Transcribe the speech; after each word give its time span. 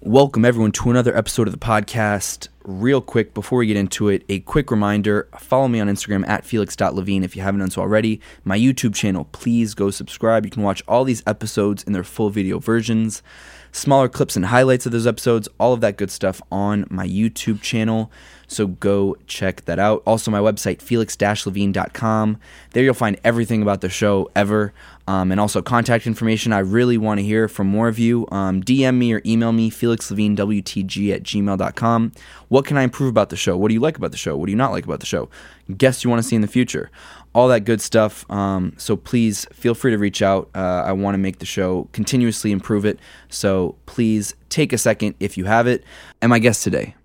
Welcome, 0.00 0.44
everyone, 0.44 0.70
to 0.72 0.90
another 0.90 1.16
episode 1.16 1.48
of 1.48 1.52
the 1.52 1.58
podcast. 1.58 2.46
Real 2.62 3.00
quick, 3.00 3.34
before 3.34 3.58
we 3.58 3.66
get 3.66 3.76
into 3.76 4.08
it, 4.08 4.24
a 4.28 4.38
quick 4.38 4.70
reminder 4.70 5.28
follow 5.40 5.66
me 5.66 5.80
on 5.80 5.88
Instagram 5.88 6.24
at 6.28 6.44
felix.levine 6.44 7.24
if 7.24 7.34
you 7.34 7.42
haven't 7.42 7.58
done 7.58 7.70
so 7.70 7.82
already. 7.82 8.20
My 8.44 8.56
YouTube 8.56 8.94
channel, 8.94 9.24
please 9.32 9.74
go 9.74 9.90
subscribe. 9.90 10.44
You 10.44 10.52
can 10.52 10.62
watch 10.62 10.84
all 10.86 11.02
these 11.02 11.24
episodes 11.26 11.82
in 11.82 11.94
their 11.94 12.04
full 12.04 12.30
video 12.30 12.60
versions, 12.60 13.24
smaller 13.72 14.08
clips 14.08 14.36
and 14.36 14.46
highlights 14.46 14.86
of 14.86 14.92
those 14.92 15.06
episodes, 15.06 15.48
all 15.58 15.72
of 15.72 15.80
that 15.80 15.96
good 15.96 16.10
stuff 16.10 16.40
on 16.50 16.86
my 16.90 17.06
YouTube 17.06 17.60
channel. 17.60 18.10
So 18.48 18.66
go 18.66 19.16
check 19.26 19.66
that 19.66 19.78
out. 19.78 20.02
Also, 20.06 20.30
my 20.30 20.40
website, 20.40 20.80
felix-levine.com. 20.80 22.40
There 22.70 22.82
you'll 22.82 22.94
find 22.94 23.20
everything 23.22 23.60
about 23.60 23.82
the 23.82 23.90
show 23.90 24.30
ever. 24.34 24.72
Um, 25.06 25.30
and 25.30 25.40
also 25.40 25.62
contact 25.62 26.06
information. 26.06 26.52
I 26.52 26.58
really 26.58 26.98
want 26.98 27.18
to 27.18 27.24
hear 27.24 27.48
from 27.48 27.66
more 27.66 27.88
of 27.88 27.98
you. 27.98 28.26
Um, 28.30 28.62
DM 28.62 28.96
me 28.96 29.12
or 29.12 29.22
email 29.24 29.52
me, 29.52 29.70
felixlevinewtg 29.70 31.14
at 31.14 31.22
gmail.com. 31.22 32.12
What 32.48 32.64
can 32.66 32.76
I 32.76 32.82
improve 32.82 33.08
about 33.10 33.30
the 33.30 33.36
show? 33.36 33.56
What 33.56 33.68
do 33.68 33.74
you 33.74 33.80
like 33.80 33.96
about 33.96 34.10
the 34.10 34.18
show? 34.18 34.36
What 34.36 34.46
do 34.46 34.52
you 34.52 34.56
not 34.56 34.72
like 34.72 34.84
about 34.84 35.00
the 35.00 35.06
show? 35.06 35.28
Guests 35.76 36.04
you 36.04 36.10
want 36.10 36.22
to 36.22 36.28
see 36.28 36.36
in 36.36 36.42
the 36.42 36.48
future? 36.48 36.90
All 37.38 37.46
that 37.46 37.60
good 37.60 37.80
stuff. 37.80 38.28
Um, 38.28 38.72
so 38.78 38.96
please 38.96 39.46
feel 39.52 39.72
free 39.72 39.92
to 39.92 39.96
reach 39.96 40.22
out. 40.22 40.50
Uh, 40.56 40.82
I 40.84 40.90
want 40.90 41.14
to 41.14 41.18
make 41.18 41.38
the 41.38 41.46
show 41.46 41.88
continuously 41.92 42.50
improve 42.50 42.84
it. 42.84 42.98
So 43.28 43.76
please 43.86 44.34
take 44.48 44.72
a 44.72 44.76
second 44.76 45.14
if 45.20 45.38
you 45.38 45.44
have 45.44 45.68
it. 45.68 45.84
And 46.20 46.30
my 46.30 46.40
guest 46.40 46.64
today, 46.64 46.96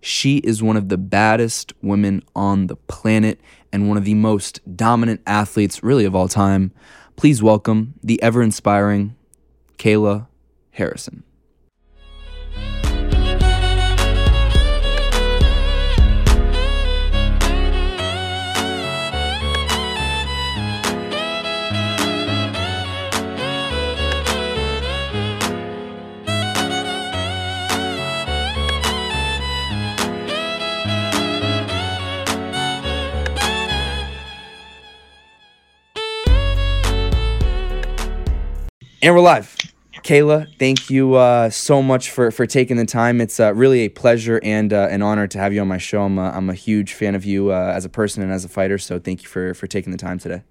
she 0.00 0.36
is 0.36 0.62
one 0.62 0.76
of 0.76 0.88
the 0.88 0.96
baddest 0.96 1.72
women 1.82 2.22
on 2.36 2.68
the 2.68 2.76
planet 2.76 3.40
and 3.72 3.88
one 3.88 3.96
of 3.96 4.04
the 4.04 4.14
most 4.14 4.60
dominant 4.76 5.20
athletes, 5.26 5.82
really, 5.82 6.04
of 6.04 6.14
all 6.14 6.28
time. 6.28 6.70
Please 7.16 7.42
welcome 7.42 7.94
the 8.04 8.22
ever 8.22 8.40
inspiring 8.40 9.16
Kayla 9.78 10.28
Harrison. 10.70 11.24
And 39.04 39.16
we're 39.16 39.20
live. 39.20 39.56
Kayla, 40.04 40.46
thank 40.60 40.88
you 40.88 41.14
uh, 41.14 41.50
so 41.50 41.82
much 41.82 42.08
for, 42.12 42.30
for 42.30 42.46
taking 42.46 42.76
the 42.76 42.86
time. 42.86 43.20
It's 43.20 43.40
uh, 43.40 43.52
really 43.52 43.80
a 43.80 43.88
pleasure 43.88 44.38
and 44.44 44.72
uh, 44.72 44.86
an 44.92 45.02
honor 45.02 45.26
to 45.26 45.38
have 45.38 45.52
you 45.52 45.60
on 45.60 45.66
my 45.66 45.78
show. 45.78 46.02
I'm 46.02 46.18
a, 46.18 46.30
I'm 46.30 46.48
a 46.48 46.54
huge 46.54 46.94
fan 46.94 47.16
of 47.16 47.24
you 47.24 47.50
uh, 47.50 47.72
as 47.74 47.84
a 47.84 47.88
person 47.88 48.22
and 48.22 48.30
as 48.30 48.44
a 48.44 48.48
fighter, 48.48 48.78
so 48.78 49.00
thank 49.00 49.24
you 49.24 49.28
for, 49.28 49.54
for 49.54 49.66
taking 49.66 49.90
the 49.90 49.98
time 49.98 50.20
today. 50.20 50.44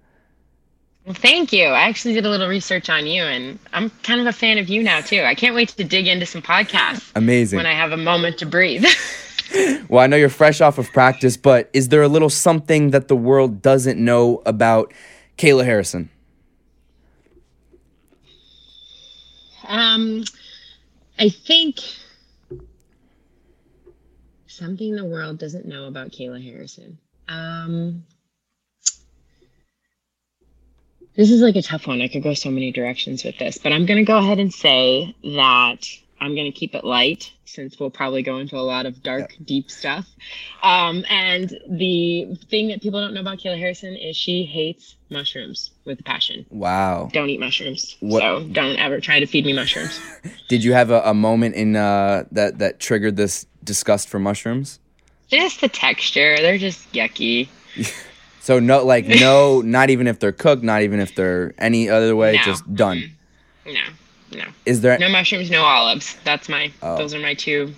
Well, 1.06 1.14
thank 1.14 1.50
you. 1.50 1.64
I 1.64 1.88
actually 1.88 2.12
did 2.12 2.26
a 2.26 2.28
little 2.28 2.46
research 2.46 2.90
on 2.90 3.06
you, 3.06 3.22
and 3.22 3.58
I'm 3.72 3.88
kind 4.02 4.20
of 4.20 4.26
a 4.26 4.32
fan 4.32 4.58
of 4.58 4.68
you 4.68 4.82
now, 4.82 5.00
too. 5.00 5.22
I 5.22 5.34
can't 5.34 5.54
wait 5.54 5.70
to 5.70 5.84
dig 5.84 6.06
into 6.06 6.26
some 6.26 6.42
podcasts. 6.42 7.10
Amazing. 7.14 7.56
When 7.56 7.64
I 7.64 7.72
have 7.72 7.92
a 7.92 7.96
moment 7.96 8.36
to 8.40 8.46
breathe. 8.46 8.84
well, 9.88 10.04
I 10.04 10.06
know 10.06 10.16
you're 10.18 10.28
fresh 10.28 10.60
off 10.60 10.76
of 10.76 10.92
practice, 10.92 11.38
but 11.38 11.70
is 11.72 11.88
there 11.88 12.02
a 12.02 12.08
little 12.08 12.28
something 12.28 12.90
that 12.90 13.08
the 13.08 13.16
world 13.16 13.62
doesn't 13.62 13.98
know 13.98 14.42
about 14.44 14.92
Kayla 15.38 15.64
Harrison? 15.64 16.10
Um, 19.66 20.24
I 21.18 21.28
think 21.28 21.78
something 24.46 24.94
the 24.94 25.04
world 25.04 25.38
doesn't 25.38 25.66
know 25.66 25.86
about 25.86 26.10
Kayla 26.10 26.42
Harrison. 26.42 26.98
Um, 27.28 28.04
this 31.14 31.30
is 31.30 31.40
like 31.40 31.56
a 31.56 31.62
tough 31.62 31.86
one. 31.86 32.00
I 32.00 32.08
could 32.08 32.22
go 32.22 32.34
so 32.34 32.50
many 32.50 32.72
directions 32.72 33.24
with 33.24 33.38
this, 33.38 33.58
but 33.58 33.72
I'm 33.72 33.86
going 33.86 33.98
to 33.98 34.04
go 34.04 34.18
ahead 34.18 34.38
and 34.38 34.52
say 34.52 35.14
that 35.22 35.86
I'm 36.22 36.36
going 36.36 36.50
to 36.50 36.56
keep 36.56 36.76
it 36.76 36.84
light 36.84 37.32
since 37.46 37.80
we'll 37.80 37.90
probably 37.90 38.22
go 38.22 38.38
into 38.38 38.56
a 38.56 38.62
lot 38.62 38.86
of 38.86 39.02
dark, 39.02 39.34
deep 39.44 39.68
stuff. 39.68 40.06
Um, 40.62 41.04
and 41.10 41.58
the 41.68 42.38
thing 42.48 42.68
that 42.68 42.80
people 42.80 43.00
don't 43.00 43.12
know 43.12 43.20
about 43.20 43.38
Kayla 43.38 43.58
Harrison 43.58 43.96
is 43.96 44.16
she 44.16 44.44
hates 44.44 44.94
mushrooms 45.10 45.72
with 45.84 46.02
passion. 46.04 46.46
Wow. 46.50 47.10
Don't 47.12 47.28
eat 47.28 47.40
mushrooms. 47.40 47.96
What? 47.98 48.20
So 48.20 48.46
don't 48.52 48.76
ever 48.78 49.00
try 49.00 49.18
to 49.18 49.26
feed 49.26 49.44
me 49.44 49.52
mushrooms. 49.52 50.00
Did 50.48 50.62
you 50.62 50.72
have 50.74 50.92
a, 50.92 51.02
a 51.04 51.12
moment 51.12 51.56
in 51.56 51.74
uh, 51.74 52.24
that 52.30 52.60
that 52.60 52.78
triggered 52.78 53.16
this 53.16 53.44
disgust 53.64 54.08
for 54.08 54.20
mushrooms? 54.20 54.78
Just 55.28 55.60
the 55.60 55.68
texture. 55.68 56.36
They're 56.36 56.56
just 56.56 56.92
yucky. 56.92 57.48
so 58.40 58.60
no, 58.60 58.84
like 58.84 59.08
no, 59.08 59.60
not 59.60 59.90
even 59.90 60.06
if 60.06 60.20
they're 60.20 60.30
cooked, 60.30 60.62
not 60.62 60.82
even 60.82 61.00
if 61.00 61.16
they're 61.16 61.52
any 61.58 61.90
other 61.90 62.14
way, 62.14 62.32
no. 62.36 62.42
just 62.42 62.72
done. 62.76 63.10
No. 63.66 63.80
No. 64.34 64.44
Is 64.66 64.80
there 64.80 64.98
no 64.98 65.08
mushrooms, 65.08 65.50
no 65.50 65.62
olives? 65.62 66.16
That's 66.24 66.48
my. 66.48 66.72
Oh. 66.82 66.98
Those 66.98 67.14
are 67.14 67.20
my 67.20 67.34
two. 67.34 67.74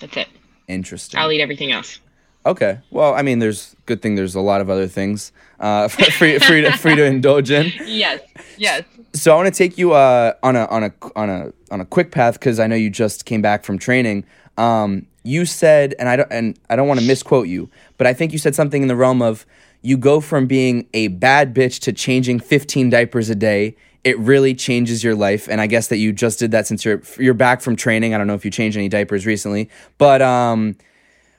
That's 0.00 0.16
it. 0.16 0.28
Interesting. 0.68 1.18
I'll 1.20 1.32
eat 1.32 1.40
everything 1.40 1.72
else. 1.72 2.00
Okay. 2.44 2.78
Well, 2.90 3.14
I 3.14 3.22
mean, 3.22 3.40
there's 3.40 3.74
good 3.86 4.02
thing. 4.02 4.14
There's 4.14 4.34
a 4.34 4.40
lot 4.40 4.60
of 4.60 4.70
other 4.70 4.86
things 4.86 5.32
uh, 5.58 5.88
free, 5.88 6.38
free, 6.38 6.60
to, 6.62 6.72
free 6.76 6.94
to 6.94 7.04
indulge 7.04 7.50
in. 7.50 7.72
Yes. 7.84 8.20
Yes. 8.56 8.84
So 9.12 9.32
I 9.32 9.36
want 9.36 9.52
to 9.52 9.56
take 9.56 9.78
you 9.78 9.92
uh, 9.92 10.34
on 10.42 10.56
a 10.56 10.66
on 10.66 10.84
a 10.84 10.92
on 11.16 11.30
a 11.30 11.52
on 11.70 11.80
a 11.80 11.84
quick 11.84 12.10
path 12.10 12.34
because 12.34 12.60
I 12.60 12.66
know 12.66 12.76
you 12.76 12.90
just 12.90 13.24
came 13.24 13.42
back 13.42 13.64
from 13.64 13.78
training. 13.78 14.24
Um, 14.58 15.06
you 15.22 15.44
said, 15.44 15.94
and 15.98 16.08
I 16.08 16.16
don't 16.16 16.30
and 16.30 16.58
I 16.70 16.76
don't 16.76 16.86
want 16.86 17.00
to 17.00 17.06
misquote 17.06 17.48
you, 17.48 17.70
but 17.98 18.06
I 18.06 18.12
think 18.12 18.32
you 18.32 18.38
said 18.38 18.54
something 18.54 18.82
in 18.82 18.88
the 18.88 18.96
realm 18.96 19.22
of 19.22 19.46
you 19.82 19.96
go 19.96 20.20
from 20.20 20.46
being 20.46 20.86
a 20.94 21.08
bad 21.08 21.54
bitch 21.54 21.80
to 21.80 21.92
changing 21.92 22.40
15 22.40 22.90
diapers 22.90 23.30
a 23.30 23.34
day 23.34 23.76
it 24.06 24.16
really 24.20 24.54
changes 24.54 25.02
your 25.02 25.16
life. 25.16 25.48
And 25.48 25.60
I 25.60 25.66
guess 25.66 25.88
that 25.88 25.96
you 25.96 26.12
just 26.12 26.38
did 26.38 26.52
that 26.52 26.68
since 26.68 26.84
you're 26.84 27.02
you're 27.18 27.34
back 27.34 27.60
from 27.60 27.74
training. 27.74 28.14
I 28.14 28.18
don't 28.18 28.28
know 28.28 28.34
if 28.34 28.44
you 28.44 28.52
changed 28.52 28.76
any 28.76 28.88
diapers 28.88 29.26
recently, 29.26 29.68
but 29.98 30.22
um, 30.22 30.76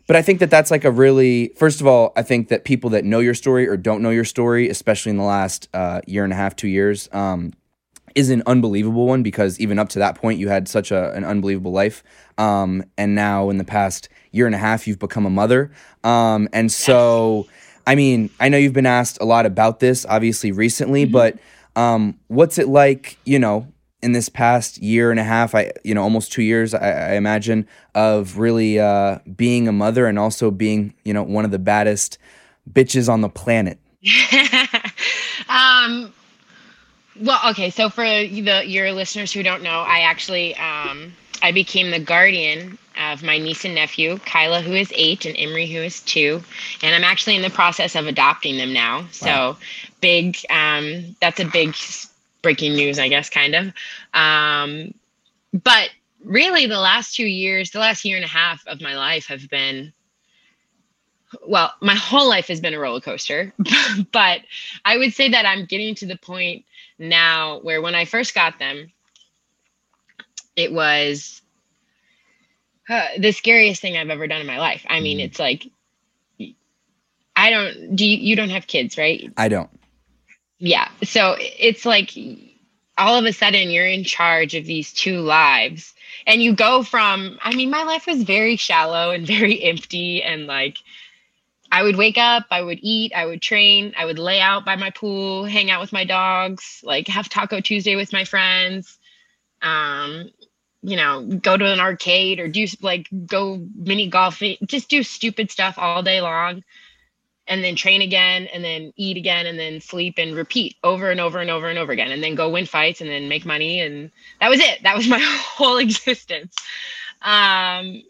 but 0.06 0.18
I 0.18 0.22
think 0.22 0.42
that 0.42 0.50
that's 0.50 0.70
like 0.70 0.84
a 0.84 0.92
really 0.92 1.54
first 1.56 1.80
of 1.80 1.88
all, 1.88 2.12
I 2.18 2.24
think 2.24 2.50
that 2.50 2.66
people 2.66 2.90
that 2.90 3.06
know 3.06 3.20
your 3.20 3.36
story 3.36 3.70
or 3.70 3.78
don't 3.78 4.02
know 4.02 4.10
your 4.10 4.26
story, 4.26 4.68
especially 4.68 5.12
in 5.12 5.18
the 5.18 5.24
last 5.24 5.70
uh, 5.74 6.02
year 6.06 6.26
and 6.26 6.34
a 6.34 6.36
half, 6.36 6.58
two 6.58 6.68
years, 6.68 7.08
um, 7.14 7.54
is 8.16 8.30
an 8.30 8.44
unbelievable 8.46 9.08
one 9.08 9.24
because 9.24 9.58
even 9.62 9.80
up 9.80 9.88
to 9.90 10.00
that 10.00 10.16
point, 10.16 10.38
you 10.38 10.50
had 10.50 10.68
such 10.68 10.92
a, 10.92 11.14
an 11.14 11.24
unbelievable 11.24 11.72
life. 11.72 12.04
Um, 12.38 12.84
and 12.98 13.16
now 13.16 13.50
in 13.50 13.60
the 13.60 13.64
past 13.64 14.10
year 14.32 14.46
and 14.46 14.56
a 14.56 14.58
half, 14.58 14.88
you've 14.88 15.00
become 15.00 15.26
a 15.26 15.30
mother. 15.30 15.72
Um, 16.04 16.50
and 16.52 16.70
so, 16.70 17.48
I 17.86 17.96
mean, 17.96 18.30
I 18.42 18.50
know 18.50 18.58
you've 18.58 18.74
been 18.74 18.86
asked 18.86 19.20
a 19.22 19.26
lot 19.26 19.46
about 19.46 19.80
this, 19.80 20.06
obviously 20.06 20.52
recently, 20.52 21.04
mm-hmm. 21.06 21.14
but 21.14 21.40
um, 21.78 22.20
what's 22.28 22.58
it 22.58 22.68
like, 22.68 23.20
you 23.24 23.38
know, 23.38 23.72
in 24.02 24.12
this 24.12 24.30
past 24.30 24.80
year 24.80 25.12
and 25.12 25.20
a 25.20 25.24
half, 25.24 25.54
I 25.56 25.72
you 25.84 25.94
know 25.94 26.02
almost 26.02 26.32
two 26.32 26.42
years, 26.42 26.74
I, 26.74 26.92
I 26.92 27.14
imagine, 27.14 27.68
of 27.96 28.38
really 28.38 28.80
uh, 28.80 29.20
being 29.36 29.68
a 29.68 29.72
mother 29.72 30.08
and 30.08 30.20
also 30.20 30.52
being 30.52 30.94
you 31.06 31.14
know 31.14 31.24
one 31.24 31.46
of 31.46 31.52
the 31.52 31.60
baddest 31.60 32.18
bitches 32.72 33.10
on 33.10 33.22
the 33.22 33.30
planet. 33.30 33.80
um, 35.50 36.14
well, 37.20 37.40
okay, 37.52 37.70
so 37.70 37.90
for 37.90 38.06
the 38.06 38.64
your 38.66 38.92
listeners 38.92 39.32
who 39.32 39.44
don't 39.44 39.64
know, 39.64 39.82
I 39.82 40.00
actually 40.00 40.56
um, 40.56 41.14
I 41.42 41.52
became 41.52 41.92
the 41.92 42.00
guardian 42.00 42.78
of 43.00 43.24
my 43.24 43.38
niece 43.38 43.66
and 43.66 43.76
nephew, 43.76 44.18
Kyla, 44.20 44.62
who 44.62 44.74
is 44.74 44.92
eight, 44.96 45.26
and 45.26 45.36
Emery, 45.38 45.68
who 45.68 45.80
is 45.82 46.02
two. 46.02 46.44
And 46.82 46.96
I'm 46.96 47.04
actually 47.04 47.36
in 47.36 47.42
the 47.42 47.50
process 47.50 47.96
of 47.96 48.08
adopting 48.08 48.58
them 48.58 48.74
now. 48.74 49.08
So 49.12 49.58
big, 50.02 50.38
um, 50.50 51.16
that's 51.22 51.40
a 51.40 51.46
big 51.46 51.76
breaking 52.42 52.76
news, 52.76 53.00
I 53.00 53.08
guess, 53.08 53.30
kind 53.30 53.56
of. 53.56 53.74
Um, 54.14 54.94
but 55.54 55.90
really, 56.24 56.66
the 56.66 56.80
last 56.80 57.16
two 57.16 57.28
years, 57.28 57.72
the 57.72 57.80
last 57.80 58.06
year 58.06 58.16
and 58.16 58.26
a 58.26 58.30
half 58.30 58.66
of 58.68 58.82
my 58.82 58.96
life 58.96 59.28
have 59.28 59.50
been 59.50 59.94
well, 61.46 61.74
my 61.82 61.96
whole 61.96 62.30
life 62.30 62.48
has 62.48 62.62
been 62.62 62.74
a 62.74 62.80
roller 62.80 63.02
coaster, 63.02 63.54
but 64.12 64.42
I 64.86 64.98
would 64.98 65.14
say 65.14 65.30
that 65.30 65.46
I'm 65.46 65.66
getting 65.66 65.96
to 65.96 66.06
the 66.06 66.18
point 66.18 66.66
now 67.00 67.60
where 67.60 67.82
when 67.82 67.96
I 67.96 68.06
first 68.06 68.34
got 68.34 68.60
them, 68.60 68.92
it 70.56 70.72
was 70.72 71.42
uh, 72.90 73.06
the 73.18 73.32
scariest 73.32 73.82
thing 73.82 73.98
I've 73.98 74.10
ever 74.10 74.28
done 74.28 74.42
in 74.42 74.48
my 74.48 74.60
life. 74.60 74.86
I 74.90 75.00
mean, 75.00 75.20
mm. 75.20 75.26
it's 75.26 75.40
like 75.40 75.70
I 77.36 77.52
don't 77.52 77.96
do 77.96 78.06
you, 78.06 78.18
you 78.18 78.36
don't 78.36 78.50
have 78.50 78.68
kids, 78.68 78.98
right? 78.98 79.32
I 79.38 79.48
don't. 79.48 79.70
Yeah. 80.60 80.90
So 81.04 81.36
it's 81.38 81.86
like 81.86 82.12
all 82.98 83.18
of 83.18 83.26
a 83.26 83.34
sudden 83.34 83.70
you're 83.70 83.86
in 83.86 84.04
charge 84.04 84.56
of 84.56 84.66
these 84.66 84.92
two 84.92 85.20
lives 85.20 85.94
and 86.26 86.42
you 86.42 86.54
go 86.54 86.82
from 86.84 87.38
I 87.42 87.56
mean, 87.56 87.70
my 87.70 87.84
life 87.84 88.08
was 88.08 88.24
very 88.24 88.56
shallow 88.56 89.12
and 89.12 89.28
very 89.38 89.64
empty 89.64 90.24
and 90.24 90.48
like 90.48 90.78
I 91.70 91.84
would 91.84 91.98
wake 91.98 92.18
up, 92.18 92.46
I 92.50 92.62
would 92.62 92.80
eat, 92.82 93.12
I 93.14 93.26
would 93.26 93.42
train, 93.42 93.94
I 93.98 94.06
would 94.06 94.20
lay 94.20 94.40
out 94.40 94.64
by 94.64 94.78
my 94.78 94.90
pool, 94.90 95.44
hang 95.44 95.70
out 95.70 95.82
with 95.82 95.92
my 95.92 96.06
dogs, 96.06 96.82
like 96.84 97.10
have 97.10 97.28
Taco 97.28 97.60
Tuesday 97.60 97.96
with 97.96 98.14
my 98.14 98.24
friends. 98.24 98.98
Um, 99.62 100.30
you 100.82 100.96
know, 100.96 101.24
go 101.26 101.58
to 101.58 101.66
an 101.66 101.80
arcade 101.80 102.40
or 102.40 102.48
do 102.48 102.66
like 102.82 103.08
go 103.26 103.66
mini 103.76 104.08
golfing, 104.08 104.58
just 104.66 104.90
do 104.90 105.04
stupid 105.04 105.52
stuff 105.52 105.78
all 105.78 106.04
day 106.04 106.22
long 106.22 106.64
and 107.48 107.64
then 107.64 107.76
train 107.76 108.02
again 108.02 108.48
and 108.54 108.64
then 108.64 108.94
eat 108.98 109.18
again 109.18 109.46
and 109.46 109.58
then 109.58 109.80
sleep 109.80 110.16
and 110.18 110.36
repeat 110.36 110.76
over 110.84 111.10
and 111.10 111.20
over 111.20 111.40
and 111.40 111.50
over 111.50 111.68
and 111.68 111.80
over 111.80 111.92
again 111.92 112.12
and 112.12 112.22
then 112.22 112.36
go 112.36 112.50
win 112.50 112.66
fights 112.66 113.02
and 113.02 113.10
then 113.10 113.30
make 113.30 113.46
money 113.46 113.80
and 113.80 114.12
that 114.42 114.50
was 114.50 114.60
it. 114.60 114.84
That 114.84 114.96
was 114.96 115.08
my 115.08 115.20
whole 115.22 115.78
existence. 115.78 116.56
Um 117.22 118.04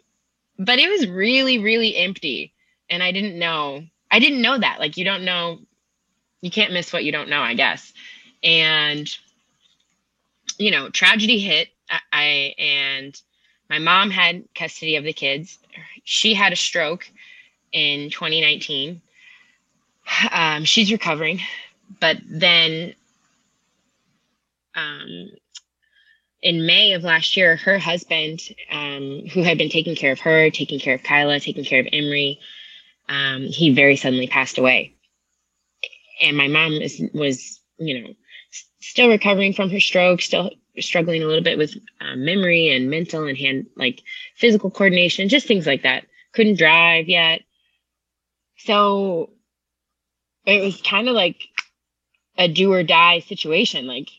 but 0.59 0.79
it 0.79 0.89
was 0.89 1.07
really 1.07 1.59
really 1.59 1.95
empty 1.95 2.51
and 2.89 3.03
i 3.03 3.11
didn't 3.11 3.37
know 3.37 3.83
i 4.09 4.19
didn't 4.19 4.41
know 4.41 4.57
that. 4.57 4.79
Like 4.79 4.97
you 4.97 5.05
don't 5.05 5.23
know 5.23 5.59
you 6.41 6.51
can't 6.51 6.73
miss 6.73 6.91
what 6.91 7.03
you 7.03 7.11
don't 7.11 7.29
know 7.29 7.41
i 7.41 7.53
guess. 7.53 7.93
And 8.43 9.07
you 10.57 10.71
know 10.71 10.89
tragedy 10.89 11.39
hit 11.39 11.69
i 12.11 12.53
and 12.57 13.21
my 13.69 13.79
mom 13.79 14.09
had 14.09 14.43
custody 14.55 14.95
of 14.95 15.03
the 15.03 15.13
kids 15.13 15.59
she 16.03 16.33
had 16.33 16.53
a 16.53 16.57
stroke 16.57 17.09
in 17.71 18.09
2019 18.09 19.01
um, 20.31 20.63
she's 20.63 20.91
recovering, 20.91 21.41
but 21.99 22.17
then 22.25 22.93
um, 24.75 25.29
in 26.41 26.65
May 26.65 26.93
of 26.93 27.03
last 27.03 27.35
year, 27.35 27.55
her 27.57 27.77
husband, 27.77 28.41
um, 28.71 29.23
who 29.33 29.43
had 29.43 29.57
been 29.57 29.69
taking 29.69 29.95
care 29.95 30.11
of 30.11 30.19
her, 30.21 30.49
taking 30.49 30.79
care 30.79 30.95
of 30.95 31.03
Kyla, 31.03 31.39
taking 31.39 31.65
care 31.65 31.79
of 31.79 31.87
Emery, 31.91 32.39
um, 33.09 33.43
he 33.43 33.73
very 33.73 33.95
suddenly 33.95 34.27
passed 34.27 34.57
away. 34.57 34.93
And 36.21 36.37
my 36.37 36.47
mom 36.47 36.73
is, 36.73 37.01
was, 37.13 37.59
you 37.77 38.01
know, 38.01 38.13
still 38.79 39.09
recovering 39.09 39.53
from 39.53 39.69
her 39.69 39.79
stroke, 39.79 40.21
still 40.21 40.51
struggling 40.79 41.23
a 41.23 41.25
little 41.25 41.43
bit 41.43 41.57
with 41.57 41.75
uh, 42.01 42.15
memory 42.15 42.69
and 42.69 42.89
mental 42.89 43.25
and 43.25 43.37
hand, 43.37 43.67
like 43.75 44.03
physical 44.35 44.69
coordination, 44.69 45.29
just 45.29 45.47
things 45.47 45.67
like 45.67 45.83
that. 45.83 46.05
Couldn't 46.33 46.57
drive 46.57 47.07
yet. 47.07 47.41
So 48.57 49.31
it 50.45 50.63
was 50.63 50.81
kind 50.81 51.07
of 51.09 51.15
like 51.15 51.43
a 52.37 52.47
do 52.47 52.71
or 52.71 52.83
die 52.83 53.19
situation. 53.19 53.87
Like, 53.87 54.09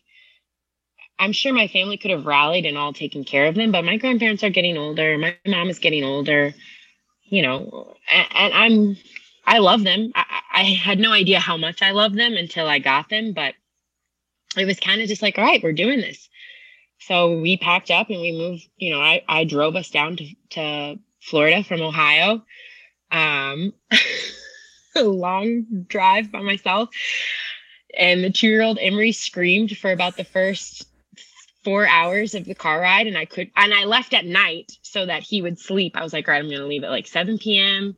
I'm 1.18 1.32
sure 1.32 1.52
my 1.52 1.68
family 1.68 1.96
could 1.96 2.10
have 2.10 2.26
rallied 2.26 2.66
and 2.66 2.78
all 2.78 2.92
taken 2.92 3.24
care 3.24 3.46
of 3.46 3.54
them, 3.54 3.72
but 3.72 3.84
my 3.84 3.96
grandparents 3.96 4.44
are 4.44 4.50
getting 4.50 4.76
older. 4.76 5.18
My 5.18 5.36
mom 5.46 5.68
is 5.68 5.78
getting 5.78 6.04
older, 6.04 6.54
you 7.24 7.42
know, 7.42 7.96
and, 8.10 8.26
and 8.34 8.54
I'm, 8.54 8.96
I 9.46 9.58
love 9.58 9.82
them. 9.82 10.12
I, 10.14 10.40
I 10.52 10.62
had 10.62 10.98
no 10.98 11.12
idea 11.12 11.40
how 11.40 11.56
much 11.56 11.82
I 11.82 11.90
love 11.90 12.14
them 12.14 12.34
until 12.34 12.66
I 12.66 12.78
got 12.78 13.08
them, 13.08 13.32
but 13.32 13.54
it 14.56 14.64
was 14.64 14.78
kind 14.80 15.00
of 15.00 15.08
just 15.08 15.22
like, 15.22 15.38
all 15.38 15.44
right, 15.44 15.62
we're 15.62 15.72
doing 15.72 16.00
this. 16.00 16.28
So 17.00 17.38
we 17.38 17.56
packed 17.56 17.90
up 17.90 18.10
and 18.10 18.20
we 18.20 18.32
moved, 18.32 18.68
you 18.76 18.90
know, 18.90 19.00
I, 19.00 19.22
I 19.28 19.44
drove 19.44 19.76
us 19.76 19.90
down 19.90 20.16
to, 20.16 20.26
to 20.50 20.98
Florida 21.20 21.62
from 21.62 21.80
Ohio. 21.80 22.42
Um, 23.10 23.72
a 24.96 25.02
long 25.04 25.84
drive 25.88 26.30
by 26.32 26.40
myself. 26.40 26.90
And 27.96 28.22
the 28.22 28.30
two 28.30 28.48
year 28.48 28.62
old 28.62 28.78
Emery 28.80 29.12
screamed 29.12 29.76
for 29.76 29.90
about 29.90 30.16
the 30.16 30.24
first 30.24 30.86
four 31.64 31.86
hours 31.86 32.34
of 32.34 32.44
the 32.44 32.54
car 32.54 32.80
ride. 32.80 33.06
And 33.06 33.16
I 33.16 33.24
could, 33.24 33.50
and 33.56 33.72
I 33.72 33.84
left 33.84 34.12
at 34.14 34.26
night 34.26 34.72
so 34.82 35.06
that 35.06 35.22
he 35.22 35.40
would 35.40 35.58
sleep. 35.58 35.96
I 35.96 36.02
was 36.02 36.12
like, 36.12 36.28
all 36.28 36.32
right, 36.32 36.42
I'm 36.42 36.48
going 36.48 36.60
to 36.60 36.66
leave 36.66 36.84
at 36.84 36.90
like 36.90 37.06
7 37.06 37.38
p.m. 37.38 37.96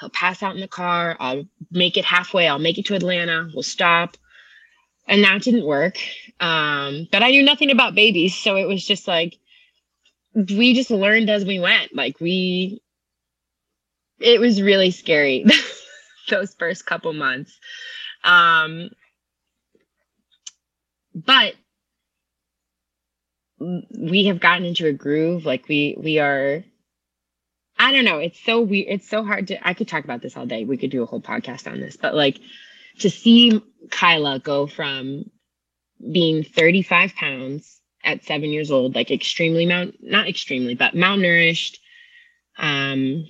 He'll 0.00 0.10
pass 0.10 0.42
out 0.42 0.54
in 0.54 0.60
the 0.60 0.68
car. 0.68 1.16
I'll 1.18 1.46
make 1.70 1.96
it 1.96 2.04
halfway. 2.04 2.48
I'll 2.48 2.58
make 2.58 2.78
it 2.78 2.86
to 2.86 2.94
Atlanta. 2.94 3.48
We'll 3.54 3.62
stop. 3.62 4.16
And 5.08 5.22
that 5.24 5.42
didn't 5.42 5.64
work. 5.66 5.98
Um, 6.40 7.08
but 7.12 7.22
I 7.22 7.30
knew 7.30 7.42
nothing 7.42 7.70
about 7.70 7.94
babies. 7.94 8.36
So 8.36 8.56
it 8.56 8.66
was 8.66 8.84
just 8.84 9.06
like, 9.06 9.38
we 10.34 10.74
just 10.74 10.90
learned 10.90 11.30
as 11.30 11.44
we 11.44 11.60
went. 11.60 11.94
Like 11.94 12.20
we, 12.20 12.82
it 14.18 14.40
was 14.40 14.60
really 14.60 14.90
scary. 14.90 15.44
those 16.28 16.54
first 16.54 16.86
couple 16.86 17.12
months. 17.12 17.58
Um, 18.24 18.90
but 21.14 21.54
we 23.58 24.26
have 24.26 24.40
gotten 24.40 24.66
into 24.66 24.86
a 24.86 24.92
groove. 24.92 25.46
Like 25.46 25.68
we 25.68 25.96
we 25.98 26.18
are. 26.18 26.64
I 27.78 27.92
don't 27.92 28.04
know. 28.04 28.18
It's 28.18 28.40
so 28.40 28.62
weird. 28.62 28.86
It's 28.88 29.08
so 29.08 29.22
hard 29.22 29.48
to. 29.48 29.66
I 29.66 29.74
could 29.74 29.88
talk 29.88 30.04
about 30.04 30.22
this 30.22 30.36
all 30.36 30.46
day. 30.46 30.64
We 30.64 30.76
could 30.76 30.90
do 30.90 31.02
a 31.02 31.06
whole 31.06 31.20
podcast 31.20 31.70
on 31.70 31.80
this. 31.80 31.96
But 31.96 32.14
like 32.14 32.40
to 33.00 33.10
see 33.10 33.62
Kyla 33.90 34.38
go 34.40 34.66
from 34.66 35.30
being 36.12 36.44
35 36.44 37.14
pounds 37.14 37.80
at 38.04 38.24
seven 38.24 38.50
years 38.50 38.70
old, 38.70 38.94
like 38.94 39.10
extremely 39.10 39.66
mount, 39.66 39.96
not 40.00 40.28
extremely, 40.28 40.74
but 40.74 40.94
malnourished, 40.94 41.78
um, 42.58 43.26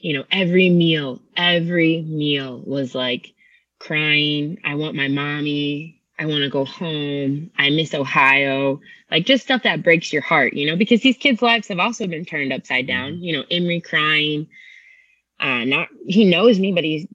you 0.00 0.16
know, 0.16 0.24
every 0.30 0.70
meal, 0.70 1.20
every 1.36 2.02
meal 2.02 2.62
was 2.64 2.94
like 2.94 3.34
crying. 3.78 4.58
I 4.64 4.74
want 4.74 4.94
my 4.94 5.08
mommy. 5.08 6.00
I 6.18 6.26
want 6.26 6.42
to 6.42 6.50
go 6.50 6.64
home. 6.64 7.50
I 7.56 7.70
miss 7.70 7.94
Ohio. 7.94 8.80
Like 9.10 9.24
just 9.26 9.44
stuff 9.44 9.62
that 9.62 9.82
breaks 9.82 10.12
your 10.12 10.22
heart, 10.22 10.54
you 10.54 10.66
know, 10.66 10.76
because 10.76 11.00
these 11.00 11.16
kids' 11.16 11.42
lives 11.42 11.68
have 11.68 11.78
also 11.78 12.06
been 12.06 12.24
turned 12.24 12.52
upside 12.52 12.86
down. 12.86 13.12
Mm-hmm. 13.14 13.22
You 13.22 13.36
know, 13.36 13.44
Emery 13.50 13.80
crying. 13.80 14.48
Uh, 15.40 15.64
not 15.64 15.88
he 16.06 16.24
knows 16.24 16.58
me, 16.58 16.72
but 16.72 16.82
he's 16.82 17.06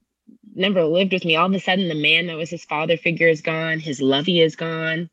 never 0.55 0.83
lived 0.83 1.13
with 1.13 1.25
me. 1.25 1.35
All 1.35 1.47
of 1.47 1.53
a 1.53 1.59
sudden, 1.59 1.87
the 1.87 1.95
man 1.95 2.27
that 2.27 2.37
was 2.37 2.49
his 2.49 2.65
father 2.65 2.97
figure 2.97 3.27
is 3.27 3.41
gone. 3.41 3.79
His 3.79 4.01
lovey 4.01 4.41
is 4.41 4.55
gone. 4.55 5.09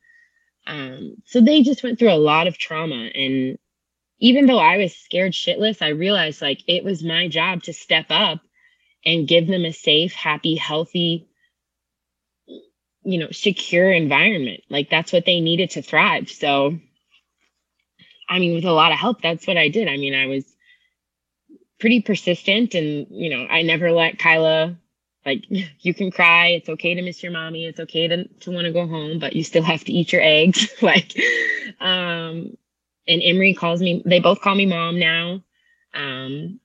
Um, 0.67 1.15
so 1.25 1.41
they 1.41 1.63
just 1.63 1.83
went 1.83 1.99
through 1.99 2.13
a 2.13 2.15
lot 2.15 2.47
of 2.47 2.57
trauma, 2.57 3.09
and 3.15 3.57
even 4.19 4.45
though 4.45 4.59
I 4.59 4.77
was 4.77 4.95
scared 4.95 5.33
shitless, 5.33 5.81
I 5.81 5.89
realized 5.89 6.41
like 6.41 6.61
it 6.67 6.83
was 6.83 7.03
my 7.03 7.27
job 7.27 7.63
to 7.63 7.73
step 7.73 8.05
up 8.11 8.39
and 9.03 9.27
give 9.27 9.47
them 9.47 9.65
a 9.65 9.73
safe, 9.73 10.13
happy, 10.13 10.55
healthy, 10.55 11.27
you 13.03 13.17
know, 13.17 13.31
secure 13.31 13.91
environment. 13.91 14.61
Like 14.69 14.91
that's 14.91 15.11
what 15.11 15.25
they 15.25 15.41
needed 15.41 15.71
to 15.71 15.81
thrive. 15.81 16.29
So, 16.29 16.79
I 18.29 18.37
mean, 18.37 18.53
with 18.53 18.65
a 18.65 18.71
lot 18.71 18.91
of 18.91 18.99
help, 18.99 19.23
that's 19.23 19.47
what 19.47 19.57
I 19.57 19.69
did. 19.69 19.87
I 19.87 19.97
mean, 19.97 20.13
I 20.13 20.27
was 20.27 20.45
pretty 21.79 22.01
persistent 22.01 22.75
and, 22.75 23.07
you 23.09 23.31
know, 23.31 23.47
I 23.49 23.63
never 23.63 23.91
let 23.91 24.19
Kyla 24.19 24.77
like 25.25 25.43
you 25.79 25.93
can 25.93 26.11
cry 26.11 26.47
it's 26.47 26.69
okay 26.69 26.93
to 26.93 27.01
miss 27.01 27.21
your 27.21 27.31
mommy 27.31 27.65
it's 27.65 27.79
okay 27.79 28.07
to, 28.07 28.27
to 28.39 28.51
want 28.51 28.65
to 28.65 28.71
go 28.71 28.87
home 28.87 29.19
but 29.19 29.35
you 29.35 29.43
still 29.43 29.63
have 29.63 29.83
to 29.83 29.93
eat 29.93 30.11
your 30.11 30.21
eggs 30.21 30.67
like 30.81 31.13
um 31.79 32.57
and 33.07 33.21
Emery 33.23 33.53
calls 33.53 33.81
me, 33.81 34.01
they 34.05 34.19
both 34.19 34.41
call 34.41 34.55
me 34.55 34.65
mom 34.65 34.99
now. 34.99 35.41
Um, 35.93 36.59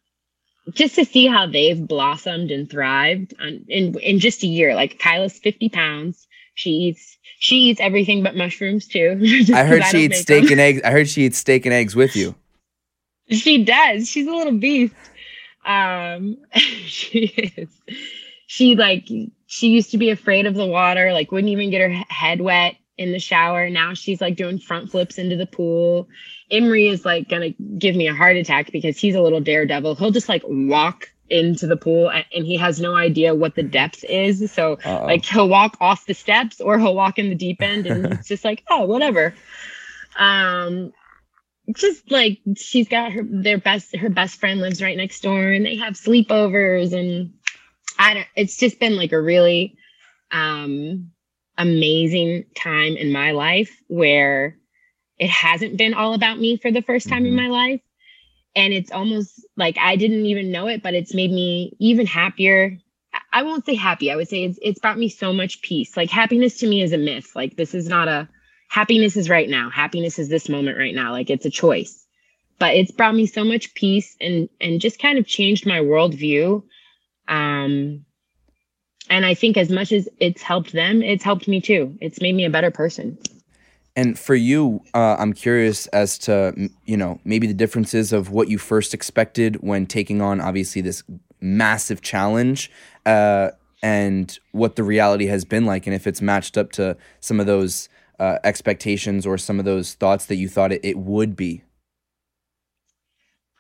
just 0.73 0.95
to 0.97 1.05
see 1.05 1.27
how 1.27 1.47
they've 1.47 1.87
blossomed 1.87 2.51
and 2.51 2.69
thrived 2.69 3.35
on, 3.41 3.65
in 3.69 3.99
in 4.01 4.19
just 4.19 4.43
a 4.43 4.47
year. 4.47 4.75
Like 4.75 4.99
Kyla's 4.99 5.39
50 5.39 5.69
pounds. 5.69 6.27
She 6.55 6.71
eats 6.71 7.19
she 7.39 7.57
eats 7.57 7.81
everything 7.81 8.23
but 8.23 8.37
mushrooms 8.37 8.87
too. 8.87 9.21
I 9.55 9.65
heard 9.65 9.83
I 9.83 9.91
she 9.91 10.05
eats 10.05 10.21
steak 10.21 10.45
them. 10.45 10.53
and 10.53 10.61
eggs. 10.61 10.81
I 10.85 10.91
heard 10.91 11.09
she 11.09 11.25
eats 11.25 11.39
steak 11.39 11.67
and 11.67 11.75
eggs 11.75 11.95
with 11.95 12.17
you. 12.17 12.35
She 13.31 13.65
does. 13.65 14.09
She's 14.09 14.27
a 14.27 14.33
little 14.33 14.59
beast. 14.59 14.95
Um 15.65 16.39
she 16.55 17.27
is. 17.57 17.69
She 18.47 18.77
like 18.77 19.09
she 19.47 19.69
used 19.69 19.91
to 19.91 19.99
be 19.99 20.11
afraid 20.11 20.47
of 20.47 20.55
the 20.55 20.67
water, 20.67 21.13
like 21.13 21.33
wouldn't 21.33 21.53
even 21.53 21.71
get 21.71 21.81
her 21.81 22.05
head 22.09 22.41
wet 22.41 22.77
in 22.97 23.13
the 23.13 23.19
shower. 23.19 23.69
Now 23.69 23.95
she's 23.95 24.21
like 24.21 24.37
doing 24.37 24.59
front 24.59 24.91
flips 24.91 25.19
into 25.19 25.37
the 25.37 25.47
pool. 25.47 26.09
Emery 26.51 26.89
is 26.89 27.05
like 27.05 27.29
gonna 27.29 27.51
give 27.79 27.97
me 27.97 28.09
a 28.09 28.15
heart 28.15 28.37
attack 28.37 28.73
because 28.73 28.99
he's 28.99 29.15
a 29.15 29.21
little 29.21 29.41
daredevil. 29.41 29.97
He'll 29.97 30.11
just 30.11 30.29
like 30.29 30.43
walk 30.47 31.11
into 31.29 31.67
the 31.67 31.77
pool 31.77 32.09
and 32.11 32.47
he 32.47 32.57
has 32.57 32.81
no 32.81 32.95
idea 32.95 33.35
what 33.35 33.57
the 33.57 33.63
depth 33.63 34.05
is. 34.05 34.51
So 34.53 34.79
Uh-oh. 34.85 35.07
like 35.07 35.25
he'll 35.25 35.49
walk 35.49 35.77
off 35.81 36.07
the 36.07 36.15
steps 36.15 36.61
or 36.61 36.79
he'll 36.79 36.95
walk 36.95 37.19
in 37.19 37.29
the 37.29 37.35
deep 37.35 37.61
end 37.61 37.87
and 37.87 38.07
it's 38.07 38.29
just 38.35 38.45
like, 38.45 38.63
oh, 38.71 38.85
whatever. 38.85 39.35
Um 40.19 40.93
just 41.75 42.13
like 42.13 42.39
she's 42.57 42.89
got 42.89 43.11
her 43.11 43.23
their 43.25 43.59
best 43.59 43.97
her 43.97 44.09
best 44.09 44.39
friend 44.39 44.61
lives 44.61 44.81
right 44.81 44.97
next 44.97 45.21
door 45.21 45.49
and 45.51 45.67
they 45.67 45.75
have 45.75 45.95
sleepovers 45.95 46.93
and 46.93 47.33
I 48.07 48.15
don't 48.15 48.27
it's 48.37 48.57
just 48.57 48.79
been 48.79 48.97
like 48.97 49.13
a 49.13 49.21
really 49.21 49.77
um 50.31 51.11
amazing 51.59 52.45
time 52.55 52.97
in 52.97 53.11
my 53.11 53.33
life 53.33 53.83
where 53.89 54.57
it 55.19 55.31
hasn't 55.31 55.77
been 55.77 55.95
all 55.95 56.15
about 56.15 56.39
me 56.39 56.57
for 56.57 56.71
the 56.71 56.83
first 56.83 57.09
time 57.09 57.25
mm-hmm. 57.25 57.39
in 57.39 57.45
my 57.45 57.49
life. 57.49 57.81
And 58.55 58.73
it's 58.73 58.93
almost 58.93 59.45
like 59.57 59.77
I 59.79 59.97
didn't 59.97 60.27
even 60.27 60.53
know 60.53 60.69
it, 60.69 60.83
but 60.83 60.95
it's 60.95 61.15
made 61.15 61.33
me 61.33 61.75
even 61.79 62.07
happier. 62.07 62.79
I 63.33 63.43
won't 63.43 63.67
say 63.67 63.75
happy. 63.75 64.11
I 64.11 64.17
would 64.17 64.29
say 64.29 64.45
it's 64.45 64.59
it's 64.63 64.79
brought 64.79 64.99
me 64.99 65.09
so 65.09 65.33
much 65.33 65.61
peace. 65.63 65.97
Like 65.97 66.11
happiness 66.11 66.59
to 66.59 66.69
me 66.69 66.83
is 66.83 66.93
a 66.93 66.99
myth. 66.99 67.33
Like 67.35 67.57
this 67.57 67.75
is 67.75 67.89
not 67.89 68.07
a 68.07 68.29
happiness 68.69 69.17
is 69.17 69.29
right 69.29 69.49
now. 69.49 69.69
Happiness 69.69 70.19
is 70.19 70.29
this 70.29 70.49
moment 70.49 70.79
right 70.79 70.95
now. 70.95 71.11
Like 71.11 71.29
it's 71.29 71.45
a 71.45 71.51
choice. 71.51 72.07
But 72.59 72.75
it's 72.77 72.93
brought 72.93 73.17
me 73.17 73.27
so 73.27 73.45
much 73.45 73.75
peace 73.75 74.17
and 74.21 74.49
and 74.61 74.81
just 74.81 75.01
kind 75.01 75.19
of 75.19 75.27
changed 75.27 75.67
my 75.67 75.81
worldview. 75.81 76.63
Um 77.29 78.05
and 79.09 79.25
I 79.25 79.35
think 79.35 79.57
as 79.57 79.71
much 79.71 79.93
as 79.93 80.09
it's 80.19 80.43
helped 80.43 80.73
them, 80.73 81.03
it's 81.03 81.23
helped 81.23 81.47
me 81.47 81.61
too. 81.61 81.97
It's 82.01 82.21
made 82.21 82.35
me 82.35 82.45
a 82.45 82.51
better 82.51 82.71
person. 82.71 83.17
And 83.95 84.19
for 84.19 84.35
you, 84.35 84.81
uh, 84.95 85.17
I'm 85.19 85.33
curious 85.33 85.87
as 85.89 86.19
to 86.21 86.71
you 86.85 86.97
know 86.97 87.21
maybe 87.25 87.47
the 87.47 87.55
differences 87.55 88.13
of 88.13 88.31
what 88.31 88.49
you 88.49 88.59
first 88.59 88.93
expected 88.95 89.63
when 89.63 89.87
taking 89.87 90.21
on 90.21 90.41
obviously 90.41 90.83
this 90.83 91.03
massive 91.41 92.03
challenge, 92.03 92.71
uh, 93.05 93.51
and 93.83 94.39
what 94.53 94.77
the 94.77 94.83
reality 94.83 95.27
has 95.27 95.45
been 95.45 95.65
like, 95.65 95.87
and 95.87 95.95
if 95.95 96.07
it's 96.07 96.21
matched 96.21 96.59
up 96.59 96.73
to 96.73 96.97
some 97.21 97.41
of 97.41 97.47
those 97.47 97.89
uh, 98.19 98.39
expectations 98.45 99.27
or 99.27 99.39
some 99.39 99.59
of 99.59 99.65
those 99.65 99.95
thoughts 99.95 100.27
that 100.27 100.37
you 100.37 100.49
thought 100.49 100.73
it, 100.73 100.81
it 100.83 100.99
would 100.99 101.37
be. 101.37 101.63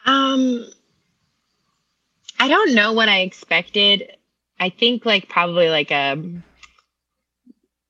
Um, 0.04 0.66
I 2.38 2.48
don't 2.48 2.74
know 2.74 2.92
what 2.92 3.08
I 3.08 3.20
expected. 3.20 4.12
I 4.58 4.70
think 4.70 5.04
like 5.04 5.28
probably 5.28 5.68
like 5.68 5.90
a 5.90 6.22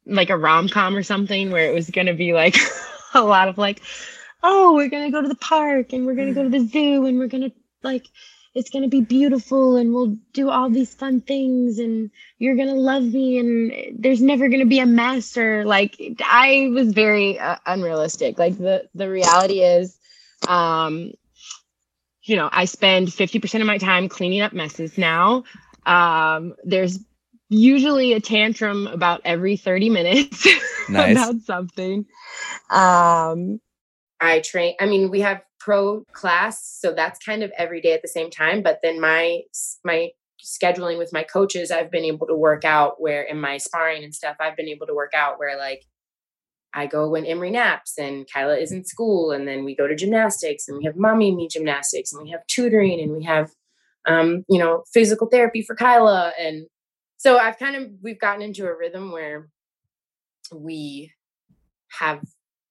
like 0.06 0.30
a 0.30 0.36
rom 0.36 0.68
com 0.68 0.96
or 0.96 1.02
something 1.02 1.50
where 1.50 1.70
it 1.70 1.74
was 1.74 1.90
gonna 1.90 2.14
be 2.14 2.32
like 2.32 2.56
a 3.14 3.22
lot 3.22 3.48
of 3.48 3.58
like, 3.58 3.82
oh, 4.42 4.74
we're 4.74 4.88
gonna 4.88 5.10
go 5.10 5.22
to 5.22 5.28
the 5.28 5.34
park 5.34 5.92
and 5.92 6.06
we're 6.06 6.14
gonna 6.14 6.34
go 6.34 6.42
to 6.42 6.48
the 6.48 6.66
zoo 6.66 7.06
and 7.06 7.18
we're 7.18 7.28
gonna 7.28 7.52
like 7.82 8.06
it's 8.54 8.70
gonna 8.70 8.88
be 8.88 9.02
beautiful 9.02 9.76
and 9.76 9.92
we'll 9.92 10.16
do 10.32 10.48
all 10.48 10.70
these 10.70 10.94
fun 10.94 11.20
things 11.20 11.78
and 11.78 12.10
you're 12.38 12.56
gonna 12.56 12.74
love 12.74 13.04
me 13.04 13.38
and 13.38 14.02
there's 14.02 14.22
never 14.22 14.48
gonna 14.48 14.64
be 14.64 14.78
a 14.78 14.86
mess 14.86 15.36
or 15.36 15.64
like 15.64 15.96
I 16.24 16.70
was 16.72 16.92
very 16.92 17.38
uh, 17.38 17.56
unrealistic. 17.66 18.38
Like 18.38 18.56
the 18.56 18.88
the 18.94 19.10
reality 19.10 19.60
is, 19.60 19.98
um, 20.48 21.12
you 22.26 22.36
know, 22.36 22.48
I 22.52 22.64
spend 22.64 23.08
50% 23.08 23.60
of 23.60 23.66
my 23.66 23.78
time 23.78 24.08
cleaning 24.08 24.40
up 24.40 24.52
messes 24.52 24.98
now. 24.98 25.44
Um, 25.86 26.54
there's 26.64 26.98
usually 27.48 28.12
a 28.12 28.20
tantrum 28.20 28.88
about 28.88 29.20
every 29.24 29.56
30 29.56 29.90
minutes 29.90 30.46
nice. 30.88 31.16
about 31.16 31.40
something. 31.42 32.04
Um, 32.70 33.60
I 34.20 34.40
train, 34.40 34.74
I 34.80 34.86
mean, 34.86 35.10
we 35.10 35.20
have 35.20 35.42
pro 35.60 36.04
class, 36.12 36.78
so 36.80 36.92
that's 36.92 37.24
kind 37.24 37.42
of 37.42 37.52
every 37.56 37.80
day 37.80 37.92
at 37.92 38.02
the 38.02 38.08
same 38.08 38.30
time. 38.30 38.62
But 38.62 38.80
then 38.82 39.00
my, 39.00 39.42
my, 39.84 40.10
scheduling 40.44 40.96
with 40.96 41.12
my 41.12 41.24
coaches 41.24 41.72
i've 41.72 41.90
been 41.90 42.04
able 42.04 42.26
to 42.26 42.36
work 42.36 42.64
out 42.64 43.00
where 43.00 43.22
in 43.22 43.40
my 43.40 43.56
sparring 43.56 44.04
and 44.04 44.14
stuff 44.14 44.36
i've 44.38 44.54
been 44.54 44.68
able 44.68 44.86
to 44.86 44.94
work 44.94 45.12
out 45.12 45.40
where 45.40 45.58
like 45.58 45.84
I 46.76 46.86
go 46.86 47.08
when 47.08 47.24
Emery 47.24 47.50
naps 47.50 47.98
and 47.98 48.26
Kyla 48.30 48.58
is 48.58 48.70
in 48.70 48.84
school, 48.84 49.32
and 49.32 49.48
then 49.48 49.64
we 49.64 49.74
go 49.74 49.88
to 49.88 49.96
gymnastics 49.96 50.68
and 50.68 50.76
we 50.76 50.84
have 50.84 50.94
mommy 50.94 51.28
and 51.28 51.36
me 51.38 51.48
gymnastics 51.48 52.12
and 52.12 52.22
we 52.22 52.30
have 52.30 52.46
tutoring 52.46 53.00
and 53.00 53.12
we 53.16 53.24
have, 53.24 53.50
um, 54.06 54.44
you 54.46 54.58
know, 54.58 54.84
physical 54.92 55.26
therapy 55.26 55.62
for 55.62 55.74
Kyla. 55.74 56.32
And 56.38 56.66
so 57.16 57.38
I've 57.38 57.58
kind 57.58 57.76
of, 57.76 57.90
we've 58.02 58.20
gotten 58.20 58.42
into 58.42 58.66
a 58.66 58.76
rhythm 58.76 59.10
where 59.10 59.48
we 60.54 61.12
have 61.98 62.20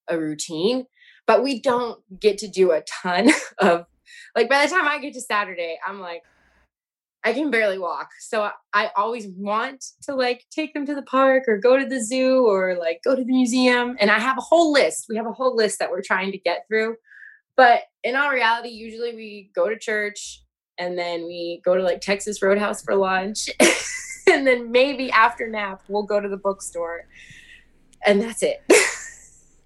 a 0.08 0.20
routine, 0.20 0.86
but 1.26 1.42
we 1.42 1.60
don't 1.60 2.00
get 2.20 2.38
to 2.38 2.48
do 2.48 2.72
a 2.72 2.82
ton 2.82 3.32
of, 3.58 3.88
like, 4.36 4.50
by 4.50 4.68
the 4.68 4.72
time 4.72 4.88
I 4.88 5.00
get 5.00 5.16
to 5.16 5.22
Saturday, 5.22 5.80
I'm 5.86 6.00
like, 6.00 6.22
I 7.26 7.34
can 7.34 7.50
barely 7.50 7.80
walk. 7.80 8.12
So 8.20 8.52
I 8.72 8.92
always 8.96 9.28
want 9.36 9.84
to 10.04 10.14
like 10.14 10.46
take 10.52 10.76
them 10.76 10.86
to 10.86 10.94
the 10.94 11.02
park 11.02 11.46
or 11.48 11.58
go 11.58 11.76
to 11.76 11.86
the 11.86 12.00
zoo 12.00 12.46
or 12.46 12.78
like 12.78 13.02
go 13.04 13.16
to 13.16 13.24
the 13.24 13.34
museum. 13.34 13.98
And 14.00 14.12
I 14.12 14.20
have 14.20 14.38
a 14.38 14.42
whole 14.42 14.72
list. 14.72 15.08
We 15.10 15.16
have 15.16 15.26
a 15.26 15.32
whole 15.32 15.56
list 15.56 15.80
that 15.80 15.90
we're 15.90 16.04
trying 16.04 16.32
to 16.34 16.38
get 16.38 16.66
through. 16.68 16.98
But 17.58 17.82
in 18.04 18.16
all 18.16 18.30
reality, 18.30 18.70
usually 18.70 19.16
we 19.16 19.50
go 19.56 19.68
to 19.68 19.80
church 19.80 20.44
and 20.78 20.96
then 20.96 21.26
we 21.26 21.62
go 21.66 21.76
to 21.76 21.82
like 21.82 22.00
Texas 22.00 22.44
Roadhouse 22.44 22.84
for 22.84 22.94
lunch. 22.94 23.50
and 24.32 24.46
then 24.46 24.72
maybe 24.72 25.10
after 25.10 25.50
nap, 25.50 25.82
we'll 25.88 26.04
go 26.04 26.20
to 26.20 26.30
the 26.30 26.38
bookstore. 26.38 27.08
And 28.06 28.22
that's 28.22 28.44
it. 28.44 28.62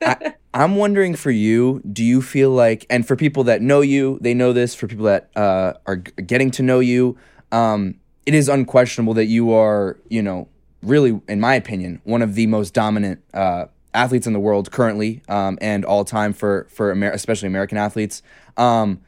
I, 0.02 0.34
am 0.54 0.78
wondering 0.78 1.14
for 1.14 1.32
you, 1.32 1.82
do 1.92 2.06
you 2.06 2.22
feel 2.22 2.52
like, 2.52 2.86
and 2.90 3.06
for 3.06 3.18
people 3.18 3.44
that 3.46 3.62
know 3.62 3.82
you, 3.82 4.18
they 4.22 4.34
know 4.34 4.54
this, 4.54 4.74
for 4.74 4.88
people 4.88 5.06
that 5.06 5.30
uh, 5.36 5.74
are 5.86 5.98
getting 5.98 6.52
to 6.52 6.64
know 6.64 6.80
you, 6.80 7.18
um, 7.52 7.96
it 8.26 8.34
is 8.34 8.50
unquestionable 8.50 9.14
that 9.16 9.26
you 9.26 9.54
are, 9.54 9.98
you 10.10 10.22
know, 10.22 10.48
really, 10.84 11.20
in 11.28 11.40
my 11.40 11.56
opinion, 11.56 12.02
one 12.04 12.22
of 12.22 12.36
the 12.36 12.48
most 12.48 12.74
dominant 12.74 13.22
uh, 13.34 13.66
athletes 13.94 14.28
in 14.28 14.34
the 14.34 14.40
world 14.40 14.72
currently 14.72 15.22
um, 15.28 15.58
and 15.62 15.84
all 15.84 16.06
time 16.06 16.34
for 16.34 16.68
for 16.70 16.92
Amer- 16.92 17.12
especially 17.12 17.48
American 17.48 17.78
athletes. 17.78 18.22
Um, 18.58 19.02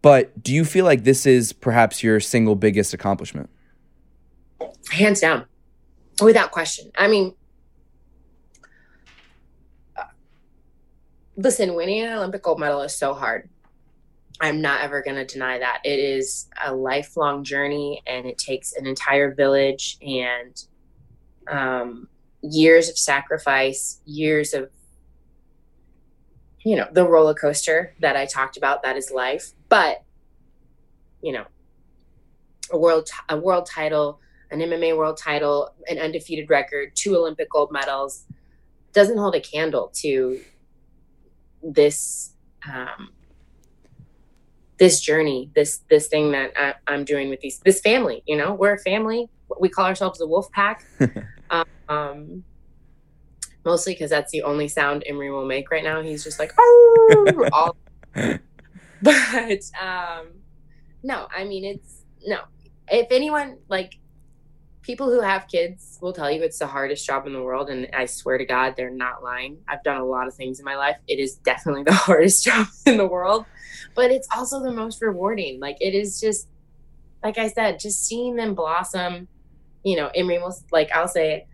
but 0.00 0.42
do 0.42 0.52
you 0.52 0.64
feel 0.64 0.84
like 0.84 1.04
this 1.04 1.26
is 1.26 1.52
perhaps 1.52 2.02
your 2.02 2.18
single 2.18 2.56
biggest 2.56 2.92
accomplishment? 2.92 3.50
Hands 4.90 5.18
down, 5.20 5.46
without 6.20 6.50
question. 6.50 6.90
I 6.98 7.06
mean, 7.06 7.34
uh, 9.96 10.04
listen, 11.36 11.74
winning 11.74 12.02
an 12.02 12.12
Olympic 12.14 12.42
gold 12.42 12.58
medal 12.58 12.82
is 12.82 12.94
so 12.96 13.14
hard. 13.14 13.48
I'm 14.42 14.60
not 14.60 14.80
ever 14.80 15.02
going 15.02 15.14
to 15.14 15.24
deny 15.24 15.60
that. 15.60 15.82
It 15.84 16.00
is 16.00 16.48
a 16.64 16.74
lifelong 16.74 17.44
journey 17.44 18.02
and 18.08 18.26
it 18.26 18.38
takes 18.38 18.72
an 18.72 18.88
entire 18.88 19.32
village 19.32 19.98
and 20.02 20.60
um, 21.48 22.08
years 22.42 22.88
of 22.88 22.98
sacrifice, 22.98 24.00
years 24.04 24.52
of, 24.52 24.68
you 26.64 26.74
know, 26.74 26.88
the 26.90 27.06
roller 27.06 27.34
coaster 27.34 27.94
that 28.00 28.16
I 28.16 28.26
talked 28.26 28.56
about. 28.56 28.82
That 28.82 28.96
is 28.96 29.12
life. 29.12 29.52
But, 29.68 30.02
you 31.22 31.30
know, 31.32 31.44
a 32.72 32.78
world, 32.78 33.08
a 33.28 33.36
world 33.36 33.66
title, 33.66 34.18
an 34.50 34.58
MMA 34.58 34.96
world 34.96 35.18
title, 35.18 35.72
an 35.88 36.00
undefeated 36.00 36.50
record, 36.50 36.96
two 36.96 37.16
Olympic 37.16 37.48
gold 37.48 37.70
medals 37.70 38.24
doesn't 38.92 39.18
hold 39.18 39.36
a 39.36 39.40
candle 39.40 39.92
to 39.94 40.40
this 41.62 42.34
um, 42.68 43.10
this 44.82 44.98
journey, 44.98 45.48
this 45.54 45.84
this 45.88 46.08
thing 46.08 46.32
that 46.32 46.50
I, 46.56 46.92
am 46.92 47.04
doing 47.04 47.30
with 47.30 47.38
these 47.38 47.60
this 47.60 47.80
family. 47.80 48.24
You 48.26 48.36
know, 48.36 48.52
we're 48.52 48.74
a 48.74 48.78
family. 48.80 49.28
We 49.60 49.68
call 49.68 49.86
ourselves 49.86 50.18
the 50.18 50.26
Wolf 50.26 50.50
Pack. 50.50 50.84
um, 51.88 52.42
mostly 53.64 53.92
because 53.92 54.10
that's 54.10 54.32
the 54.32 54.42
only 54.42 54.66
sound 54.66 55.04
Emery 55.06 55.30
will 55.30 55.46
make 55.46 55.70
right 55.70 55.84
now. 55.84 56.02
He's 56.02 56.24
just 56.24 56.40
like, 56.40 56.52
oh, 56.58 57.48
all. 57.52 57.76
but 59.02 59.62
um, 59.80 60.26
no, 61.04 61.28
I 61.32 61.44
mean 61.44 61.64
it's 61.64 62.02
no. 62.26 62.40
If 62.88 63.06
anyone 63.12 63.58
like 63.68 64.00
people 64.82 65.10
who 65.10 65.20
have 65.20 65.48
kids 65.48 65.98
will 66.00 66.12
tell 66.12 66.30
you 66.30 66.42
it's 66.42 66.58
the 66.58 66.66
hardest 66.66 67.06
job 67.06 67.26
in 67.26 67.32
the 67.32 67.42
world 67.42 67.70
and 67.70 67.88
i 67.94 68.04
swear 68.04 68.36
to 68.36 68.44
god 68.44 68.74
they're 68.76 68.90
not 68.90 69.22
lying. 69.22 69.58
I've 69.68 69.82
done 69.82 70.00
a 70.00 70.04
lot 70.04 70.26
of 70.26 70.34
things 70.34 70.58
in 70.58 70.64
my 70.64 70.76
life. 70.76 70.96
It 71.08 71.18
is 71.18 71.36
definitely 71.36 71.82
the 71.86 71.92
hardest 71.92 72.44
job 72.44 72.66
in 72.86 72.96
the 72.96 73.06
world 73.06 73.46
but 73.94 74.10
it's 74.10 74.28
also 74.34 74.62
the 74.62 74.72
most 74.72 75.02
rewarding. 75.02 75.60
Like 75.60 75.76
it 75.80 75.94
is 75.94 76.20
just 76.20 76.48
like 77.22 77.38
i 77.38 77.48
said 77.48 77.78
just 77.78 78.04
seeing 78.04 78.34
them 78.34 78.52
blossom 78.54 79.28
you 79.84 79.94
know 79.94 80.10
emery 80.14 80.38
will 80.38 80.52
like 80.72 80.90
i'll 80.92 81.06
say 81.06 81.46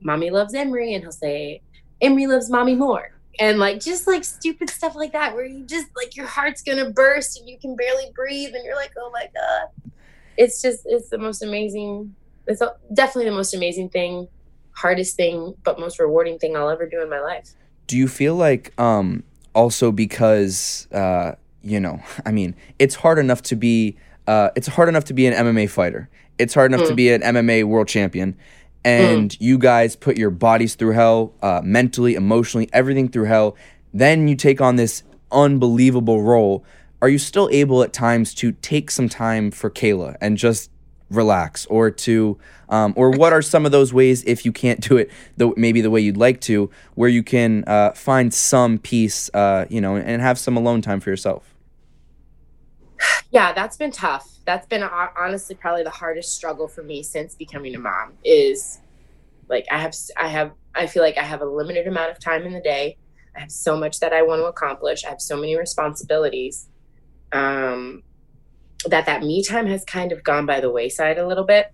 mommy 0.00 0.30
loves 0.30 0.52
emery 0.52 0.94
and 0.94 1.04
he'll 1.04 1.12
say 1.12 1.60
emery 2.00 2.26
loves 2.26 2.50
mommy 2.50 2.74
more. 2.74 3.12
And 3.38 3.58
like 3.58 3.80
just 3.80 4.06
like 4.06 4.24
stupid 4.24 4.70
stuff 4.70 4.96
like 4.96 5.12
that 5.12 5.34
where 5.34 5.44
you 5.44 5.64
just 5.64 5.88
like 5.94 6.16
your 6.16 6.26
heart's 6.26 6.62
gonna 6.62 6.90
burst 6.90 7.38
and 7.38 7.48
you 7.48 7.58
can 7.58 7.76
barely 7.76 8.10
breathe 8.14 8.54
and 8.54 8.64
you're 8.64 8.76
like 8.76 8.92
oh 8.98 9.10
my 9.12 9.28
god. 9.34 9.92
It's 10.36 10.60
just 10.60 10.82
it's 10.86 11.08
the 11.08 11.18
most 11.18 11.42
amazing 11.42 12.14
it's 12.46 12.62
definitely 12.92 13.30
the 13.30 13.36
most 13.36 13.54
amazing 13.54 13.88
thing, 13.88 14.28
hardest 14.72 15.16
thing, 15.16 15.54
but 15.64 15.78
most 15.78 15.98
rewarding 15.98 16.38
thing 16.38 16.56
I'll 16.56 16.70
ever 16.70 16.86
do 16.86 17.02
in 17.02 17.10
my 17.10 17.20
life. 17.20 17.50
Do 17.86 17.96
you 17.96 18.08
feel 18.08 18.34
like 18.34 18.78
um, 18.80 19.22
also 19.54 19.92
because 19.92 20.88
uh, 20.92 21.32
you 21.62 21.80
know, 21.80 22.00
I 22.26 22.32
mean, 22.32 22.54
it's 22.78 22.94
hard 22.94 23.18
enough 23.18 23.42
to 23.42 23.56
be 23.56 23.96
uh, 24.26 24.50
it's 24.56 24.66
hard 24.66 24.88
enough 24.88 25.04
to 25.04 25.14
be 25.14 25.26
an 25.26 25.34
MMA 25.34 25.70
fighter. 25.70 26.08
It's 26.38 26.54
hard 26.54 26.72
enough 26.72 26.86
mm. 26.86 26.88
to 26.88 26.94
be 26.94 27.10
an 27.10 27.22
MMA 27.22 27.64
world 27.64 27.88
champion. 27.88 28.36
And 28.84 29.30
mm. 29.30 29.36
you 29.40 29.58
guys 29.58 29.96
put 29.96 30.16
your 30.16 30.30
bodies 30.30 30.74
through 30.74 30.92
hell, 30.92 31.32
uh, 31.42 31.60
mentally, 31.64 32.14
emotionally, 32.14 32.68
everything 32.72 33.08
through 33.08 33.24
hell. 33.24 33.56
Then 33.94 34.28
you 34.28 34.36
take 34.36 34.60
on 34.60 34.76
this 34.76 35.02
unbelievable 35.32 36.22
role. 36.22 36.64
Are 37.00 37.08
you 37.08 37.18
still 37.18 37.48
able 37.52 37.82
at 37.82 37.92
times 37.92 38.34
to 38.34 38.52
take 38.52 38.90
some 38.90 39.08
time 39.08 39.50
for 39.50 39.70
Kayla 39.70 40.16
and 40.20 40.36
just 40.36 40.70
relax 41.10 41.66
or 41.66 41.90
to 41.90 42.38
um, 42.68 42.92
or 42.96 43.10
what 43.10 43.32
are 43.32 43.42
some 43.42 43.64
of 43.64 43.72
those 43.72 43.92
ways 43.92 44.24
if 44.24 44.44
you 44.44 44.50
can't 44.50 44.80
do 44.80 44.96
it 44.96 45.10
the 45.36 45.52
maybe 45.56 45.80
the 45.80 45.90
way 45.90 46.00
you'd 46.00 46.16
like 46.16 46.40
to 46.40 46.68
where 46.94 47.08
you 47.08 47.22
can 47.22 47.64
uh, 47.66 47.92
find 47.92 48.34
some 48.34 48.78
peace 48.78 49.30
uh, 49.34 49.66
you 49.68 49.80
know 49.80 49.96
and 49.96 50.20
have 50.20 50.38
some 50.38 50.56
alone 50.56 50.82
time 50.82 51.00
for 51.00 51.10
yourself? 51.10 51.54
Yeah 53.30 53.52
that's 53.52 53.76
been 53.76 53.92
tough. 53.92 54.28
That's 54.44 54.66
been 54.66 54.82
honestly 54.82 55.54
probably 55.54 55.84
the 55.84 55.90
hardest 55.90 56.34
struggle 56.34 56.68
for 56.68 56.82
me 56.82 57.02
since 57.02 57.34
becoming 57.34 57.74
a 57.74 57.78
mom 57.78 58.14
is 58.24 58.80
like 59.48 59.66
i 59.70 59.78
have 59.78 59.94
i 60.16 60.28
have 60.28 60.52
i 60.74 60.86
feel 60.86 61.02
like 61.02 61.18
i 61.18 61.22
have 61.22 61.40
a 61.40 61.44
limited 61.44 61.86
amount 61.86 62.10
of 62.10 62.18
time 62.18 62.42
in 62.42 62.52
the 62.52 62.60
day. 62.60 62.96
I 63.36 63.40
have 63.40 63.52
so 63.52 63.76
much 63.76 64.00
that 64.00 64.12
i 64.12 64.22
want 64.22 64.40
to 64.40 64.46
accomplish. 64.46 65.04
I 65.04 65.10
have 65.10 65.20
so 65.20 65.36
many 65.36 65.56
responsibilities. 65.56 66.68
Um 67.32 68.02
that 68.84 69.06
that 69.06 69.22
me 69.22 69.42
time 69.42 69.66
has 69.66 69.84
kind 69.84 70.12
of 70.12 70.22
gone 70.22 70.46
by 70.46 70.60
the 70.60 70.70
wayside 70.70 71.18
a 71.18 71.26
little 71.26 71.44
bit. 71.44 71.72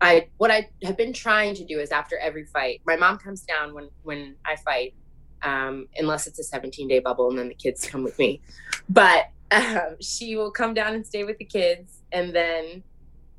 I 0.00 0.28
what 0.38 0.50
I 0.50 0.68
have 0.82 0.96
been 0.96 1.12
trying 1.12 1.54
to 1.54 1.64
do 1.64 1.78
is 1.78 1.92
after 1.92 2.18
every 2.18 2.44
fight, 2.44 2.80
my 2.86 2.96
mom 2.96 3.18
comes 3.18 3.42
down 3.42 3.72
when 3.72 3.88
when 4.02 4.34
I 4.44 4.56
fight 4.56 4.94
um, 5.42 5.88
unless 5.96 6.26
it's 6.26 6.38
a 6.38 6.44
17 6.44 6.88
day 6.88 7.00
bubble 7.00 7.28
and 7.30 7.38
then 7.38 7.48
the 7.48 7.54
kids 7.54 7.86
come 7.86 8.02
with 8.02 8.18
me. 8.18 8.40
But 8.88 9.26
um, 9.50 9.96
she 10.00 10.36
will 10.36 10.50
come 10.50 10.74
down 10.74 10.94
and 10.94 11.06
stay 11.06 11.24
with 11.24 11.38
the 11.38 11.44
kids. 11.44 12.00
And 12.12 12.34
then 12.34 12.82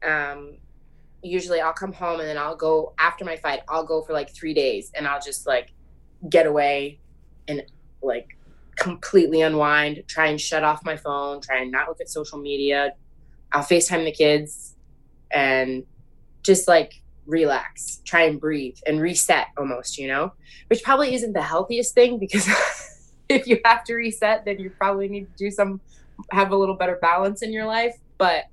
um, 0.05 0.57
usually 1.21 1.61
I'll 1.61 1.73
come 1.73 1.93
home 1.93 2.19
and 2.19 2.27
then 2.27 2.37
I'll 2.37 2.55
go 2.55 2.93
after 2.99 3.25
my 3.25 3.37
fight, 3.37 3.61
I'll 3.69 3.85
go 3.85 4.01
for 4.01 4.13
like 4.13 4.33
three 4.33 4.53
days 4.53 4.91
and 4.95 5.07
I'll 5.07 5.21
just 5.21 5.47
like 5.47 5.71
get 6.29 6.45
away 6.45 6.99
and 7.47 7.63
like 8.01 8.37
completely 8.77 9.41
unwind, 9.41 10.03
try 10.07 10.27
and 10.27 10.39
shut 10.39 10.63
off 10.63 10.83
my 10.83 10.95
phone, 10.97 11.41
try 11.41 11.61
and 11.61 11.71
not 11.71 11.87
look 11.87 12.01
at 12.01 12.09
social 12.09 12.39
media. 12.39 12.93
I'll 13.51 13.63
FaceTime 13.63 14.03
the 14.03 14.11
kids 14.11 14.75
and 15.31 15.83
just 16.41 16.67
like 16.67 17.01
relax, 17.25 18.01
try 18.03 18.23
and 18.23 18.39
breathe 18.39 18.77
and 18.85 18.99
reset 18.99 19.47
almost, 19.57 19.97
you 19.97 20.07
know, 20.07 20.33
which 20.67 20.83
probably 20.83 21.13
isn't 21.13 21.33
the 21.33 21.41
healthiest 21.41 21.93
thing 21.93 22.19
because 22.19 22.47
if 23.29 23.47
you 23.47 23.59
have 23.65 23.83
to 23.85 23.95
reset, 23.95 24.45
then 24.45 24.59
you 24.59 24.69
probably 24.69 25.07
need 25.07 25.25
to 25.25 25.37
do 25.37 25.51
some, 25.51 25.79
have 26.31 26.51
a 26.51 26.55
little 26.55 26.75
better 26.75 26.97
balance 27.01 27.41
in 27.41 27.53
your 27.53 27.65
life. 27.65 27.95
But 28.17 28.45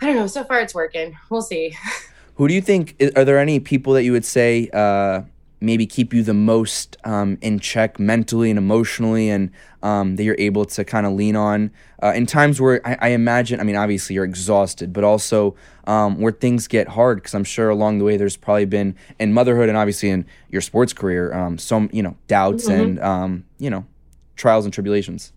I 0.00 0.06
don't 0.06 0.16
know. 0.16 0.26
So 0.26 0.44
far, 0.44 0.60
it's 0.60 0.74
working. 0.74 1.16
We'll 1.30 1.42
see. 1.42 1.76
Who 2.36 2.48
do 2.48 2.54
you 2.54 2.60
think? 2.60 3.00
Are 3.16 3.24
there 3.24 3.38
any 3.38 3.60
people 3.60 3.92
that 3.92 4.02
you 4.02 4.12
would 4.12 4.24
say 4.24 4.68
uh, 4.72 5.22
maybe 5.64 5.86
keep 5.86 6.12
you 6.14 6.22
the 6.22 6.34
most 6.34 6.96
um, 7.04 7.38
in 7.40 7.58
check 7.58 7.98
mentally 7.98 8.50
and 8.50 8.58
emotionally, 8.58 9.30
and 9.30 9.50
um, 9.82 10.16
that 10.16 10.24
you're 10.24 10.36
able 10.38 10.64
to 10.64 10.84
kind 10.84 11.06
of 11.06 11.12
lean 11.12 11.36
on 11.36 11.70
uh, 12.02 12.12
in 12.14 12.26
times 12.26 12.60
where 12.60 12.86
I, 12.86 12.96
I, 13.00 13.08
imagine, 13.08 13.60
I 13.60 13.64
mean, 13.64 13.76
obviously 13.76 14.14
you're 14.14 14.24
exhausted, 14.24 14.92
but 14.92 15.04
also 15.04 15.54
um, 15.86 16.20
where 16.20 16.32
things 16.32 16.66
get 16.66 16.88
hard? 16.88 17.18
Because 17.18 17.34
I'm 17.34 17.44
sure 17.44 17.70
along 17.70 17.98
the 17.98 18.04
way 18.04 18.16
there's 18.16 18.36
probably 18.36 18.66
been 18.66 18.94
in 19.18 19.32
motherhood 19.32 19.68
and 19.68 19.76
obviously 19.76 20.10
in 20.10 20.26
your 20.50 20.60
sports 20.60 20.92
career 20.92 21.32
um, 21.34 21.58
some 21.58 21.88
you 21.92 22.02
know 22.02 22.16
doubts 22.28 22.68
mm-hmm. 22.68 22.80
and 22.80 23.00
um, 23.00 23.44
you 23.58 23.70
know 23.70 23.86
trials 24.36 24.64
and 24.64 24.74
tribulations. 24.74 25.32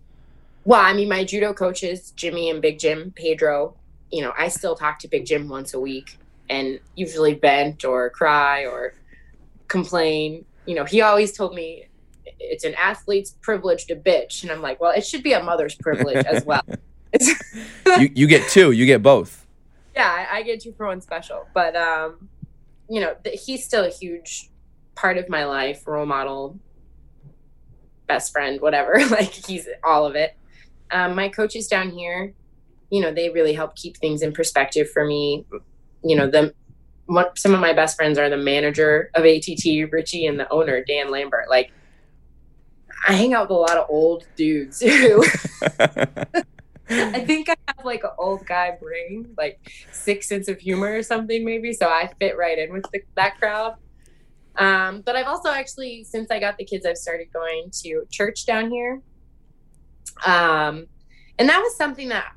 Well, 0.64 0.80
I 0.80 0.92
mean, 0.92 1.08
my 1.08 1.24
judo 1.24 1.54
coaches, 1.54 2.10
Jimmy 2.16 2.50
and 2.50 2.60
Big 2.60 2.78
Jim, 2.78 3.12
Pedro, 3.16 3.74
you 4.10 4.22
know, 4.22 4.32
I 4.36 4.48
still 4.48 4.74
talk 4.74 4.98
to 5.00 5.08
Big 5.08 5.24
Jim 5.24 5.48
once 5.48 5.72
a 5.72 5.80
week 5.80 6.18
and 6.50 6.80
usually 6.94 7.34
vent 7.34 7.84
or 7.84 8.10
cry 8.10 8.66
or 8.66 8.94
complain. 9.68 10.44
You 10.66 10.74
know, 10.74 10.84
he 10.84 11.00
always 11.00 11.36
told 11.36 11.54
me 11.54 11.88
it's 12.40 12.64
an 12.64 12.74
athlete's 12.74 13.32
privilege 13.40 13.86
to 13.86 13.96
bitch. 13.96 14.42
And 14.42 14.52
I'm 14.52 14.62
like, 14.62 14.80
well, 14.80 14.92
it 14.92 15.06
should 15.06 15.22
be 15.22 15.32
a 15.32 15.42
mother's 15.42 15.74
privilege 15.74 16.24
as 16.26 16.44
well. 16.44 16.62
you, 17.98 18.10
you 18.14 18.26
get 18.26 18.48
two, 18.50 18.72
you 18.72 18.86
get 18.86 19.02
both. 19.02 19.46
Yeah, 19.94 20.26
I, 20.30 20.38
I 20.38 20.42
get 20.42 20.60
two 20.60 20.72
for 20.72 20.86
one 20.86 21.00
special. 21.00 21.46
But, 21.54 21.74
um, 21.76 22.28
you 22.88 23.00
know, 23.00 23.16
th- 23.24 23.42
he's 23.44 23.64
still 23.64 23.84
a 23.84 23.90
huge 23.90 24.50
part 24.94 25.18
of 25.18 25.28
my 25.28 25.44
life, 25.44 25.86
role 25.86 26.06
model, 26.06 26.58
best 28.06 28.32
friend, 28.32 28.60
whatever. 28.60 28.98
like, 29.10 29.32
he's 29.32 29.68
all 29.84 30.06
of 30.06 30.14
it. 30.16 30.36
Um, 30.90 31.14
my 31.14 31.28
coaches 31.28 31.66
down 31.66 31.90
here, 31.90 32.32
you 32.90 33.02
know, 33.02 33.12
they 33.12 33.28
really 33.28 33.52
help 33.52 33.76
keep 33.76 33.96
things 33.96 34.22
in 34.22 34.32
perspective 34.32 34.90
for 34.90 35.04
me. 35.04 35.44
You 36.02 36.16
know, 36.16 36.30
the 36.30 36.54
some 37.34 37.54
of 37.54 37.60
my 37.60 37.72
best 37.72 37.96
friends 37.96 38.18
are 38.18 38.28
the 38.28 38.36
manager 38.36 39.10
of 39.14 39.24
ATT, 39.24 39.90
Richie, 39.90 40.26
and 40.26 40.38
the 40.38 40.50
owner, 40.50 40.84
Dan 40.84 41.10
Lambert. 41.10 41.48
Like, 41.48 41.72
I 43.06 43.12
hang 43.12 43.34
out 43.34 43.42
with 43.42 43.50
a 43.50 43.60
lot 43.60 43.76
of 43.76 43.86
old 43.88 44.26
dudes 44.36 44.80
who 44.80 45.24
I 46.90 47.20
think 47.20 47.48
I 47.48 47.56
have 47.68 47.84
like 47.84 48.02
an 48.04 48.10
old 48.18 48.44
guy 48.46 48.76
brain, 48.80 49.34
like 49.36 49.60
sick 49.92 50.22
sense 50.22 50.48
of 50.48 50.58
humor 50.58 50.96
or 50.96 51.02
something, 51.02 51.44
maybe. 51.44 51.72
So 51.72 51.86
I 51.86 52.10
fit 52.18 52.36
right 52.36 52.58
in 52.58 52.72
with 52.72 52.84
the, 52.92 53.00
that 53.14 53.38
crowd. 53.38 53.76
Um, 54.56 55.02
but 55.02 55.14
I've 55.14 55.26
also 55.26 55.50
actually, 55.50 56.04
since 56.04 56.30
I 56.30 56.40
got 56.40 56.58
the 56.58 56.64
kids, 56.64 56.84
I've 56.84 56.96
started 56.96 57.32
going 57.32 57.70
to 57.82 58.04
church 58.10 58.44
down 58.46 58.70
here. 58.70 59.00
Um, 60.26 60.86
and 61.38 61.48
that 61.48 61.60
was 61.60 61.76
something 61.76 62.08
that 62.08 62.32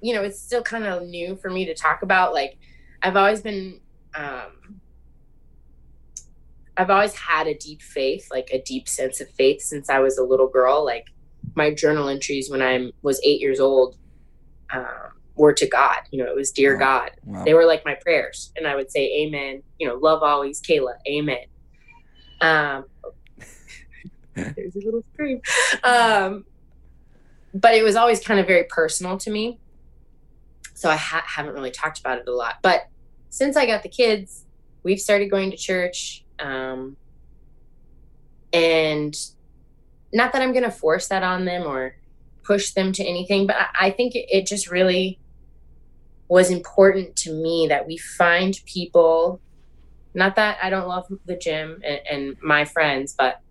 you 0.00 0.14
know, 0.14 0.22
it's 0.22 0.40
still 0.40 0.62
kind 0.62 0.84
of 0.84 1.02
new 1.06 1.36
for 1.36 1.50
me 1.50 1.64
to 1.66 1.74
talk 1.74 2.02
about. 2.02 2.32
Like, 2.32 2.58
I've 3.02 3.16
always 3.16 3.40
been, 3.40 3.80
um, 4.14 4.80
I've 6.76 6.90
always 6.90 7.14
had 7.14 7.46
a 7.46 7.54
deep 7.54 7.82
faith, 7.82 8.28
like 8.30 8.50
a 8.52 8.60
deep 8.62 8.88
sense 8.88 9.20
of 9.20 9.28
faith 9.30 9.62
since 9.62 9.90
I 9.90 10.00
was 10.00 10.18
a 10.18 10.24
little 10.24 10.48
girl. 10.48 10.84
Like, 10.84 11.06
my 11.54 11.72
journal 11.72 12.08
entries 12.08 12.50
when 12.50 12.62
I 12.62 12.90
was 13.02 13.20
eight 13.24 13.40
years 13.40 13.60
old 13.60 13.96
um, 14.72 15.12
were 15.34 15.52
to 15.52 15.66
God. 15.66 15.98
You 16.10 16.24
know, 16.24 16.30
it 16.30 16.36
was 16.36 16.50
dear 16.50 16.74
wow. 16.74 16.80
God. 16.80 17.10
Wow. 17.24 17.44
They 17.44 17.54
were 17.54 17.64
like 17.64 17.84
my 17.84 17.94
prayers, 17.94 18.52
and 18.56 18.66
I 18.66 18.76
would 18.76 18.90
say 18.90 19.22
Amen. 19.22 19.62
You 19.78 19.88
know, 19.88 19.94
love 19.96 20.22
always, 20.22 20.60
Kayla. 20.60 20.94
Amen. 21.08 21.44
Um, 22.40 22.84
there's 24.34 24.76
a 24.76 24.84
little 24.84 25.04
scream. 25.12 25.40
Um, 25.82 26.44
but 27.52 27.74
it 27.74 27.82
was 27.82 27.96
always 27.96 28.20
kind 28.20 28.38
of 28.38 28.46
very 28.46 28.64
personal 28.64 29.18
to 29.18 29.30
me 29.30 29.58
so 30.80 30.88
I 30.88 30.96
ha- 30.96 31.24
haven't 31.26 31.52
really 31.52 31.70
talked 31.70 32.00
about 32.00 32.20
it 32.20 32.26
a 32.26 32.32
lot. 32.34 32.54
But 32.62 32.88
since 33.28 33.54
I 33.54 33.66
got 33.66 33.82
the 33.82 33.90
kids, 33.90 34.46
we've 34.82 34.98
started 34.98 35.30
going 35.30 35.50
to 35.50 35.56
church. 35.58 36.24
Um, 36.38 36.96
and 38.50 39.14
not 40.10 40.32
that 40.32 40.40
I'm 40.40 40.52
going 40.52 40.64
to 40.64 40.70
force 40.70 41.08
that 41.08 41.22
on 41.22 41.44
them 41.44 41.66
or 41.66 41.96
push 42.44 42.70
them 42.70 42.92
to 42.92 43.04
anything, 43.04 43.46
but 43.46 43.56
I, 43.56 43.88
I 43.88 43.90
think 43.90 44.14
it, 44.14 44.24
it 44.30 44.46
just 44.46 44.70
really 44.70 45.20
was 46.28 46.50
important 46.50 47.14
to 47.16 47.32
me 47.34 47.66
that 47.68 47.86
we 47.86 47.98
find 47.98 48.58
people. 48.64 49.38
Not 50.14 50.34
that 50.36 50.56
I 50.62 50.70
don't 50.70 50.88
love 50.88 51.04
the 51.26 51.36
gym 51.36 51.82
and, 51.84 52.00
and 52.10 52.36
my 52.42 52.64
friends, 52.64 53.14
but 53.18 53.42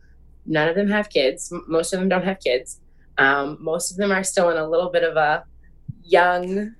none 0.47 0.67
of 0.67 0.73
them 0.73 0.89
have 0.89 1.11
kids. 1.11 1.53
Most 1.67 1.93
of 1.93 1.99
them 1.99 2.09
don't 2.09 2.25
have 2.25 2.39
kids. 2.39 2.81
Um, 3.19 3.59
most 3.61 3.91
of 3.91 3.97
them 3.97 4.11
are 4.11 4.23
still 4.23 4.49
in 4.49 4.57
a 4.57 4.67
little 4.67 4.89
bit 4.89 5.03
of 5.03 5.15
a 5.15 5.43
young 6.01 6.73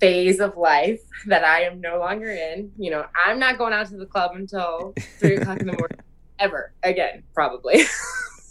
phase 0.00 0.40
of 0.40 0.56
life 0.56 1.00
that 1.26 1.44
I 1.44 1.62
am 1.62 1.80
no 1.80 1.98
longer 1.98 2.30
in. 2.30 2.72
You 2.78 2.90
know, 2.90 3.06
I'm 3.26 3.38
not 3.38 3.58
going 3.58 3.72
out 3.72 3.88
to 3.88 3.96
the 3.96 4.06
club 4.06 4.32
until 4.34 4.94
three 5.18 5.36
o'clock 5.36 5.60
in 5.60 5.66
the 5.66 5.76
morning 5.78 5.98
ever 6.38 6.72
again, 6.82 7.22
probably. 7.34 7.82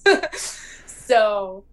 so, 0.86 1.64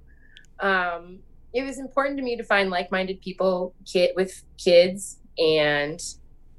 um, 0.61 1.19
it 1.53 1.63
was 1.63 1.79
important 1.79 2.17
to 2.19 2.23
me 2.23 2.37
to 2.37 2.45
find 2.45 2.71
like-minded 2.71 3.21
people 3.21 3.75
kid 3.91 4.11
with 4.17 4.43
kids 4.59 5.19
and 5.39 6.01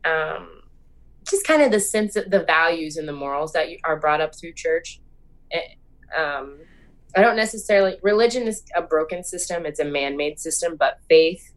um, 0.06 0.62
just 1.28 1.46
kind 1.46 1.62
of 1.62 1.72
the 1.72 1.80
sense 1.80 2.16
of 2.16 2.30
the 2.30 2.44
values 2.44 2.98
and 2.98 3.08
the 3.08 3.14
morals 3.14 3.52
that 3.54 3.68
are 3.84 4.00
brought 4.00 4.22
up 4.22 4.34
through 4.40 4.54
church. 4.54 5.02
Eh, 5.52 5.60
um, 6.18 6.60
I 7.16 7.22
don't 7.22 7.36
necessarily 7.36 7.98
religion 8.04 8.48
is 8.48 8.64
a 8.76 8.82
broken 8.82 9.24
system; 9.24 9.66
it's 9.66 9.80
a 9.80 9.86
man-made 9.86 10.40
system, 10.40 10.76
but 10.78 11.00
faith 11.10 11.52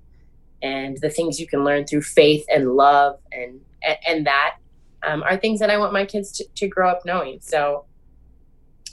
and 0.62 0.98
the 1.00 1.10
things 1.10 1.40
you 1.40 1.46
can 1.46 1.64
learn 1.64 1.86
through 1.86 2.02
faith 2.02 2.44
and 2.52 2.72
love 2.72 3.18
and 3.32 3.60
and 4.06 4.26
that 4.26 4.56
um, 5.02 5.22
are 5.22 5.36
things 5.36 5.60
that 5.60 5.70
I 5.70 5.78
want 5.78 5.92
my 5.92 6.04
kids 6.04 6.32
to, 6.32 6.44
to 6.56 6.68
grow 6.68 6.88
up 6.88 7.04
knowing. 7.04 7.38
So 7.40 7.84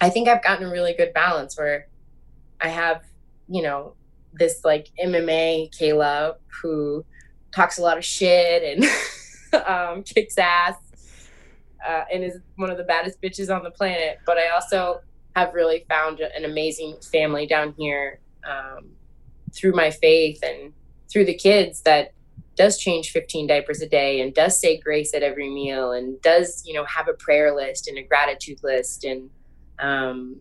I 0.01 0.09
think 0.09 0.27
I've 0.27 0.43
gotten 0.43 0.67
a 0.67 0.71
really 0.71 0.93
good 0.93 1.13
balance 1.13 1.57
where 1.57 1.87
I 2.61 2.67
have, 2.67 3.03
you 3.47 3.61
know, 3.61 3.95
this 4.33 4.63
like 4.63 4.89
MMA 5.03 5.75
Kayla 5.75 6.35
who 6.61 7.05
talks 7.51 7.77
a 7.77 7.81
lot 7.81 7.97
of 7.97 8.05
shit 8.05 8.63
and 9.53 9.65
um, 9.65 10.03
kicks 10.03 10.37
ass 10.37 10.75
uh, 11.85 12.03
and 12.11 12.23
is 12.23 12.39
one 12.57 12.69
of 12.69 12.77
the 12.77 12.83
baddest 12.83 13.21
bitches 13.21 13.55
on 13.55 13.63
the 13.63 13.71
planet. 13.71 14.19
But 14.25 14.37
I 14.37 14.49
also 14.49 15.01
have 15.35 15.53
really 15.53 15.85
found 15.89 16.19
an 16.19 16.45
amazing 16.45 16.97
family 17.11 17.45
down 17.45 17.73
here 17.77 18.19
um, 18.47 18.89
through 19.53 19.73
my 19.73 19.91
faith 19.91 20.43
and 20.43 20.73
through 21.15 21.23
the 21.23 21.33
kids 21.33 21.79
that 21.83 22.11
does 22.57 22.77
change 22.77 23.11
15 23.11 23.47
diapers 23.47 23.81
a 23.81 23.87
day 23.87 24.19
and 24.19 24.33
does 24.33 24.59
say 24.59 24.77
grace 24.77 25.13
at 25.13 25.23
every 25.23 25.49
meal 25.49 25.93
and 25.93 26.21
does 26.21 26.61
you 26.65 26.73
know 26.73 26.83
have 26.83 27.07
a 27.07 27.13
prayer 27.13 27.55
list 27.55 27.87
and 27.87 27.97
a 27.97 28.03
gratitude 28.03 28.59
list 28.63 29.05
and 29.05 29.29
um, 29.79 30.35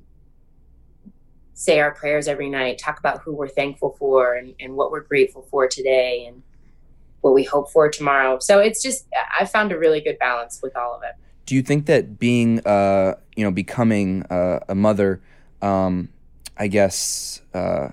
say 1.52 1.78
our 1.78 1.94
prayers 1.94 2.26
every 2.26 2.50
night 2.50 2.76
talk 2.76 2.98
about 2.98 3.22
who 3.22 3.32
we're 3.32 3.46
thankful 3.46 3.94
for 4.00 4.34
and, 4.34 4.52
and 4.58 4.74
what 4.74 4.90
we're 4.90 5.02
grateful 5.02 5.46
for 5.48 5.68
today 5.68 6.26
and 6.26 6.42
what 7.20 7.34
we 7.34 7.44
hope 7.44 7.70
for 7.70 7.88
tomorrow. 7.88 8.40
So 8.40 8.58
it's 8.58 8.82
just 8.82 9.06
i 9.38 9.44
found 9.44 9.70
a 9.70 9.78
really 9.78 10.00
good 10.00 10.18
balance 10.18 10.58
with 10.60 10.76
all 10.76 10.96
of 10.96 11.04
it. 11.04 11.14
Do 11.46 11.54
you 11.54 11.62
think 11.62 11.86
that 11.86 12.18
being 12.18 12.66
uh 12.66 13.14
you 13.36 13.44
know 13.44 13.52
becoming 13.52 14.24
uh, 14.24 14.58
a 14.68 14.74
mother 14.74 15.22
um 15.62 16.08
i 16.56 16.66
guess 16.66 17.40
uh 17.54 17.90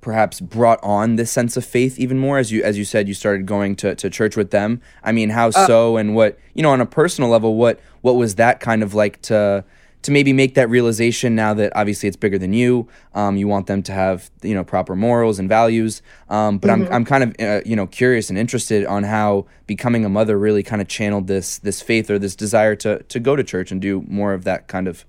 perhaps 0.00 0.40
brought 0.40 0.78
on 0.82 1.16
this 1.16 1.30
sense 1.30 1.56
of 1.56 1.64
faith 1.64 1.98
even 1.98 2.18
more 2.18 2.38
as 2.38 2.52
you 2.52 2.62
as 2.62 2.78
you 2.78 2.84
said 2.84 3.08
you 3.08 3.14
started 3.14 3.46
going 3.46 3.74
to, 3.74 3.94
to 3.94 4.08
church 4.08 4.36
with 4.36 4.50
them 4.50 4.80
i 5.02 5.10
mean 5.10 5.30
how 5.30 5.48
uh, 5.48 5.66
so 5.66 5.96
and 5.96 6.14
what 6.14 6.38
you 6.54 6.62
know 6.62 6.70
on 6.70 6.80
a 6.80 6.86
personal 6.86 7.28
level 7.28 7.56
what 7.56 7.80
what 8.02 8.16
was 8.16 8.36
that 8.36 8.60
kind 8.60 8.82
of 8.82 8.94
like 8.94 9.20
to 9.22 9.64
to 10.00 10.12
maybe 10.12 10.32
make 10.32 10.54
that 10.54 10.70
realization 10.70 11.34
now 11.34 11.52
that 11.52 11.72
obviously 11.74 12.06
it's 12.06 12.16
bigger 12.16 12.38
than 12.38 12.52
you 12.52 12.86
um, 13.14 13.36
you 13.36 13.48
want 13.48 13.66
them 13.66 13.82
to 13.82 13.92
have 13.92 14.30
you 14.42 14.54
know 14.54 14.62
proper 14.62 14.94
morals 14.94 15.38
and 15.38 15.48
values 15.48 16.00
um, 16.28 16.58
but 16.58 16.68
mm-hmm. 16.68 16.86
I'm, 16.86 16.92
I'm 16.92 17.04
kind 17.04 17.24
of 17.24 17.36
uh, 17.40 17.60
you 17.66 17.74
know 17.74 17.86
curious 17.86 18.30
and 18.30 18.38
interested 18.38 18.86
on 18.86 19.02
how 19.02 19.46
becoming 19.66 20.04
a 20.04 20.08
mother 20.08 20.38
really 20.38 20.62
kind 20.62 20.80
of 20.80 20.86
channeled 20.88 21.26
this 21.26 21.58
this 21.58 21.82
faith 21.82 22.10
or 22.10 22.18
this 22.18 22.36
desire 22.36 22.76
to 22.76 23.02
to 23.02 23.18
go 23.18 23.34
to 23.34 23.42
church 23.42 23.72
and 23.72 23.80
do 23.80 24.04
more 24.06 24.32
of 24.32 24.44
that 24.44 24.68
kind 24.68 24.86
of 24.86 25.04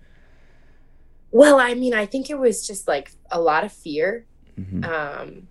Well, 1.32 1.60
I 1.60 1.76
mean, 1.76 1.94
I 1.94 2.08
think 2.08 2.30
it 2.30 2.40
was 2.40 2.66
just 2.66 2.88
like 2.88 3.12
a 3.32 3.40
lot 3.40 3.64
of 3.64 3.72
fear. 3.72 4.26
Mhm. 4.60 4.86
Um, 4.86 5.48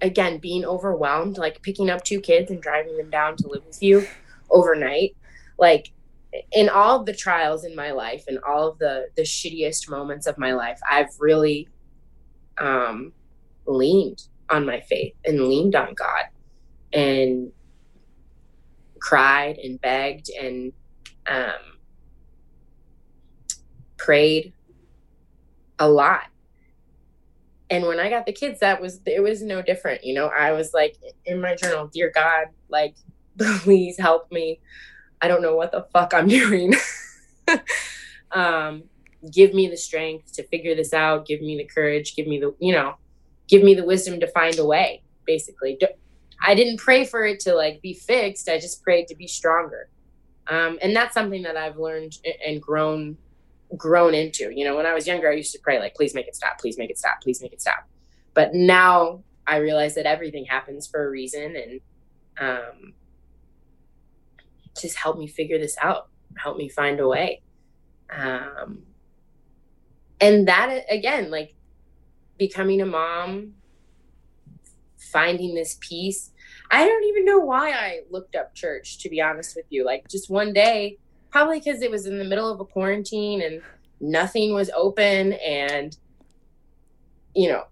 again, 0.00 0.38
being 0.38 0.64
overwhelmed, 0.64 1.38
like 1.38 1.62
picking 1.62 1.90
up 1.90 2.04
two 2.04 2.20
kids 2.20 2.50
and 2.50 2.62
driving 2.62 2.96
them 2.96 3.10
down 3.10 3.36
to 3.36 3.48
live 3.48 3.64
with 3.66 3.82
you 3.82 4.06
overnight. 4.50 5.16
Like 5.58 5.92
in 6.52 6.68
all 6.68 7.04
the 7.04 7.14
trials 7.14 7.64
in 7.64 7.74
my 7.74 7.90
life 7.90 8.24
and 8.28 8.38
all 8.40 8.68
of 8.68 8.78
the 8.78 9.08
the 9.16 9.22
shittiest 9.22 9.88
moments 9.88 10.26
of 10.26 10.38
my 10.38 10.52
life, 10.52 10.78
I've 10.88 11.10
really 11.18 11.68
um, 12.58 13.12
leaned 13.66 14.22
on 14.50 14.66
my 14.66 14.80
faith 14.80 15.14
and 15.24 15.48
leaned 15.48 15.74
on 15.74 15.94
God 15.94 16.24
and 16.92 17.52
cried 19.00 19.58
and 19.58 19.80
begged 19.80 20.30
and 20.30 20.72
um, 21.26 21.78
prayed 23.96 24.52
a 25.78 25.88
lot. 25.88 26.24
And 27.70 27.84
when 27.86 28.00
I 28.00 28.08
got 28.08 28.26
the 28.26 28.32
kids, 28.32 28.60
that 28.60 28.80
was 28.80 29.00
it 29.06 29.22
was 29.22 29.42
no 29.42 29.62
different. 29.62 30.04
You 30.04 30.14
know, 30.14 30.26
I 30.26 30.52
was 30.52 30.72
like 30.72 30.96
in 31.26 31.40
my 31.40 31.54
journal, 31.54 31.88
dear 31.88 32.10
God, 32.14 32.46
like 32.68 32.96
please 33.38 33.98
help 33.98 34.30
me. 34.32 34.60
I 35.20 35.28
don't 35.28 35.42
know 35.42 35.56
what 35.56 35.72
the 35.72 35.86
fuck 35.92 36.14
I'm 36.14 36.28
doing. 36.40 36.74
um, 38.32 38.84
give 39.32 39.54
me 39.54 39.68
the 39.68 39.76
strength 39.76 40.32
to 40.34 40.42
figure 40.44 40.74
this 40.74 40.92
out. 40.92 41.26
Give 41.26 41.40
me 41.40 41.56
the 41.56 41.64
courage. 41.64 42.14
Give 42.14 42.26
me 42.26 42.38
the, 42.38 42.54
you 42.58 42.72
know, 42.72 42.94
give 43.48 43.62
me 43.62 43.74
the 43.74 43.84
wisdom 43.84 44.20
to 44.20 44.28
find 44.28 44.58
a 44.58 44.64
way. 44.64 45.02
Basically, 45.26 45.78
i 46.42 46.54
didn't 46.54 46.78
pray 46.78 47.04
for 47.04 47.26
it 47.26 47.40
to 47.40 47.54
like 47.54 47.82
be 47.82 47.92
fixed. 47.92 48.48
I 48.48 48.58
just 48.58 48.82
prayed 48.82 49.08
to 49.08 49.16
be 49.16 49.26
stronger. 49.26 49.88
Um, 50.46 50.78
and 50.80 50.96
that's 50.96 51.12
something 51.12 51.42
that 51.42 51.56
I've 51.56 51.76
learned 51.76 52.16
and 52.46 52.62
grown 52.62 53.18
grown 53.76 54.14
into. 54.14 54.50
You 54.54 54.64
know, 54.64 54.76
when 54.76 54.86
I 54.86 54.94
was 54.94 55.06
younger, 55.06 55.30
I 55.30 55.34
used 55.34 55.52
to 55.52 55.58
pray 55.60 55.78
like, 55.78 55.94
"Please 55.94 56.14
make 56.14 56.26
it 56.26 56.36
stop. 56.36 56.58
Please 56.58 56.78
make 56.78 56.90
it 56.90 56.98
stop. 56.98 57.20
Please 57.22 57.42
make 57.42 57.52
it 57.52 57.60
stop." 57.60 57.88
But 58.34 58.54
now 58.54 59.22
I 59.46 59.56
realize 59.56 59.94
that 59.94 60.06
everything 60.06 60.44
happens 60.44 60.86
for 60.86 61.06
a 61.06 61.10
reason, 61.10 61.56
and 61.56 61.80
um, 62.38 62.94
just 64.80 64.96
help 64.96 65.18
me 65.18 65.26
figure 65.26 65.58
this 65.58 65.76
out. 65.80 66.08
Help 66.36 66.56
me 66.56 66.68
find 66.68 67.00
a 67.00 67.08
way. 67.08 67.42
Um, 68.10 68.82
and 70.20 70.48
that 70.48 70.84
again, 70.90 71.30
like 71.30 71.54
becoming 72.38 72.80
a 72.80 72.86
mom, 72.86 73.54
finding 74.96 75.54
this 75.54 75.78
peace. 75.80 76.32
I 76.70 76.86
don't 76.86 77.04
even 77.04 77.24
know 77.24 77.38
why 77.38 77.70
I 77.70 78.00
looked 78.10 78.36
up 78.36 78.54
church, 78.54 78.98
to 78.98 79.08
be 79.08 79.20
honest 79.20 79.56
with 79.56 79.66
you. 79.70 79.84
Like 79.84 80.08
just 80.08 80.30
one 80.30 80.52
day, 80.52 80.98
probably 81.30 81.58
because 81.60 81.82
it 81.82 81.90
was 81.90 82.06
in 82.06 82.18
the 82.18 82.24
middle 82.24 82.50
of 82.50 82.60
a 82.60 82.64
quarantine 82.64 83.42
and 83.42 83.62
nothing 84.00 84.54
was 84.54 84.70
open, 84.76 85.34
and 85.34 85.96
you 87.34 87.48
know, 87.48 87.64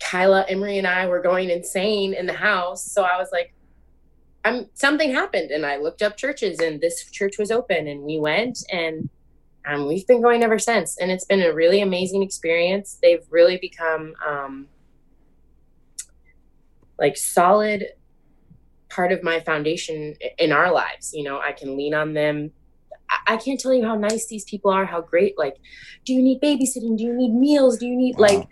Kyla, 0.00 0.44
Emery, 0.48 0.78
and 0.78 0.86
I 0.86 1.06
were 1.06 1.20
going 1.20 1.50
insane 1.50 2.14
in 2.14 2.26
the 2.26 2.34
house. 2.34 2.84
So 2.84 3.02
I 3.02 3.18
was 3.18 3.28
like, 3.32 3.54
I'm 4.44 4.68
something 4.74 5.12
happened, 5.12 5.50
and 5.50 5.64
I 5.64 5.76
looked 5.78 6.02
up 6.02 6.16
churches, 6.16 6.60
and 6.60 6.80
this 6.80 7.10
church 7.10 7.38
was 7.38 7.50
open, 7.50 7.88
and 7.88 8.02
we 8.02 8.18
went, 8.18 8.58
and 8.70 9.08
um, 9.66 9.86
we've 9.88 10.06
been 10.06 10.20
going 10.20 10.42
ever 10.42 10.58
since, 10.58 10.98
and 10.98 11.10
it's 11.10 11.24
been 11.24 11.42
a 11.42 11.52
really 11.52 11.80
amazing 11.80 12.22
experience. 12.22 12.98
They've 13.00 13.24
really 13.30 13.56
become 13.56 14.14
um, 14.26 14.68
like 16.98 17.16
solid 17.16 17.86
part 18.90 19.12
of 19.12 19.22
my 19.22 19.40
foundation 19.40 20.14
in 20.38 20.52
our 20.52 20.70
lives. 20.72 21.12
You 21.14 21.24
know, 21.24 21.40
I 21.40 21.52
can 21.52 21.76
lean 21.76 21.94
on 21.94 22.12
them. 22.12 22.52
I, 23.26 23.36
can't 23.36 23.58
tell 23.60 23.72
you 23.74 23.84
how 23.84 23.96
nice 23.96 24.26
these 24.26 24.44
people 24.44 24.70
are, 24.70 24.84
how 24.84 25.00
great. 25.00 25.38
Like, 25.38 25.56
do 26.04 26.12
you 26.12 26.22
need 26.22 26.40
babysitting? 26.40 26.96
Do 26.96 27.04
you 27.04 27.12
need 27.14 27.32
meals? 27.34 27.78
Do 27.78 27.86
you 27.86 27.96
need 27.96 28.16
Wow. 28.18 28.26
like, 28.28 28.48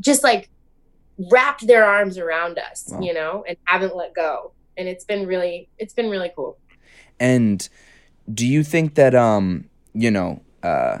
just 0.00 0.22
like 0.22 0.48
wrapped 1.32 1.66
their 1.66 1.84
arms 1.84 2.18
around 2.18 2.58
us, 2.58 2.88
Wow. 2.88 3.00
you 3.00 3.14
know, 3.14 3.44
and 3.48 3.56
haven't 3.64 3.96
let 3.96 4.14
go. 4.14 4.52
And 4.76 4.88
it's 4.88 5.04
been 5.04 5.26
really, 5.26 5.68
it's 5.78 5.94
been 5.94 6.10
really 6.10 6.30
cool. 6.34 6.58
And 7.18 7.66
do 8.32 8.46
you 8.46 8.64
think 8.64 8.94
that 8.96 9.14
um 9.14 9.68
you 9.94 10.10
know 10.10 10.42
uh 10.62 10.98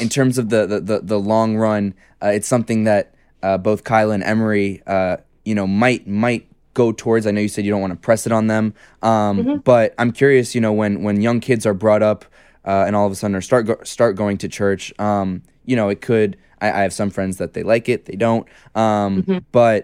in 0.00 0.08
terms 0.08 0.38
of 0.38 0.48
the 0.48 0.66
the 0.66 0.80
the, 0.80 1.00
the 1.00 1.18
long 1.20 1.56
run 1.56 1.94
uh, 2.22 2.28
it's 2.28 2.48
something 2.48 2.84
that 2.84 3.14
uh, 3.42 3.58
both 3.58 3.84
Kyla 3.84 4.14
and 4.14 4.22
Emery 4.24 4.82
uh 4.86 5.18
you 5.44 5.54
know 5.54 5.66
might 5.66 6.06
might 6.08 6.48
go 6.82 6.92
towards 6.92 7.26
I 7.26 7.32
know 7.32 7.40
you 7.46 7.48
said 7.54 7.64
you 7.66 7.72
don't 7.74 7.84
want 7.86 7.94
to 7.98 8.02
press 8.08 8.22
it 8.28 8.32
on 8.32 8.44
them 8.54 8.64
um 9.02 9.34
Mhm. 9.44 9.64
but 9.72 9.86
I'm 10.00 10.12
curious 10.22 10.54
you 10.54 10.60
know 10.64 10.72
when 10.80 10.92
when 11.06 11.16
young 11.28 11.40
kids 11.48 11.64
are 11.66 11.74
brought 11.84 12.02
up 12.12 12.20
uh, 12.70 12.84
and 12.86 12.94
all 12.96 13.06
of 13.08 13.12
a 13.12 13.16
sudden 13.20 13.40
start 13.42 13.64
go- 13.70 13.82
start 13.96 14.12
going 14.22 14.36
to 14.38 14.48
church 14.60 14.92
um 15.08 15.28
you 15.70 15.76
know 15.78 15.88
it 15.94 16.00
could 16.08 16.30
I, 16.64 16.66
I 16.78 16.80
have 16.86 16.92
some 17.00 17.10
friends 17.16 17.36
that 17.40 17.50
they 17.54 17.62
like 17.74 17.86
it 17.94 18.00
they 18.08 18.16
don't 18.26 18.44
um 18.84 19.22
Mhm. 19.22 19.40
but 19.60 19.80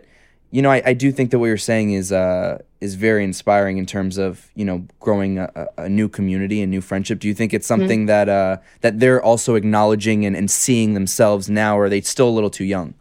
you 0.54 0.62
know 0.62 0.70
I, 0.76 0.80
I 0.92 0.94
do 1.04 1.08
think 1.16 1.30
that 1.30 1.38
what 1.40 1.46
you're 1.52 1.66
saying 1.72 1.88
is 2.00 2.12
uh 2.12 2.58
is 2.80 2.94
very 3.08 3.24
inspiring 3.24 3.76
in 3.82 3.86
terms 3.86 4.14
of 4.26 4.30
you 4.54 4.64
know 4.68 4.78
growing 5.00 5.38
a, 5.38 5.48
a 5.78 5.88
new 5.88 6.08
community 6.18 6.58
and 6.62 6.70
new 6.70 6.82
friendship 6.90 7.18
do 7.22 7.26
you 7.30 7.34
think 7.34 7.50
it's 7.56 7.66
something 7.74 8.06
that 8.12 8.28
uh 8.28 8.54
that 8.84 8.94
they're 9.00 9.22
also 9.30 9.54
acknowledging 9.60 10.18
and, 10.26 10.36
and 10.36 10.48
seeing 10.50 10.94
themselves 10.94 11.44
now 11.48 11.72
or 11.78 11.84
are 11.86 11.90
they 11.94 12.02
still 12.14 12.28
a 12.28 12.34
little 12.38 12.50
too 12.60 12.68
young 12.76 12.94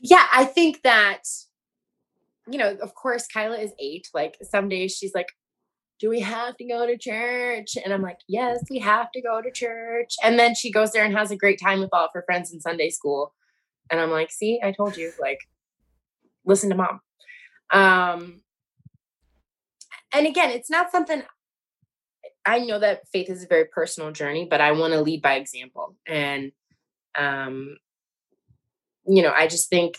yeah, 0.00 0.26
I 0.32 0.44
think 0.44 0.82
that, 0.82 1.22
you 2.52 2.58
know, 2.58 2.76
of 2.82 2.94
course, 2.94 3.26
Kyla 3.26 3.58
is 3.58 3.72
eight. 3.78 4.08
Like 4.12 4.36
some 4.42 4.68
days 4.68 4.94
she's 4.94 5.14
like, 5.14 5.28
do 5.98 6.08
we 6.08 6.20
have 6.20 6.56
to 6.56 6.64
go 6.64 6.84
to 6.84 6.98
church? 6.98 7.76
And 7.82 7.94
I'm 7.94 8.02
like, 8.02 8.18
yes, 8.28 8.58
we 8.68 8.80
have 8.80 9.10
to 9.12 9.22
go 9.22 9.40
to 9.40 9.50
church. 9.50 10.14
And 10.22 10.38
then 10.38 10.54
she 10.54 10.70
goes 10.70 10.90
there 10.90 11.04
and 11.04 11.16
has 11.16 11.30
a 11.30 11.36
great 11.36 11.60
time 11.60 11.80
with 11.80 11.90
all 11.92 12.04
of 12.04 12.10
her 12.14 12.24
friends 12.26 12.52
in 12.52 12.60
Sunday 12.60 12.90
school. 12.90 13.34
And 13.90 14.00
I'm 14.00 14.10
like, 14.10 14.30
see, 14.30 14.60
I 14.62 14.72
told 14.72 14.96
you, 14.96 15.12
like, 15.20 15.38
listen 16.44 16.70
to 16.70 16.76
mom. 16.76 17.00
Um, 17.72 18.42
and 20.12 20.26
again, 20.26 20.50
it's 20.50 20.70
not 20.70 20.90
something 20.90 21.22
I 22.44 22.58
know 22.58 22.78
that 22.80 23.08
faith 23.12 23.30
is 23.30 23.44
a 23.44 23.48
very 23.48 23.66
personal 23.66 24.10
journey, 24.10 24.46
but 24.50 24.60
I 24.60 24.72
want 24.72 24.92
to 24.94 25.00
lead 25.00 25.22
by 25.22 25.34
example. 25.34 25.96
And, 26.06 26.50
um, 27.16 27.76
you 29.06 29.22
know, 29.22 29.32
I 29.32 29.46
just 29.46 29.70
think 29.70 29.94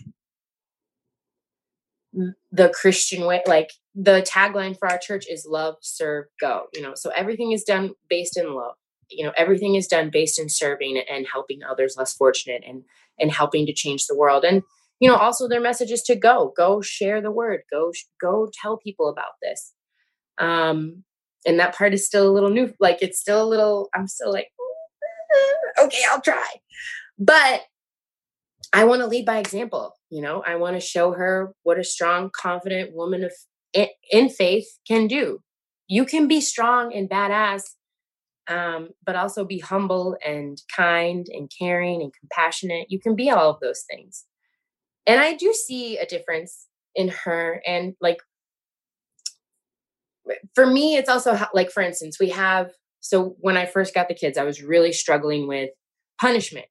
the 2.51 2.69
Christian 2.69 3.25
way, 3.25 3.41
like 3.47 3.71
the 3.95 4.21
tagline 4.21 4.77
for 4.77 4.89
our 4.89 4.97
church 4.97 5.25
is 5.29 5.45
love, 5.47 5.75
serve, 5.81 6.25
go. 6.39 6.65
You 6.73 6.81
know, 6.81 6.93
so 6.95 7.09
everything 7.15 7.51
is 7.51 7.63
done 7.63 7.91
based 8.09 8.37
in 8.37 8.53
love. 8.53 8.75
You 9.09 9.25
know, 9.25 9.33
everything 9.37 9.75
is 9.75 9.87
done 9.87 10.09
based 10.11 10.39
in 10.39 10.49
serving 10.49 11.01
and 11.09 11.27
helping 11.31 11.63
others 11.63 11.95
less 11.97 12.13
fortunate 12.13 12.63
and 12.67 12.83
and 13.19 13.31
helping 13.31 13.65
to 13.65 13.73
change 13.73 14.07
the 14.07 14.17
world. 14.17 14.43
And 14.43 14.63
you 14.99 15.09
know, 15.09 15.15
also 15.15 15.47
their 15.47 15.61
message 15.61 15.91
is 15.91 16.01
to 16.03 16.15
go, 16.15 16.53
go 16.55 16.81
share 16.81 17.21
the 17.21 17.31
word, 17.31 17.61
go 17.71 17.91
go 18.21 18.49
tell 18.61 18.77
people 18.77 19.09
about 19.09 19.33
this. 19.41 19.73
Um, 20.39 21.03
and 21.45 21.59
that 21.59 21.75
part 21.75 21.93
is 21.93 22.05
still 22.05 22.29
a 22.29 22.31
little 22.31 22.49
new. 22.49 22.73
Like 22.79 22.99
it's 23.01 23.19
still 23.19 23.43
a 23.43 23.49
little. 23.49 23.89
I'm 23.93 24.07
still 24.07 24.31
like, 24.31 24.47
okay, 25.79 26.01
I'll 26.09 26.21
try, 26.21 26.47
but 27.19 27.63
I 28.71 28.85
want 28.85 29.01
to 29.01 29.07
lead 29.07 29.25
by 29.25 29.37
example. 29.37 29.93
You 30.13 30.21
know, 30.21 30.43
I 30.45 30.57
want 30.57 30.75
to 30.75 30.79
show 30.79 31.13
her 31.13 31.53
what 31.63 31.79
a 31.79 31.83
strong, 31.83 32.29
confident 32.39 32.93
woman 32.93 33.23
of 33.23 33.31
in, 34.11 34.29
faith 34.29 34.67
can 34.87 35.07
do. 35.07 35.39
You 35.87 36.05
can 36.05 36.27
be 36.27 36.39
strong 36.39 36.93
and 36.93 37.09
badass, 37.09 37.63
um, 38.47 38.89
but 39.03 39.15
also 39.15 39.43
be 39.43 39.57
humble 39.57 40.15
and 40.23 40.61
kind 40.75 41.25
and 41.33 41.51
caring 41.59 42.03
and 42.03 42.11
compassionate. 42.13 42.91
You 42.91 42.99
can 42.99 43.15
be 43.15 43.31
all 43.31 43.49
of 43.49 43.59
those 43.59 43.85
things. 43.89 44.25
And 45.07 45.19
I 45.19 45.33
do 45.33 45.51
see 45.51 45.97
a 45.97 46.05
difference 46.05 46.67
in 46.93 47.07
her. 47.25 47.63
And 47.65 47.95
like, 47.99 48.19
for 50.53 50.67
me, 50.67 50.95
it's 50.95 51.09
also 51.09 51.39
like, 51.55 51.71
for 51.71 51.81
instance, 51.81 52.19
we 52.19 52.29
have, 52.29 52.69
so 52.99 53.35
when 53.39 53.57
I 53.57 53.65
first 53.65 53.95
got 53.95 54.09
the 54.09 54.13
kids, 54.13 54.37
I 54.37 54.43
was 54.43 54.61
really 54.61 54.93
struggling 54.93 55.47
with 55.47 55.71
punishment 56.21 56.67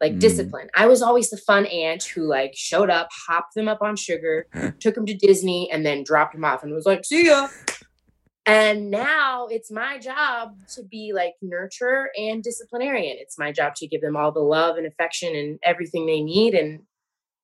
like 0.00 0.14
Mm. 0.14 0.20
discipline. 0.20 0.68
I 0.74 0.86
was 0.86 1.02
always 1.02 1.30
the 1.30 1.36
fun 1.36 1.66
aunt 1.66 2.02
who 2.04 2.22
like 2.22 2.52
showed 2.54 2.88
up, 2.90 3.08
hopped 3.26 3.54
them 3.54 3.68
up 3.68 3.82
on 3.82 3.96
sugar, 3.96 4.46
took 4.80 4.94
them 4.94 5.06
to 5.06 5.14
Disney, 5.14 5.70
and 5.70 5.84
then 5.84 6.04
dropped 6.04 6.32
them 6.34 6.44
off 6.44 6.62
and 6.62 6.72
was 6.72 6.86
like, 6.86 7.04
"See 7.04 7.26
ya." 7.26 7.48
And 8.46 8.90
now 8.90 9.46
it's 9.48 9.70
my 9.70 9.98
job 9.98 10.54
to 10.74 10.82
be 10.82 11.12
like 11.14 11.34
nurturer 11.44 12.06
and 12.18 12.42
disciplinarian. 12.42 13.16
It's 13.20 13.38
my 13.38 13.52
job 13.52 13.74
to 13.76 13.86
give 13.86 14.00
them 14.00 14.16
all 14.16 14.32
the 14.32 14.40
love 14.40 14.76
and 14.76 14.86
affection 14.86 15.36
and 15.36 15.58
everything 15.62 16.06
they 16.06 16.22
need, 16.22 16.54
and 16.54 16.80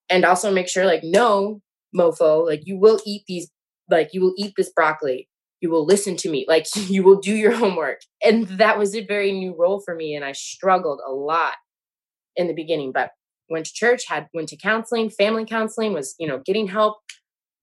and 0.08 0.24
also 0.24 0.50
make 0.52 0.68
sure 0.68 0.86
like, 0.86 1.02
no, 1.04 1.60
mofo, 1.94 2.46
like 2.46 2.62
you 2.64 2.78
will 2.78 3.00
eat 3.04 3.22
these, 3.28 3.50
like 3.90 4.14
you 4.14 4.20
will 4.22 4.34
eat 4.38 4.54
this 4.56 4.70
broccoli. 4.70 5.28
You 5.60 5.70
will 5.70 5.84
listen 5.84 6.16
to 6.18 6.30
me, 6.30 6.44
like 6.48 6.66
you 6.88 7.02
will 7.02 7.20
do 7.20 7.34
your 7.34 7.52
homework. 7.52 8.00
And 8.24 8.46
that 8.48 8.78
was 8.78 8.94
a 8.94 9.04
very 9.04 9.32
new 9.32 9.54
role 9.56 9.80
for 9.84 9.94
me, 9.94 10.14
and 10.14 10.24
I 10.24 10.32
struggled 10.32 11.00
a 11.06 11.12
lot 11.12 11.54
in 12.36 12.46
the 12.46 12.54
beginning, 12.54 12.92
but 12.92 13.10
went 13.48 13.66
to 13.66 13.72
church, 13.72 14.06
had 14.08 14.28
went 14.34 14.48
to 14.48 14.56
counseling, 14.56 15.10
family 15.10 15.44
counseling, 15.44 15.92
was, 15.92 16.14
you 16.18 16.26
know, 16.26 16.40
getting 16.44 16.68
help. 16.68 16.98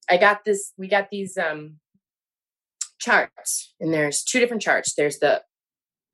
I 0.09 0.17
got 0.17 0.45
this, 0.45 0.73
we 0.77 0.87
got 0.87 1.09
these 1.09 1.37
um 1.37 1.79
charts, 2.99 3.73
and 3.79 3.93
there's 3.93 4.23
two 4.23 4.39
different 4.39 4.61
charts. 4.61 4.93
There's 4.95 5.19
the 5.19 5.41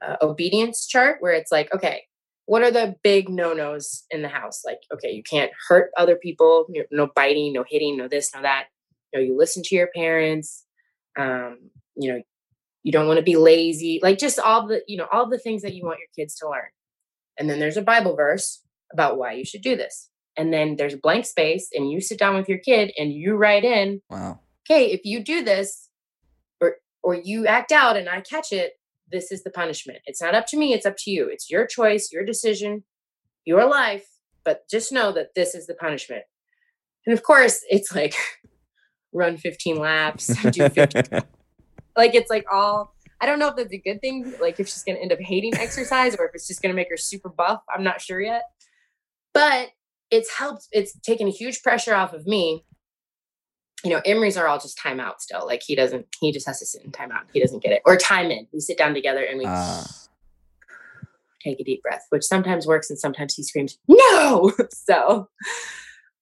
uh, 0.05 0.15
obedience 0.21 0.87
chart 0.87 1.17
where 1.19 1.33
it's 1.33 1.51
like, 1.51 1.73
okay, 1.73 2.03
what 2.45 2.63
are 2.63 2.71
the 2.71 2.95
big 3.03 3.29
no 3.29 3.53
nos 3.53 4.05
in 4.09 4.21
the 4.21 4.27
house? 4.27 4.63
Like, 4.65 4.79
okay, 4.93 5.11
you 5.11 5.21
can't 5.23 5.51
hurt 5.67 5.91
other 5.97 6.15
people, 6.15 6.65
no 6.91 7.09
biting, 7.15 7.53
no 7.53 7.63
hitting, 7.67 7.97
no 7.97 8.07
this, 8.07 8.33
no 8.33 8.41
that. 8.41 8.65
You 9.13 9.19
know, 9.19 9.25
you 9.25 9.37
listen 9.37 9.61
to 9.63 9.75
your 9.75 9.89
parents. 9.95 10.65
Um, 11.17 11.69
you 11.95 12.11
know, 12.11 12.21
you 12.83 12.91
don't 12.91 13.07
want 13.07 13.17
to 13.17 13.23
be 13.23 13.35
lazy, 13.35 13.99
like 14.01 14.17
just 14.17 14.39
all 14.39 14.67
the, 14.67 14.81
you 14.87 14.97
know, 14.97 15.07
all 15.11 15.29
the 15.29 15.37
things 15.37 15.61
that 15.63 15.73
you 15.73 15.83
want 15.83 15.99
your 15.99 16.07
kids 16.15 16.35
to 16.35 16.49
learn. 16.49 16.69
And 17.39 17.49
then 17.49 17.59
there's 17.59 17.77
a 17.77 17.81
Bible 17.81 18.15
verse 18.15 18.61
about 18.91 19.17
why 19.17 19.33
you 19.33 19.45
should 19.45 19.61
do 19.61 19.75
this. 19.75 20.09
And 20.37 20.53
then 20.53 20.75
there's 20.75 20.93
a 20.93 20.97
blank 20.97 21.25
space, 21.25 21.69
and 21.73 21.89
you 21.91 21.99
sit 22.01 22.19
down 22.19 22.35
with 22.35 22.47
your 22.47 22.59
kid 22.59 22.91
and 22.97 23.11
you 23.11 23.35
write 23.35 23.63
in, 23.63 24.01
Wow. 24.09 24.39
okay, 24.69 24.91
if 24.91 25.01
you 25.03 25.23
do 25.23 25.43
this 25.43 25.89
or 26.61 26.75
or 27.01 27.15
you 27.15 27.47
act 27.47 27.71
out 27.71 27.97
and 27.97 28.07
I 28.07 28.21
catch 28.21 28.51
it, 28.51 28.73
this 29.11 29.31
is 29.31 29.43
the 29.43 29.49
punishment. 29.49 29.99
It's 30.05 30.21
not 30.21 30.35
up 30.35 30.45
to 30.47 30.57
me, 30.57 30.73
it's 30.73 30.85
up 30.85 30.95
to 30.99 31.11
you. 31.11 31.27
It's 31.27 31.49
your 31.49 31.65
choice, 31.65 32.11
your 32.11 32.23
decision, 32.23 32.83
your 33.45 33.67
life, 33.67 34.05
but 34.45 34.69
just 34.69 34.91
know 34.91 35.11
that 35.13 35.33
this 35.35 35.55
is 35.55 35.67
the 35.67 35.73
punishment. 35.73 36.23
And 37.05 37.13
of 37.17 37.23
course, 37.23 37.61
it's 37.69 37.93
like 37.93 38.15
run 39.13 39.37
15 39.37 39.77
laps, 39.77 40.27
do 40.51 40.69
15 40.69 41.03
like 41.97 42.15
it's 42.15 42.29
like 42.29 42.45
all 42.51 42.95
I 43.21 43.25
don't 43.25 43.39
know 43.39 43.47
if 43.49 43.55
that's 43.55 43.73
a 43.73 43.77
good 43.77 44.01
thing, 44.01 44.33
like 44.39 44.59
if 44.59 44.67
she's 44.67 44.83
gonna 44.83 44.99
end 44.99 45.11
up 45.11 45.19
hating 45.19 45.55
exercise 45.55 46.15
or 46.15 46.25
if 46.25 46.31
it's 46.35 46.47
just 46.47 46.61
gonna 46.61 46.73
make 46.73 46.89
her 46.89 46.97
super 46.97 47.29
buff. 47.29 47.61
I'm 47.73 47.83
not 47.83 48.01
sure 48.01 48.21
yet. 48.21 48.43
But 49.33 49.69
it's 50.11 50.31
helped, 50.31 50.67
it's 50.71 50.97
taken 51.01 51.27
a 51.27 51.31
huge 51.31 51.61
pressure 51.61 51.93
off 51.93 52.13
of 52.13 52.25
me. 52.25 52.65
You 53.83 53.91
know, 53.91 54.01
Emery's 54.05 54.37
are 54.37 54.47
all 54.47 54.59
just 54.59 54.77
timeout 54.77 55.19
still. 55.19 55.45
Like 55.45 55.61
he 55.65 55.75
doesn't, 55.75 56.05
he 56.19 56.31
just 56.31 56.47
has 56.47 56.59
to 56.59 56.65
sit 56.65 56.83
in 56.83 56.91
timeout. 56.91 57.23
He 57.33 57.39
doesn't 57.39 57.61
get 57.63 57.71
it. 57.71 57.81
Or 57.85 57.95
time 57.95 58.31
in. 58.31 58.47
We 58.51 58.59
sit 58.59 58.77
down 58.77 58.93
together 58.93 59.23
and 59.23 59.37
we 59.37 59.45
Ah. 59.47 59.85
take 61.43 61.59
a 61.59 61.63
deep 61.63 61.81
breath, 61.83 62.05
which 62.09 62.23
sometimes 62.23 62.65
works 62.67 62.89
and 62.89 62.99
sometimes 62.99 63.35
he 63.35 63.43
screams, 63.43 63.77
no. 63.87 64.51
so, 64.71 65.29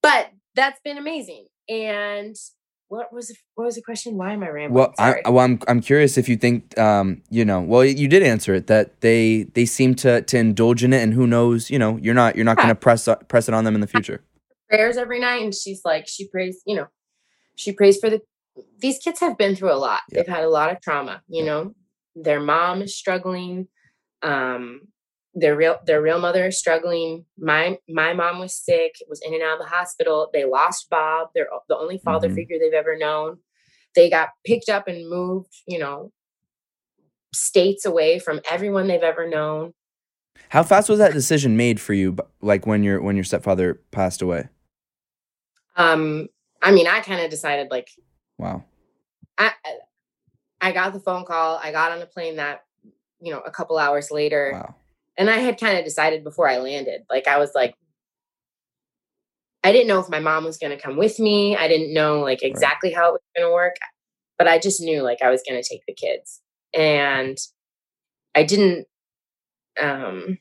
but 0.03 0.29
that's 0.55 0.79
been 0.83 0.97
amazing. 0.97 1.47
And 1.69 2.35
what 2.89 3.11
was 3.13 3.27
the, 3.27 3.35
what 3.55 3.65
was 3.65 3.75
the 3.75 3.81
question? 3.81 4.15
Why 4.17 4.33
am 4.33 4.43
I 4.43 4.49
rambling? 4.49 4.73
Well, 4.75 4.93
I, 4.97 5.21
well, 5.29 5.43
I'm 5.43 5.59
I'm 5.67 5.81
curious 5.81 6.17
if 6.17 6.29
you 6.29 6.37
think, 6.37 6.77
um, 6.79 7.21
you 7.29 7.43
know, 7.45 7.59
well, 7.61 7.83
you 7.83 8.07
did 8.07 8.23
answer 8.23 8.53
it 8.55 8.67
that 8.67 9.01
they 9.01 9.43
they 9.53 9.65
seem 9.65 9.95
to 9.95 10.21
to 10.21 10.37
indulge 10.37 10.83
in 10.83 10.93
it, 10.93 11.01
and 11.03 11.13
who 11.13 11.27
knows, 11.27 11.69
you 11.69 11.79
know, 11.79 11.97
you're 11.97 12.13
not 12.13 12.35
you're 12.35 12.45
not 12.45 12.57
going 12.57 12.69
to 12.69 12.75
press 12.75 13.07
press 13.27 13.47
it 13.47 13.53
on 13.53 13.63
them 13.65 13.75
in 13.75 13.81
the 13.81 13.87
future. 13.87 14.21
prayers 14.69 14.97
every 14.97 15.19
night 15.19 15.41
and 15.41 15.53
she's 15.55 15.81
like 15.85 16.05
she 16.09 16.27
prays 16.27 16.61
you 16.65 16.75
know 16.75 16.87
she 17.55 17.71
prays 17.71 17.97
for 17.99 18.09
the 18.09 18.19
these 18.79 18.97
kids 18.99 19.19
have 19.21 19.37
been 19.37 19.55
through 19.55 19.71
a 19.71 19.79
lot 19.87 20.01
Yep. 20.11 20.25
they've 20.25 20.35
had 20.35 20.43
a 20.43 20.49
lot 20.49 20.69
of 20.71 20.81
trauma 20.81 21.21
you 21.29 21.43
know 21.45 21.73
their 22.15 22.41
mom 22.41 22.81
is 22.81 22.93
struggling 22.97 23.67
um 24.23 24.81
their 25.39 25.55
real 25.55 25.77
their 25.85 26.01
real 26.01 26.19
mother 26.19 26.47
is 26.47 26.57
struggling 26.57 27.23
my 27.37 27.77
my 27.87 28.11
mom 28.13 28.39
was 28.39 28.55
sick 28.57 28.95
was 29.07 29.21
in 29.25 29.33
and 29.33 29.43
out 29.43 29.59
of 29.59 29.65
the 29.65 29.69
hospital 29.75 30.29
they 30.33 30.45
lost 30.45 30.89
bob 30.89 31.27
they're 31.35 31.47
the 31.69 31.77
only 31.77 31.99
father 31.99 32.27
Mhm. 32.29 32.35
figure 32.35 32.57
they've 32.59 32.73
ever 32.73 32.97
known 32.97 33.37
they 33.95 34.09
got 34.09 34.29
picked 34.45 34.67
up 34.69 34.87
and 34.87 35.07
moved 35.09 35.53
you 35.67 35.77
know 35.77 36.11
states 37.33 37.85
away 37.85 38.19
from 38.19 38.39
everyone 38.49 38.87
they've 38.87 39.03
ever 39.03 39.27
known 39.29 39.73
How 40.49 40.63
fast 40.63 40.89
was 40.89 40.99
that 40.99 41.13
decision 41.13 41.57
made 41.57 41.79
for 41.79 41.93
you? 41.93 42.15
Like 42.41 42.65
when 42.65 42.81
your 42.83 43.01
when 43.01 43.15
your 43.15 43.25
stepfather 43.25 43.81
passed 43.91 44.21
away? 44.21 44.49
um 45.75 46.27
i 46.63 46.71
mean 46.71 46.87
i 46.87 46.99
kind 47.01 47.21
of 47.21 47.29
decided 47.29 47.69
like 47.69 47.89
Wow. 48.39 48.63
I 49.37 49.51
I 50.61 50.71
got 50.71 50.93
the 50.93 50.99
phone 50.99 51.23
call. 51.25 51.59
I 51.61 51.71
got 51.71 51.91
on 51.91 51.99
the 51.99 52.07
plane 52.07 52.37
that 52.37 52.63
you 53.19 53.31
know 53.31 53.39
a 53.41 53.51
couple 53.51 53.77
hours 53.77 54.09
later, 54.11 54.51
Wow. 54.53 54.75
And 55.17 55.29
I 55.29 55.37
had 55.37 55.59
kind 55.59 55.77
of 55.77 55.85
decided 55.85 56.23
before 56.23 56.47
I 56.47 56.57
landed. 56.57 57.01
Like 57.09 57.27
I 57.27 57.39
was 57.39 57.51
like, 57.55 57.75
I 59.63 59.71
didn't 59.71 59.87
know 59.87 59.99
if 59.99 60.09
my 60.09 60.19
mom 60.19 60.45
was 60.45 60.57
going 60.57 60.75
to 60.75 60.81
come 60.81 60.97
with 60.97 61.19
me. 61.19 61.57
I 61.57 61.67
didn't 61.67 61.93
know 61.93 62.21
like 62.21 62.43
exactly 62.43 62.91
how 62.91 63.09
it 63.09 63.13
was 63.13 63.21
going 63.35 63.49
to 63.49 63.53
work, 63.53 63.75
but 64.37 64.47
I 64.47 64.59
just 64.59 64.81
knew 64.81 65.01
like 65.01 65.21
I 65.21 65.29
was 65.29 65.43
going 65.47 65.61
to 65.61 65.67
take 65.67 65.81
the 65.87 65.93
kids, 65.93 66.41
and 66.73 67.37
I 68.35 68.43
didn't. 68.43 68.85
Um, 69.81 70.37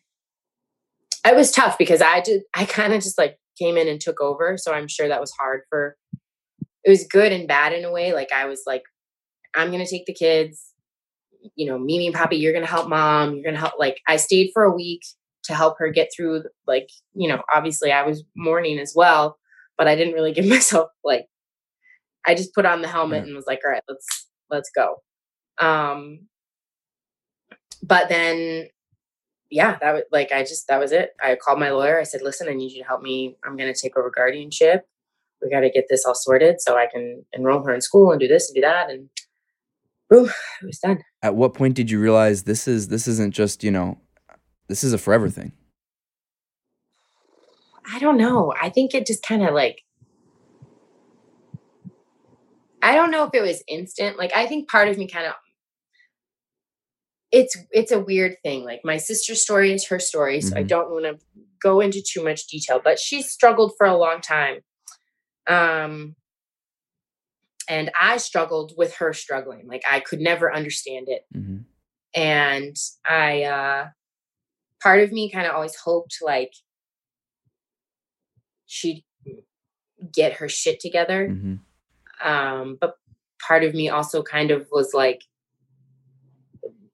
it 1.26 1.34
was 1.34 1.50
tough 1.50 1.76
because 1.78 2.00
I 2.02 2.20
did. 2.20 2.42
I 2.54 2.66
kind 2.66 2.92
of 2.92 3.02
just 3.02 3.18
like 3.18 3.38
came 3.58 3.76
in 3.76 3.88
and 3.88 4.00
took 4.00 4.20
over, 4.20 4.56
so 4.58 4.72
I'm 4.72 4.88
sure 4.88 5.08
that 5.08 5.20
was 5.20 5.32
hard 5.32 5.62
for. 5.70 5.96
It 6.84 6.90
was 6.90 7.04
good 7.04 7.32
and 7.32 7.48
bad 7.48 7.72
in 7.72 7.84
a 7.84 7.90
way. 7.90 8.12
Like 8.12 8.30
I 8.32 8.44
was 8.44 8.62
like, 8.66 8.82
I'm 9.56 9.72
gonna 9.72 9.86
take 9.86 10.06
the 10.06 10.14
kids. 10.14 10.72
You 11.54 11.66
know, 11.66 11.78
Mimi 11.78 12.06
and 12.06 12.14
Poppy, 12.14 12.36
you're 12.36 12.52
gonna 12.52 12.66
help 12.66 12.88
mom. 12.88 13.34
You're 13.34 13.44
gonna 13.44 13.58
help. 13.58 13.74
Like 13.78 14.00
I 14.08 14.16
stayed 14.16 14.50
for 14.52 14.64
a 14.64 14.74
week 14.74 15.02
to 15.44 15.54
help 15.54 15.76
her 15.78 15.90
get 15.90 16.10
through. 16.14 16.44
Like 16.66 16.88
you 17.14 17.28
know, 17.28 17.42
obviously 17.54 17.92
I 17.92 18.02
was 18.02 18.24
mourning 18.36 18.78
as 18.78 18.92
well, 18.94 19.38
but 19.78 19.88
I 19.88 19.94
didn't 19.94 20.14
really 20.14 20.32
give 20.32 20.46
myself 20.56 20.90
like. 21.04 21.26
I 22.28 22.34
just 22.34 22.52
put 22.54 22.66
on 22.66 22.82
the 22.82 22.88
helmet 22.88 23.22
and 23.22 23.36
was 23.36 23.46
like, 23.46 23.60
all 23.64 23.70
right, 23.70 23.84
let's 23.88 24.26
let's 24.50 24.70
go. 24.74 24.96
Um, 25.58 26.26
but 27.82 28.08
then 28.08 28.68
yeah, 29.50 29.78
that 29.80 29.94
was 29.94 30.02
like 30.10 30.32
I 30.32 30.42
just 30.42 30.66
that 30.68 30.80
was 30.80 30.92
it. 30.92 31.10
I 31.22 31.36
called 31.36 31.60
my 31.60 31.70
lawyer. 31.70 32.00
I 32.00 32.04
said, 32.04 32.22
"Listen, 32.22 32.48
I 32.48 32.52
need 32.54 32.72
you 32.72 32.82
to 32.82 32.88
help 32.88 33.02
me. 33.02 33.36
I'm 33.44 33.56
going 33.56 33.72
to 33.72 33.80
take 33.80 33.96
over 33.96 34.10
guardianship. 34.10 34.86
We 35.40 35.50
got 35.50 35.60
to 35.60 35.70
get 35.70 35.86
this 35.88 36.04
all 36.04 36.14
sorted 36.14 36.60
so 36.60 36.76
I 36.76 36.86
can 36.92 37.24
enroll 37.32 37.62
her 37.62 37.74
in 37.74 37.80
school 37.80 38.10
and 38.10 38.20
do 38.20 38.28
this 38.28 38.48
and 38.48 38.54
do 38.54 38.60
that." 38.62 38.90
And 38.90 39.08
boom, 40.10 40.26
it 40.62 40.66
was 40.66 40.78
done. 40.78 41.02
At 41.22 41.34
what 41.34 41.54
point 41.54 41.74
did 41.74 41.90
you 41.90 42.00
realize 42.00 42.44
this 42.44 42.68
is 42.68 42.88
this 42.88 43.08
isn't 43.08 43.34
just 43.34 43.64
you 43.64 43.70
know, 43.70 43.98
this 44.68 44.84
is 44.84 44.92
a 44.92 44.98
forever 44.98 45.28
thing? 45.30 45.52
I 47.92 47.98
don't 47.98 48.18
know. 48.18 48.52
I 48.60 48.68
think 48.70 48.94
it 48.94 49.06
just 49.06 49.22
kind 49.22 49.42
of 49.44 49.54
like 49.54 49.82
I 52.82 52.94
don't 52.94 53.10
know 53.10 53.24
if 53.24 53.30
it 53.34 53.42
was 53.42 53.62
instant. 53.68 54.18
Like 54.18 54.32
I 54.34 54.46
think 54.46 54.68
part 54.70 54.88
of 54.88 54.98
me 54.98 55.08
kind 55.08 55.26
of 55.26 55.34
it's 57.32 57.56
it's 57.72 57.92
a 57.92 58.00
weird 58.00 58.36
thing. 58.42 58.64
Like 58.64 58.80
my 58.84 58.96
sister's 58.98 59.42
story 59.42 59.72
is 59.72 59.86
her 59.88 59.98
story, 59.98 60.40
so 60.40 60.56
I 60.56 60.62
Mhm. 60.62 60.68
don't 60.68 60.90
want 60.90 61.04
to 61.04 61.18
go 61.60 61.80
into 61.80 62.00
too 62.02 62.22
much 62.22 62.46
detail, 62.46 62.80
but 62.82 62.98
she's 62.98 63.30
struggled 63.30 63.72
for 63.76 63.86
a 63.86 63.96
long 63.96 64.20
time. 64.20 64.60
Um 65.48 66.16
and 67.68 67.90
I 68.00 68.16
struggled 68.18 68.72
with 68.76 68.94
her 68.96 69.12
struggling. 69.12 69.66
Like 69.66 69.82
I 69.88 70.00
could 70.00 70.20
never 70.20 70.52
understand 70.54 71.08
it. 71.08 71.22
hmm 71.32 71.58
And 72.14 72.76
I 73.04 73.42
uh 73.44 73.88
part 74.82 75.00
of 75.02 75.12
me 75.12 75.30
kind 75.30 75.46
of 75.46 75.54
always 75.54 75.74
hoped 75.76 76.18
like 76.22 76.52
she'd 78.66 79.04
get 80.12 80.34
her 80.34 80.48
shit 80.48 80.78
together 80.80 81.28
hmm 81.28 81.54
um 82.22 82.78
but 82.80 82.94
part 83.46 83.62
of 83.64 83.74
me 83.74 83.88
also 83.88 84.22
kind 84.22 84.50
of 84.50 84.66
was 84.72 84.92
like 84.94 85.20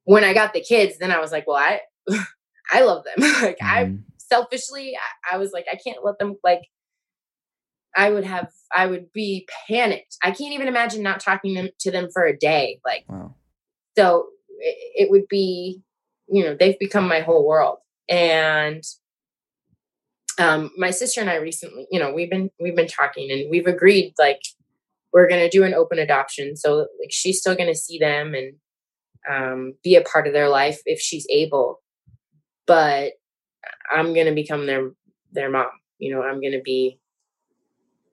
when 0.04 0.24
i 0.24 0.32
got 0.34 0.52
the 0.52 0.60
kids 0.60 0.98
then 0.98 1.10
i 1.10 1.20
was 1.20 1.30
like 1.32 1.46
well 1.46 1.56
i 1.56 1.80
i 2.72 2.82
love 2.82 3.04
them 3.04 3.30
like 3.42 3.58
i 3.62 3.84
Mhm. 3.84 4.02
selfishly 4.18 4.96
I, 4.96 5.34
I 5.34 5.38
was 5.38 5.52
like 5.52 5.66
i 5.72 5.76
can't 5.76 6.04
let 6.04 6.18
them 6.18 6.36
like 6.42 6.62
i 7.96 8.10
would 8.10 8.24
have 8.24 8.50
i 8.74 8.86
would 8.86 9.12
be 9.12 9.46
panicked. 9.68 10.16
I 10.22 10.30
can't 10.30 10.54
even 10.54 10.68
imagine 10.68 11.02
not 11.02 11.20
talking 11.20 11.54
them, 11.54 11.68
to 11.80 11.90
them 11.90 12.08
for 12.12 12.24
a 12.24 12.36
day 12.36 12.80
like 12.84 13.04
Wow. 13.08 13.34
so 13.96 14.28
it, 14.58 15.04
it 15.06 15.10
would 15.10 15.28
be 15.28 15.82
you 16.28 16.44
know 16.44 16.56
they've 16.58 16.78
become 16.78 17.06
my 17.08 17.20
whole 17.20 17.46
world. 17.46 17.78
And 18.08 18.82
um 20.38 20.70
my 20.78 20.90
sister 20.90 21.20
and 21.20 21.28
i 21.28 21.34
recently 21.36 21.86
you 21.90 22.00
know 22.00 22.12
we've 22.12 22.30
been 22.30 22.50
we've 22.58 22.76
been 22.76 22.88
talking 22.88 23.30
and 23.30 23.50
we've 23.50 23.66
agreed 23.66 24.14
like 24.18 24.40
we're 25.12 25.28
going 25.28 25.42
to 25.42 25.50
do 25.50 25.62
an 25.62 25.74
open 25.74 25.98
adoption. 25.98 26.56
So 26.56 26.78
like 26.78 27.10
she's 27.10 27.38
still 27.40 27.54
going 27.54 27.68
to 27.68 27.78
see 27.78 27.98
them 27.98 28.34
and 28.34 28.54
um 29.30 29.74
be 29.84 29.94
a 29.96 30.00
part 30.02 30.26
of 30.26 30.32
their 30.32 30.48
life 30.48 30.80
if 30.86 31.00
she's 31.00 31.26
able. 31.30 31.82
But 32.66 33.12
i'm 33.94 34.14
going 34.14 34.26
to 34.26 34.32
become 34.34 34.66
their 34.66 34.90
their 35.32 35.50
mom 35.50 35.68
you 35.98 36.12
know 36.12 36.22
i'm 36.22 36.40
going 36.40 36.52
to 36.52 36.62
be 36.62 36.98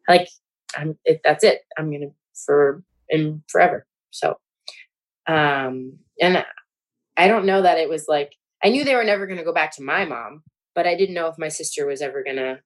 like 0.10 0.28
i'm 0.76 0.98
it, 1.06 1.22
that's 1.24 1.44
it. 1.44 1.62
I'm 1.78 1.90
to 2.02 2.12
for 2.46 2.84
in 3.08 3.44
forever. 3.48 3.86
So 4.12 4.36
um 5.28 6.00
and 6.20 6.44
i 7.18 7.28
don't 7.28 7.46
know 7.46 7.62
that 7.62 7.78
it 7.78 7.88
was 7.88 8.06
like 8.08 8.34
i 8.64 8.70
knew 8.70 8.84
they 8.84 8.96
were 8.96 9.04
never 9.04 9.28
to 9.38 9.46
go 9.46 9.54
back 9.54 9.76
to 9.76 9.84
my 9.84 10.04
mom 10.04 10.42
but 10.74 10.88
i 10.88 10.96
didn't 10.96 11.14
know 11.14 11.28
if 11.28 11.38
my 11.38 11.50
sister 11.50 11.86
was 11.86 12.02
ever 12.02 12.24
to 12.38 12.60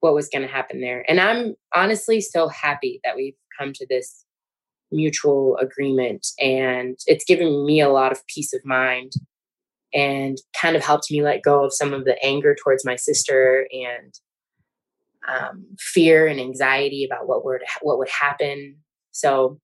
what 0.00 0.14
was 0.14 0.28
to 0.46 0.52
happen 0.52 0.80
there. 0.80 1.04
And 1.08 1.20
i'm 1.20 1.54
honestly 1.74 2.20
so 2.20 2.48
happy 2.48 3.00
that 3.04 3.16
we've 3.16 3.36
come 3.58 3.72
to 3.74 3.86
this 3.88 4.24
mutual 4.92 5.56
agreement 5.56 6.26
and 6.38 6.98
it's 7.06 7.24
given 7.24 7.66
me 7.66 7.80
a 7.80 7.90
lot 7.90 8.12
of 8.12 8.26
peace 8.26 8.52
of 8.52 8.64
mind 8.64 9.12
and 9.94 10.38
kind 10.60 10.76
of 10.76 10.84
helped 10.84 11.10
me 11.10 11.22
let 11.22 11.42
go 11.42 11.64
of 11.64 11.74
some 11.74 11.92
of 11.92 12.04
the 12.04 12.22
anger 12.24 12.54
towards 12.54 12.84
my 12.84 12.96
sister 12.96 13.66
and 13.72 14.14
um, 15.28 15.66
fear 15.78 16.26
and 16.26 16.40
anxiety 16.40 17.04
about 17.04 17.28
what 17.28 17.44
would 17.44 17.60
what 17.82 17.98
would 17.98 18.08
happen 18.08 18.76
so 19.10 19.60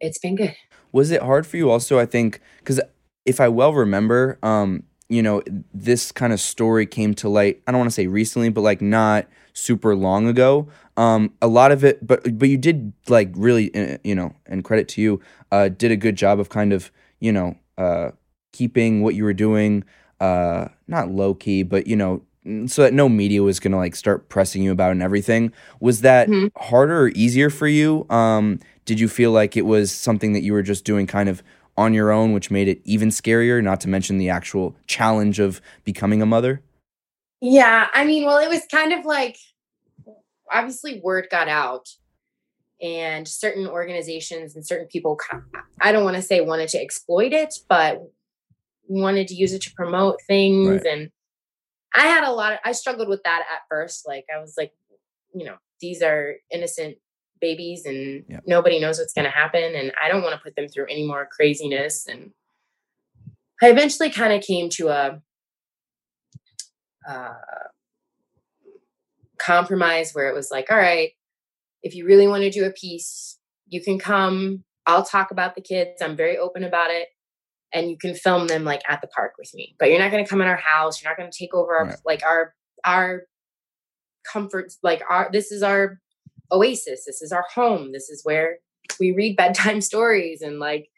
it's 0.00 0.18
been 0.18 0.36
good 0.36 0.54
Was 0.92 1.10
it 1.10 1.22
hard 1.22 1.46
for 1.46 1.56
you 1.56 1.70
also? 1.70 1.98
I 1.98 2.06
think 2.06 2.40
because 2.58 2.80
if 3.24 3.40
I 3.40 3.48
well 3.48 3.72
remember, 3.72 4.38
um, 4.42 4.84
you 5.08 5.22
know, 5.22 5.42
this 5.74 6.12
kind 6.12 6.32
of 6.32 6.40
story 6.40 6.86
came 6.86 7.14
to 7.14 7.28
light. 7.28 7.62
I 7.66 7.72
don't 7.72 7.78
want 7.80 7.90
to 7.90 7.94
say 7.94 8.06
recently, 8.06 8.48
but 8.48 8.62
like 8.62 8.80
not 8.80 9.26
super 9.52 9.94
long 9.94 10.26
ago. 10.26 10.68
Um, 10.96 11.32
a 11.40 11.46
lot 11.46 11.72
of 11.72 11.84
it, 11.84 12.06
but 12.06 12.38
but 12.38 12.48
you 12.48 12.56
did 12.58 12.92
like 13.08 13.30
really, 13.34 13.74
uh, 13.74 13.98
you 14.04 14.14
know, 14.14 14.34
and 14.46 14.64
credit 14.64 14.88
to 14.88 15.02
you, 15.02 15.20
uh, 15.50 15.68
did 15.68 15.90
a 15.90 15.96
good 15.96 16.16
job 16.16 16.40
of 16.40 16.48
kind 16.48 16.72
of, 16.72 16.90
you 17.20 17.32
know, 17.32 17.56
uh, 17.78 18.10
keeping 18.52 19.02
what 19.02 19.14
you 19.14 19.24
were 19.24 19.32
doing, 19.32 19.84
uh, 20.20 20.68
not 20.86 21.10
low 21.10 21.34
key, 21.34 21.62
but 21.62 21.86
you 21.86 21.96
know, 21.96 22.22
so 22.66 22.82
that 22.82 22.94
no 22.94 23.08
media 23.08 23.42
was 23.42 23.60
gonna 23.60 23.76
like 23.76 23.94
start 23.94 24.28
pressing 24.28 24.62
you 24.62 24.72
about 24.72 24.92
and 24.92 25.02
everything. 25.02 25.52
Was 25.80 26.00
that 26.00 26.28
mm-hmm. 26.28 26.48
harder 26.56 27.02
or 27.02 27.08
easier 27.10 27.50
for 27.50 27.66
you? 27.66 28.06
Um, 28.10 28.60
did 28.84 28.98
you 28.98 29.08
feel 29.08 29.30
like 29.30 29.56
it 29.56 29.66
was 29.66 29.92
something 29.92 30.32
that 30.32 30.42
you 30.42 30.52
were 30.52 30.62
just 30.62 30.84
doing 30.84 31.06
kind 31.06 31.28
of 31.28 31.42
on 31.76 31.94
your 31.94 32.10
own, 32.10 32.32
which 32.32 32.50
made 32.50 32.68
it 32.68 32.80
even 32.84 33.10
scarier? 33.10 33.62
Not 33.62 33.80
to 33.82 33.88
mention 33.88 34.18
the 34.18 34.30
actual 34.30 34.74
challenge 34.86 35.38
of 35.38 35.60
becoming 35.84 36.22
a 36.22 36.26
mother. 36.26 36.62
Yeah, 37.40 37.88
I 37.94 38.04
mean, 38.04 38.26
well, 38.26 38.38
it 38.38 38.48
was 38.48 38.66
kind 38.70 38.92
of 38.92 39.04
like 39.04 39.38
obviously 40.50 41.00
word 41.02 41.28
got 41.30 41.48
out 41.48 41.88
and 42.82 43.28
certain 43.28 43.66
organizations 43.66 44.56
and 44.56 44.66
certain 44.66 44.86
people 44.86 45.18
i 45.80 45.92
don't 45.92 46.04
want 46.04 46.16
to 46.16 46.22
say 46.22 46.40
wanted 46.40 46.68
to 46.68 46.80
exploit 46.80 47.32
it 47.32 47.54
but 47.68 48.02
wanted 48.88 49.28
to 49.28 49.34
use 49.34 49.52
it 49.52 49.62
to 49.62 49.72
promote 49.74 50.20
things 50.26 50.68
right. 50.68 50.86
and 50.86 51.10
i 51.94 52.06
had 52.06 52.24
a 52.24 52.32
lot 52.32 52.52
of 52.52 52.58
i 52.64 52.72
struggled 52.72 53.08
with 53.08 53.22
that 53.24 53.42
at 53.52 53.60
first 53.68 54.06
like 54.06 54.24
i 54.34 54.40
was 54.40 54.54
like 54.56 54.72
you 55.34 55.44
know 55.44 55.56
these 55.80 56.02
are 56.02 56.34
innocent 56.52 56.96
babies 57.40 57.86
and 57.86 58.24
nobody 58.46 58.78
knows 58.78 58.98
what's 58.98 59.14
going 59.14 59.24
to 59.24 59.30
happen 59.30 59.74
and 59.74 59.92
i 60.02 60.08
don't 60.08 60.22
want 60.22 60.34
to 60.34 60.40
put 60.40 60.54
them 60.56 60.68
through 60.68 60.86
any 60.90 61.06
more 61.06 61.26
craziness 61.26 62.06
and 62.06 62.32
i 63.62 63.70
eventually 63.70 64.10
kind 64.10 64.32
of 64.32 64.42
came 64.42 64.68
to 64.68 64.88
a 64.88 65.22
uh, 67.08 67.32
compromise 69.38 70.12
where 70.12 70.28
it 70.28 70.34
was 70.34 70.50
like 70.50 70.70
all 70.70 70.76
right 70.76 71.12
if 71.82 71.94
you 71.94 72.04
really 72.04 72.28
want 72.28 72.42
to 72.42 72.50
do 72.50 72.64
a 72.64 72.70
piece 72.70 73.38
you 73.68 73.82
can 73.82 73.98
come 73.98 74.62
i'll 74.86 75.04
talk 75.04 75.30
about 75.30 75.54
the 75.54 75.62
kids 75.62 76.02
i'm 76.02 76.14
very 76.14 76.36
open 76.36 76.62
about 76.62 76.90
it 76.90 77.08
and 77.72 77.90
you 77.90 77.96
can 77.96 78.14
film 78.14 78.46
them 78.46 78.64
like 78.64 78.82
at 78.88 79.00
the 79.00 79.06
park 79.08 79.32
with 79.38 79.52
me. 79.54 79.74
But 79.78 79.90
you're 79.90 79.98
not 79.98 80.10
going 80.10 80.24
to 80.24 80.28
come 80.28 80.40
in 80.40 80.48
our 80.48 80.56
house 80.56 81.02
you're 81.02 81.10
not 81.10 81.18
going 81.18 81.30
to 81.30 81.38
take 81.38 81.54
over 81.54 81.76
our 81.76 81.86
right. 81.86 81.98
like 82.04 82.22
our 82.24 82.54
our 82.84 83.22
comfort 84.30 84.72
like 84.82 85.02
our 85.08 85.30
this 85.32 85.50
is 85.50 85.62
our 85.62 85.98
oasis 86.52 87.04
this 87.06 87.22
is 87.22 87.32
our 87.32 87.44
home 87.54 87.92
this 87.92 88.10
is 88.10 88.22
where 88.24 88.58
we 88.98 89.12
read 89.12 89.36
bedtime 89.36 89.80
stories 89.80 90.42
and 90.42 90.58
like 90.58 90.88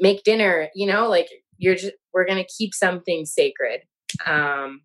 make 0.00 0.24
dinner 0.24 0.68
you 0.74 0.86
know? 0.86 1.08
Like 1.08 1.28
you're 1.58 1.76
just 1.76 1.94
we're 2.12 2.26
going 2.26 2.42
to 2.42 2.52
keep 2.52 2.74
something 2.74 3.24
sacred 3.24 3.82
um 4.26 4.82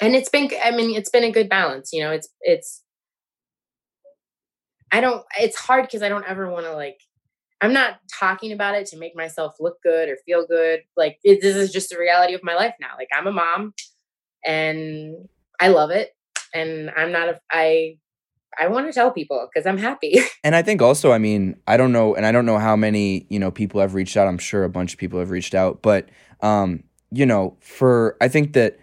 and 0.00 0.14
it's 0.14 0.28
been 0.28 0.50
i 0.64 0.70
mean 0.70 0.96
it's 0.96 1.10
been 1.10 1.24
a 1.24 1.30
good 1.30 1.48
balance 1.48 1.90
you 1.92 2.02
know? 2.02 2.10
It's 2.10 2.28
it's 2.40 2.82
i 4.90 5.00
don't 5.00 5.24
it's 5.38 5.56
hard 5.56 5.84
because 5.84 6.02
i 6.02 6.08
don't 6.08 6.26
ever 6.26 6.50
want 6.50 6.64
to 6.64 6.72
like 6.72 6.98
i'm 7.64 7.72
not 7.72 7.98
talking 8.18 8.52
about 8.52 8.74
it 8.74 8.86
to 8.86 8.96
make 8.98 9.16
myself 9.16 9.54
look 9.60 9.82
good 9.82 10.08
or 10.08 10.16
feel 10.24 10.46
good 10.46 10.80
like 10.96 11.18
it, 11.24 11.40
this 11.40 11.56
is 11.56 11.72
just 11.72 11.90
the 11.90 11.98
reality 11.98 12.34
of 12.34 12.42
my 12.42 12.54
life 12.54 12.74
now 12.80 12.90
like 12.96 13.08
i'm 13.12 13.26
a 13.26 13.32
mom 13.32 13.72
and 14.44 15.28
i 15.60 15.68
love 15.68 15.90
it 15.90 16.14
and 16.52 16.90
i'm 16.96 17.12
not 17.12 17.28
a 17.28 17.40
i 17.50 17.96
I 18.56 18.68
want 18.68 18.86
to 18.86 18.92
tell 18.92 19.10
people 19.10 19.48
because 19.52 19.66
I'm 19.66 19.78
happy. 19.78 20.20
and 20.44 20.54
I 20.54 20.62
think 20.62 20.80
also, 20.80 21.10
I 21.10 21.18
mean, 21.18 21.56
I 21.66 21.76
don't 21.76 21.90
know, 21.90 22.14
and 22.14 22.24
I 22.24 22.30
don't 22.30 22.46
know 22.46 22.58
how 22.58 22.76
many 22.76 23.26
you 23.28 23.40
know 23.40 23.50
people 23.50 23.80
have 23.80 23.94
reached 23.94 24.16
out. 24.16 24.28
I'm 24.28 24.38
sure 24.38 24.62
a 24.62 24.68
bunch 24.68 24.92
of 24.92 24.98
people 25.00 25.18
have 25.18 25.30
reached 25.30 25.56
out, 25.56 25.82
but 25.82 26.08
um, 26.40 26.84
you 27.10 27.26
know, 27.26 27.56
for 27.58 28.16
I 28.20 28.28
think 28.28 28.52
that 28.52 28.78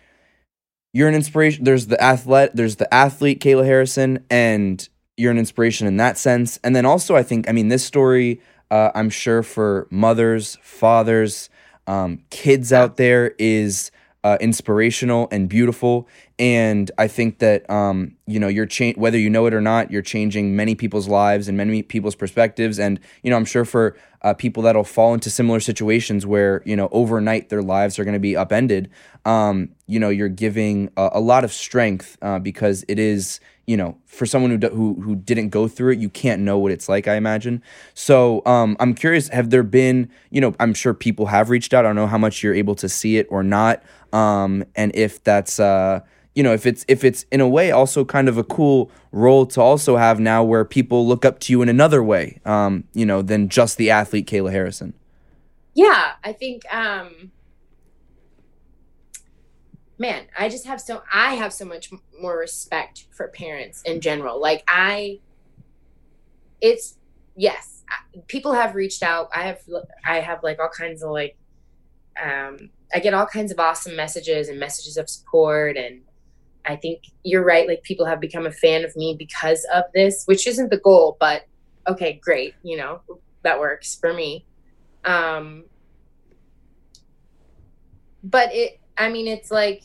you're 0.93 1.07
an 1.07 1.15
inspiration. 1.15 1.63
There's 1.63 1.87
the 1.87 2.01
athlete, 2.01 2.51
there's 2.53 2.75
the 2.77 2.93
athlete, 2.93 3.41
Kayla 3.41 3.65
Harrison, 3.65 4.25
and 4.29 4.87
you're 5.17 5.31
an 5.31 5.37
inspiration 5.37 5.87
in 5.87 5.97
that 5.97 6.17
sense. 6.17 6.59
And 6.63 6.75
then 6.75 6.85
also, 6.85 7.15
I 7.15 7.23
think, 7.23 7.47
I 7.47 7.51
mean, 7.51 7.69
this 7.69 7.85
story, 7.85 8.41
uh, 8.71 8.89
I'm 8.95 9.09
sure 9.09 9.43
for 9.43 9.87
mothers, 9.91 10.57
fathers, 10.63 11.49
um, 11.87 12.23
kids 12.29 12.71
out 12.71 12.97
there 12.97 13.35
is 13.37 13.91
uh, 14.23 14.37
inspirational 14.39 15.27
and 15.31 15.49
beautiful. 15.49 16.07
And 16.37 16.89
I 16.97 17.07
think 17.07 17.39
that 17.39 17.69
um, 17.69 18.15
you 18.27 18.39
know 18.39 18.47
you're 18.47 18.65
cha- 18.65 18.93
whether 18.93 19.17
you 19.17 19.29
know 19.29 19.45
it 19.45 19.53
or 19.53 19.61
not, 19.61 19.91
you're 19.91 20.01
changing 20.01 20.55
many 20.55 20.73
people's 20.73 21.07
lives 21.07 21.47
and 21.47 21.57
many 21.57 21.83
people's 21.83 22.15
perspectives. 22.15 22.79
And 22.79 22.99
you 23.23 23.29
know, 23.29 23.37
I'm 23.37 23.45
sure 23.45 23.65
for 23.65 23.97
uh, 24.21 24.33
people 24.33 24.63
that'll 24.63 24.83
fall 24.83 25.13
into 25.13 25.29
similar 25.29 25.59
situations 25.59 26.25
where 26.25 26.61
you 26.65 26.75
know 26.75 26.87
overnight 26.91 27.49
their 27.49 27.61
lives 27.61 27.99
are 27.99 28.03
going 28.03 28.13
to 28.13 28.19
be 28.19 28.37
upended. 28.37 28.89
Um, 29.25 29.69
you 29.87 29.99
know, 29.99 30.09
you're 30.09 30.29
giving 30.29 30.91
a, 30.97 31.09
a 31.13 31.19
lot 31.19 31.43
of 31.43 31.51
strength 31.51 32.17
uh, 32.21 32.39
because 32.39 32.85
it 32.87 32.99
is 32.99 33.39
you 33.67 33.77
know 33.77 33.97
for 34.05 34.25
someone 34.25 34.51
who, 34.51 34.67
who 34.69 35.01
who 35.01 35.15
didn't 35.15 35.49
go 35.49 35.67
through 35.67 35.93
it, 35.93 35.99
you 35.99 36.09
can't 36.09 36.41
know 36.41 36.57
what 36.57 36.71
it's 36.71 36.89
like. 36.89 37.07
I 37.07 37.15
imagine. 37.15 37.61
So 37.93 38.41
um, 38.45 38.77
I'm 38.79 38.93
curious. 38.93 39.27
Have 39.29 39.49
there 39.49 39.63
been 39.63 40.09
you 40.29 40.41
know 40.41 40.55
I'm 40.59 40.73
sure 40.73 40.93
people 40.93 41.27
have 41.27 41.49
reached 41.49 41.73
out. 41.73 41.85
I 41.85 41.89
don't 41.89 41.95
know 41.95 42.07
how 42.07 42.17
much 42.17 42.43
you're 42.43 42.55
able 42.55 42.75
to 42.75 42.89
see 42.89 43.17
it 43.17 43.27
or 43.29 43.43
not 43.43 43.81
um, 44.13 44.63
and 44.75 44.91
if 44.95 45.23
that's 45.23 45.59
uh, 45.59 46.01
you 46.35 46.43
know 46.43 46.53
if 46.53 46.65
it's 46.65 46.85
if 46.87 47.03
it's 47.03 47.25
in 47.31 47.41
a 47.41 47.47
way 47.47 47.71
also 47.71 48.05
kind 48.05 48.27
of 48.27 48.37
a 48.37 48.43
cool 48.43 48.91
role 49.11 49.45
to 49.45 49.61
also 49.61 49.97
have 49.97 50.19
now 50.19 50.43
where 50.43 50.65
people 50.65 51.07
look 51.07 51.25
up 51.25 51.39
to 51.39 51.53
you 51.53 51.61
in 51.61 51.69
another 51.69 52.03
way 52.03 52.39
um, 52.45 52.83
you 52.93 53.05
know 53.05 53.21
than 53.21 53.49
just 53.49 53.77
the 53.77 53.89
athlete 53.89 54.27
kayla 54.27 54.51
harrison 54.51 54.93
yeah 55.73 56.13
i 56.23 56.33
think 56.33 56.63
um 56.73 57.31
man 60.01 60.25
i 60.37 60.49
just 60.49 60.65
have 60.65 60.81
so 60.81 61.03
i 61.13 61.35
have 61.35 61.53
so 61.53 61.63
much 61.63 61.91
more 62.19 62.37
respect 62.37 63.05
for 63.11 63.27
parents 63.27 63.81
in 63.83 64.01
general. 64.01 64.41
Like 64.41 64.63
i 64.67 65.19
it's 66.59 66.97
yes 67.35 67.83
people 68.27 68.53
have 68.53 68.75
reached 68.75 69.03
out. 69.03 69.29
I 69.33 69.43
have 69.43 69.59
i 70.05 70.19
have 70.19 70.43
like 70.43 70.59
all 70.59 70.69
kinds 70.69 71.03
of 71.03 71.11
like 71.11 71.37
um 72.21 72.69
I 72.93 72.99
get 72.99 73.13
all 73.13 73.25
kinds 73.25 73.51
of 73.51 73.59
awesome 73.59 73.95
messages 73.95 74.49
and 74.49 74.59
messages 74.59 74.97
of 74.97 75.09
support. 75.09 75.77
And 75.77 76.01
I 76.65 76.75
think 76.75 77.03
you're 77.23 77.45
right 77.45 77.67
like 77.67 77.83
people 77.83 78.05
have 78.05 78.19
become 78.19 78.45
a 78.45 78.51
fan 78.51 78.83
of 78.83 78.95
me 78.95 79.15
because 79.17 79.65
of 79.73 79.83
this 79.93 80.23
which 80.25 80.45
isn't 80.47 80.69
the 80.69 80.77
goal 80.77 81.15
but 81.19 81.43
okay 81.87 82.19
great 82.21 82.53
you 82.63 82.77
know 82.77 83.01
that 83.43 83.59
works 83.59 83.95
for 83.95 84.13
me. 84.13 84.45
Um 85.05 85.65
but 88.23 88.53
it 88.53 88.79
I 88.97 89.09
mean 89.09 89.27
it's 89.27 89.51
like 89.51 89.83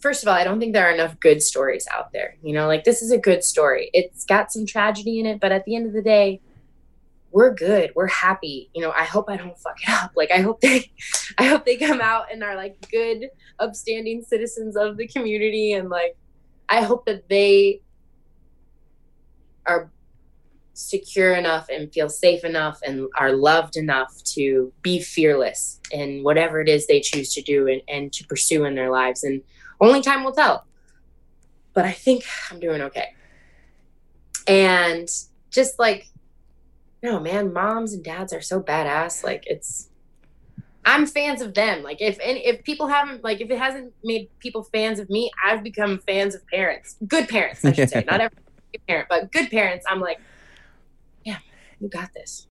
first 0.00 0.22
of 0.22 0.28
all, 0.28 0.34
I 0.34 0.44
don't 0.44 0.60
think 0.60 0.74
there 0.74 0.88
are 0.88 0.92
enough 0.92 1.18
good 1.20 1.42
stories 1.42 1.86
out 1.92 2.12
there. 2.12 2.36
You 2.42 2.52
know, 2.52 2.66
like 2.66 2.84
this 2.84 3.02
is 3.02 3.10
a 3.10 3.18
good 3.18 3.42
story. 3.44 3.90
It's 3.92 4.24
got 4.24 4.52
some 4.52 4.66
tragedy 4.66 5.20
in 5.20 5.26
it, 5.26 5.40
but 5.40 5.52
at 5.52 5.64
the 5.64 5.76
end 5.76 5.86
of 5.86 5.92
the 5.92 6.02
day, 6.02 6.40
we're 7.32 7.54
good 7.54 7.92
we're 7.94 8.08
happy 8.08 8.70
you 8.74 8.82
know 8.82 8.90
i 8.92 9.04
hope 9.04 9.26
i 9.28 9.36
don't 9.36 9.58
fuck 9.58 9.76
it 9.82 9.88
up 9.88 10.10
like 10.16 10.30
i 10.30 10.38
hope 10.38 10.60
they 10.60 10.90
i 11.38 11.44
hope 11.44 11.64
they 11.64 11.76
come 11.76 12.00
out 12.00 12.24
and 12.32 12.42
are 12.42 12.56
like 12.56 12.76
good 12.90 13.28
upstanding 13.58 14.22
citizens 14.22 14.76
of 14.76 14.96
the 14.96 15.06
community 15.06 15.72
and 15.72 15.88
like 15.88 16.16
i 16.68 16.82
hope 16.82 17.06
that 17.06 17.28
they 17.28 17.80
are 19.66 19.90
secure 20.74 21.34
enough 21.34 21.68
and 21.68 21.92
feel 21.92 22.08
safe 22.08 22.42
enough 22.42 22.80
and 22.86 23.06
are 23.18 23.32
loved 23.32 23.76
enough 23.76 24.22
to 24.24 24.72
be 24.82 25.00
fearless 25.00 25.78
in 25.92 26.22
whatever 26.22 26.60
it 26.60 26.68
is 26.68 26.86
they 26.86 27.00
choose 27.00 27.34
to 27.34 27.42
do 27.42 27.68
and, 27.68 27.82
and 27.86 28.12
to 28.12 28.26
pursue 28.26 28.64
in 28.64 28.74
their 28.74 28.90
lives 28.90 29.22
and 29.22 29.42
only 29.80 30.00
time 30.00 30.24
will 30.24 30.32
tell. 30.32 30.64
But 31.72 31.84
i 31.84 31.92
think 31.92 32.24
i'm 32.50 32.60
doing 32.60 32.82
okay. 32.82 33.14
And 34.46 35.08
just 35.50 35.78
like 35.78 36.08
no 37.02 37.20
man 37.20 37.52
moms 37.52 37.92
and 37.92 38.04
dads 38.04 38.32
are 38.32 38.40
so 38.40 38.60
badass. 38.60 39.24
Like 39.24 39.44
it's 39.46 39.88
i'm 40.84 41.06
fans 41.06 41.40
of 41.40 41.54
them. 41.54 41.82
Like 41.82 42.00
if 42.00 42.18
any 42.20 42.46
if 42.46 42.64
people 42.64 42.88
haven't 42.88 43.22
like 43.24 43.40
if 43.40 43.50
it 43.50 43.58
hasn't 43.58 43.92
made 44.04 44.28
people 44.38 44.64
fans 44.64 44.98
of 44.98 45.08
me 45.10 45.30
i've 45.44 45.62
become 45.62 45.98
fans 46.06 46.34
of 46.34 46.46
parents. 46.48 46.96
Good 47.06 47.28
parents 47.28 47.64
i 47.64 47.72
should 47.72 47.90
say. 47.90 48.04
Not 48.10 48.20
every 48.20 48.36
parent 48.86 49.08
but 49.08 49.32
good 49.32 49.50
parents 49.50 49.84
i'm 49.88 50.00
like 50.00 50.20
yeah 51.24 51.38
you 51.80 51.88
got 51.88 52.12
this 52.14 52.46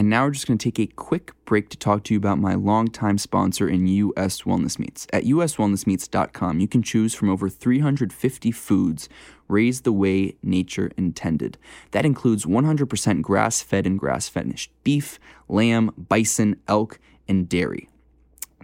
and 0.00 0.08
now 0.08 0.24
we're 0.24 0.30
just 0.30 0.46
going 0.46 0.56
to 0.56 0.70
take 0.70 0.78
a 0.78 0.90
quick 0.94 1.34
break 1.44 1.68
to 1.68 1.76
talk 1.76 2.04
to 2.04 2.14
you 2.14 2.18
about 2.18 2.38
my 2.38 2.54
longtime 2.54 3.18
sponsor 3.18 3.68
in 3.68 3.86
US 3.86 4.44
Wellness 4.44 4.78
Meats. 4.78 5.06
At 5.12 5.24
uswellnessmeats.com, 5.24 6.58
you 6.58 6.66
can 6.66 6.82
choose 6.82 7.12
from 7.12 7.28
over 7.28 7.50
350 7.50 8.50
foods 8.50 9.10
raised 9.46 9.84
the 9.84 9.92
way 9.92 10.38
nature 10.42 10.90
intended. 10.96 11.58
That 11.90 12.06
includes 12.06 12.46
100% 12.46 13.20
grass 13.20 13.60
fed 13.60 13.86
and 13.86 13.98
grass 13.98 14.26
finished 14.26 14.72
beef, 14.84 15.20
lamb, 15.48 15.90
bison, 16.08 16.56
elk, 16.66 16.98
and 17.28 17.46
dairy. 17.46 17.90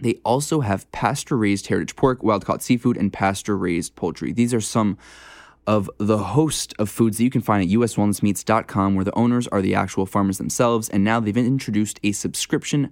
They 0.01 0.15
also 0.25 0.61
have 0.61 0.91
pasture 0.91 1.37
raised 1.37 1.67
heritage 1.67 1.95
pork, 1.95 2.23
wild 2.23 2.45
caught 2.45 2.63
seafood, 2.63 2.97
and 2.97 3.13
pasture 3.13 3.55
raised 3.55 3.95
poultry. 3.95 4.33
These 4.33 4.55
are 4.55 4.61
some 4.61 4.97
of 5.67 5.89
the 5.97 6.17
host 6.17 6.73
of 6.79 6.89
foods 6.89 7.17
that 7.17 7.23
you 7.25 7.29
can 7.29 7.41
find 7.41 7.61
at 7.61 7.69
uswellnessmeats.com, 7.69 8.95
where 8.95 9.05
the 9.05 9.13
owners 9.13 9.47
are 9.49 9.61
the 9.61 9.75
actual 9.75 10.05
farmers 10.05 10.37
themselves. 10.37 10.89
And 10.89 11.03
now 11.03 11.19
they've 11.19 11.35
introduced 11.35 11.99
a 12.03 12.13
subscription 12.13 12.91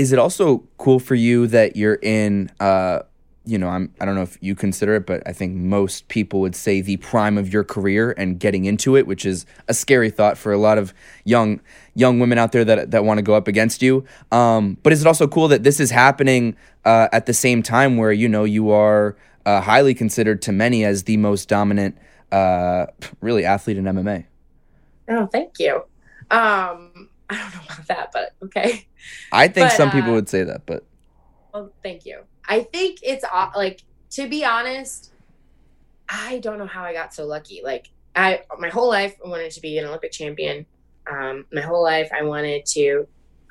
Is 0.00 0.12
it 0.12 0.18
also 0.18 0.64
cool 0.78 0.98
for 0.98 1.14
you 1.14 1.46
that 1.48 1.76
you're 1.76 1.98
in 2.00 2.50
uh 2.58 3.00
you 3.46 3.58
know, 3.58 3.68
I'm 3.68 3.92
I 4.00 4.04
don't 4.04 4.14
know 4.14 4.22
if 4.22 4.38
you 4.40 4.54
consider 4.54 4.94
it, 4.94 5.06
but 5.06 5.22
I 5.26 5.32
think 5.32 5.56
most 5.56 6.08
people 6.08 6.40
would 6.40 6.54
say 6.54 6.80
the 6.80 6.98
prime 6.98 7.36
of 7.36 7.52
your 7.52 7.64
career 7.64 8.14
and 8.16 8.38
getting 8.38 8.64
into 8.64 8.96
it, 8.96 9.06
which 9.06 9.26
is 9.26 9.44
a 9.66 9.74
scary 9.74 10.08
thought 10.08 10.38
for 10.38 10.52
a 10.52 10.58
lot 10.58 10.78
of 10.78 10.94
young 11.24 11.60
young 11.94 12.20
women 12.20 12.38
out 12.38 12.52
there 12.52 12.64
that 12.64 12.92
that 12.92 13.04
want 13.04 13.18
to 13.18 13.22
go 13.22 13.34
up 13.34 13.48
against 13.48 13.82
you. 13.82 14.04
Um, 14.30 14.78
but 14.82 14.92
is 14.92 15.00
it 15.00 15.06
also 15.06 15.26
cool 15.26 15.48
that 15.48 15.64
this 15.64 15.80
is 15.80 15.90
happening 15.90 16.56
uh, 16.84 17.08
at 17.12 17.26
the 17.26 17.34
same 17.34 17.62
time 17.62 17.96
where 17.96 18.12
you 18.12 18.28
know 18.28 18.44
you 18.44 18.70
are 18.70 19.16
uh, 19.44 19.60
highly 19.60 19.94
considered 19.94 20.40
to 20.42 20.52
many 20.52 20.84
as 20.84 21.02
the 21.04 21.16
most 21.16 21.48
dominant, 21.48 21.98
uh, 22.30 22.86
really 23.20 23.44
athlete 23.44 23.78
in 23.78 23.84
MMA? 23.84 24.26
Oh, 25.08 25.26
thank 25.26 25.58
you. 25.58 25.82
Um, 26.30 27.09
I 27.30 27.38
don't 27.38 27.54
know 27.54 27.60
about 27.64 27.86
that, 27.88 28.10
but 28.12 28.34
okay. 28.44 28.86
I 29.32 29.48
think 29.48 29.70
but, 29.70 29.76
some 29.76 29.90
people 29.90 30.10
uh, 30.10 30.14
would 30.14 30.28
say 30.28 30.44
that, 30.44 30.66
but 30.66 30.84
well, 31.54 31.72
thank 31.82 32.04
you. 32.04 32.20
I 32.48 32.60
think 32.60 32.98
it's 33.02 33.24
like 33.56 33.82
to 34.10 34.28
be 34.28 34.44
honest, 34.44 35.12
I 36.08 36.38
don't 36.38 36.58
know 36.58 36.66
how 36.66 36.82
I 36.82 36.92
got 36.92 37.14
so 37.14 37.24
lucky. 37.24 37.62
Like 37.64 37.88
I, 38.16 38.42
my 38.58 38.68
whole 38.68 38.88
life, 38.88 39.14
I 39.24 39.28
wanted 39.28 39.52
to 39.52 39.60
be 39.60 39.78
an 39.78 39.86
Olympic 39.86 40.12
champion. 40.12 40.66
Um, 41.10 41.46
my 41.52 41.60
whole 41.60 41.82
life, 41.82 42.10
I 42.16 42.22
wanted 42.22 42.66
to, 42.66 43.06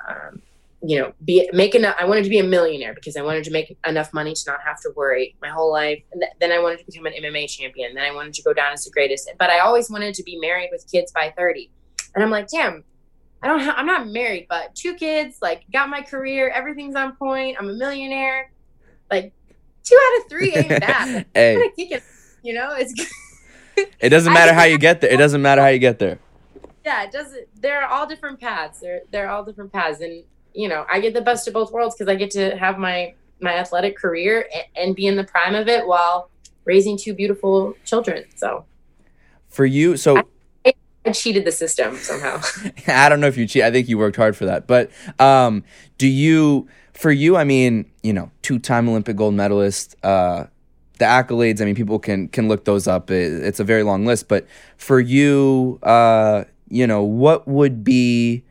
um, 0.08 0.42
you 0.82 1.00
know, 1.00 1.14
be 1.26 1.50
make 1.52 1.76
enough. 1.76 1.96
I 2.00 2.06
wanted 2.06 2.24
to 2.24 2.30
be 2.30 2.40
a 2.40 2.44
millionaire 2.44 2.94
because 2.94 3.18
I 3.18 3.22
wanted 3.22 3.44
to 3.46 3.52
make 3.52 3.78
enough 3.86 4.14
money 4.14 4.34
to 4.34 4.44
not 4.48 4.62
have 4.66 4.80
to 4.82 4.92
worry. 4.96 5.36
My 5.42 5.50
whole 5.50 5.72
life, 5.72 6.02
and 6.12 6.22
th- 6.22 6.34
then 6.40 6.52
I 6.52 6.60
wanted 6.60 6.80
to 6.80 6.86
become 6.86 7.06
an 7.06 7.14
MMA 7.22 7.50
champion. 7.50 7.96
Then 7.96 8.06
I 8.06 8.14
wanted 8.14 8.34
to 8.36 8.44
go 8.44 8.54
down 8.54 8.72
as 8.72 8.86
the 8.86 8.92
greatest. 8.92 9.30
But 9.38 9.50
I 9.50 9.60
always 9.60 9.90
wanted 9.90 10.14
to 10.16 10.24
be 10.24 10.38
married 10.40 10.70
with 10.72 10.90
kids 10.90 11.12
by 11.12 11.34
thirty. 11.38 11.70
And 12.16 12.24
I'm 12.24 12.30
like, 12.30 12.48
damn, 12.48 12.84
I 13.42 13.48
don't 13.48 13.60
have, 13.62 13.76
I'm 13.78 13.86
not 13.86 14.08
married, 14.08 14.48
but 14.50 14.76
two 14.76 14.96
kids, 14.96 15.38
like 15.42 15.64
got 15.72 15.90
my 15.90 16.02
career, 16.02 16.50
everything's 16.50 16.96
on 16.96 17.16
point. 17.16 17.58
I'm 17.60 17.70
a 17.70 17.74
millionaire. 17.74 18.52
Like 19.10 19.34
two 19.84 19.98
out 20.02 20.22
of 20.22 20.30
three 20.30 20.54
ain't 20.54 20.70
bad. 20.70 21.26
hey. 21.34 21.72
you 22.44 22.54
know, 22.54 22.76
it's 22.76 22.94
It 24.00 24.10
doesn't 24.10 24.34
matter 24.40 24.54
how 24.54 24.64
you 24.64 24.78
get 24.78 25.02
there. 25.02 25.12
It 25.12 25.18
doesn't 25.18 25.42
matter 25.42 25.62
how 25.62 25.68
you 25.68 25.80
get 25.80 26.00
there. 26.00 26.20
Yeah, 26.86 27.04
it 27.04 27.12
doesn't 27.12 27.48
they're 27.62 27.86
all 27.86 28.08
different 28.08 28.40
paths. 28.40 28.80
They're 28.80 29.02
they're 29.12 29.30
all 29.30 29.44
different 29.44 29.72
paths. 29.72 30.02
And 30.02 30.24
you 30.54 30.68
know, 30.68 30.86
I 30.90 31.00
get 31.00 31.14
the 31.14 31.22
best 31.22 31.48
of 31.48 31.54
both 31.54 31.72
worlds 31.72 31.96
because 31.96 32.12
I 32.12 32.16
get 32.16 32.32
to 32.32 32.58
have 32.58 32.78
my 32.78 33.14
my 33.40 33.54
athletic 33.54 33.98
career 33.98 34.48
and, 34.54 34.64
and 34.76 34.96
be 34.96 35.08
in 35.08 35.16
the 35.16 35.24
prime 35.24 35.56
of 35.56 35.68
it 35.68 35.86
while 35.86 36.30
raising 36.66 36.98
two 36.98 37.14
beautiful 37.14 37.76
children. 37.86 38.26
So 38.36 38.66
for 39.50 39.66
you, 39.66 39.98
so 39.98 40.18
I, 40.18 40.24
I 41.10 41.12
cheated 41.12 41.44
the 41.44 41.52
system 41.52 41.96
somehow. 41.98 42.40
I 42.88 43.10
don't 43.10 43.20
know 43.20 43.28
if 43.28 43.36
you 43.36 43.48
cheat. 43.48 43.64
I 43.64 43.72
think 43.72 43.90
you 43.90 43.98
worked 43.98 44.16
hard 44.16 44.38
for 44.38 44.46
that. 44.46 44.68
But 44.68 44.92
um, 45.18 45.64
do 45.98 46.08
you, 46.08 46.68
for 46.94 47.12
you, 47.12 47.36
I 47.36 47.46
mean, 47.46 47.90
you 48.04 48.14
know, 48.14 48.30
two-time 48.44 48.88
Olympic 48.88 49.16
gold 49.16 49.34
medalist, 49.34 49.96
uh, 50.04 50.46
the 51.00 51.06
accolades. 51.06 51.62
I 51.62 51.66
mean, 51.66 51.74
people 51.76 51.98
can 51.98 52.28
can 52.28 52.48
look 52.48 52.66
those 52.66 52.88
up. 52.88 53.10
It, 53.10 53.42
it's 53.44 53.60
a 53.60 53.64
very 53.64 53.84
long 53.84 54.06
list. 54.06 54.28
But 54.28 54.46
for 54.78 55.00
you, 55.00 55.80
uh, 55.82 56.44
you 56.68 56.86
know, 56.86 57.02
what 57.02 57.48
would 57.48 57.84
be 57.84 58.44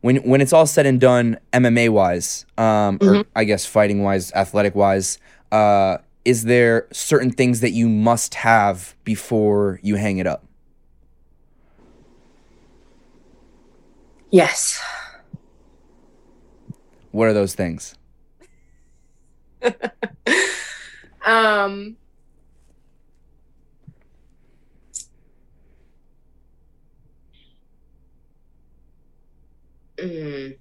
when 0.00 0.16
when 0.16 0.40
it's 0.40 0.52
all 0.52 0.66
said 0.66 0.86
and 0.86 1.00
done, 1.00 1.38
MMA 1.52 1.90
wise, 1.90 2.46
um, 2.58 2.98
mm-hmm. 2.98 3.20
or 3.20 3.24
I 3.36 3.44
guess 3.44 3.64
fighting 3.64 4.02
wise, 4.02 4.32
athletic 4.32 4.74
wise, 4.74 5.18
uh, 5.52 5.98
is 6.24 6.44
there 6.44 6.88
certain 6.92 7.30
things 7.30 7.60
that 7.60 7.70
you 7.70 7.88
must 7.88 8.34
have 8.34 8.96
before 9.04 9.78
you 9.82 9.96
hang 9.96 10.18
it 10.18 10.26
up? 10.26 10.44
Yes. 14.32 14.82
What 17.10 17.28
are 17.28 17.34
those 17.34 17.54
things? 17.54 17.94
um 21.24 21.96
mm, 29.96 30.56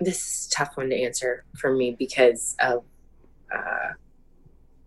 this 0.00 0.16
is 0.16 0.48
a 0.50 0.54
tough 0.56 0.76
one 0.76 0.88
to 0.88 0.96
answer 0.96 1.44
for 1.58 1.74
me 1.74 1.94
because 1.98 2.56
of 2.60 2.84
uh, 3.54 3.90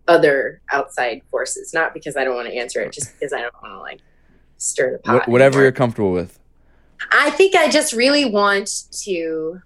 other 0.08 0.60
outside 0.72 1.22
forces 1.30 1.72
not 1.72 1.94
because 1.94 2.16
i 2.16 2.24
don't 2.24 2.34
want 2.34 2.48
to 2.48 2.54
answer 2.54 2.80
it 2.80 2.92
just 2.92 3.12
because 3.12 3.32
i 3.32 3.40
don't 3.40 3.54
want 3.62 3.72
to 3.72 3.78
like 3.78 4.00
stir 4.58 4.92
the 4.92 4.98
pot. 4.98 5.28
whatever 5.28 5.54
anymore. 5.54 5.62
you're 5.64 5.72
comfortable 5.72 6.12
with. 6.12 6.38
I 7.12 7.30
think 7.30 7.54
I 7.54 7.68
just 7.68 7.92
really 7.92 8.24
want 8.24 8.70
to. 9.02 9.60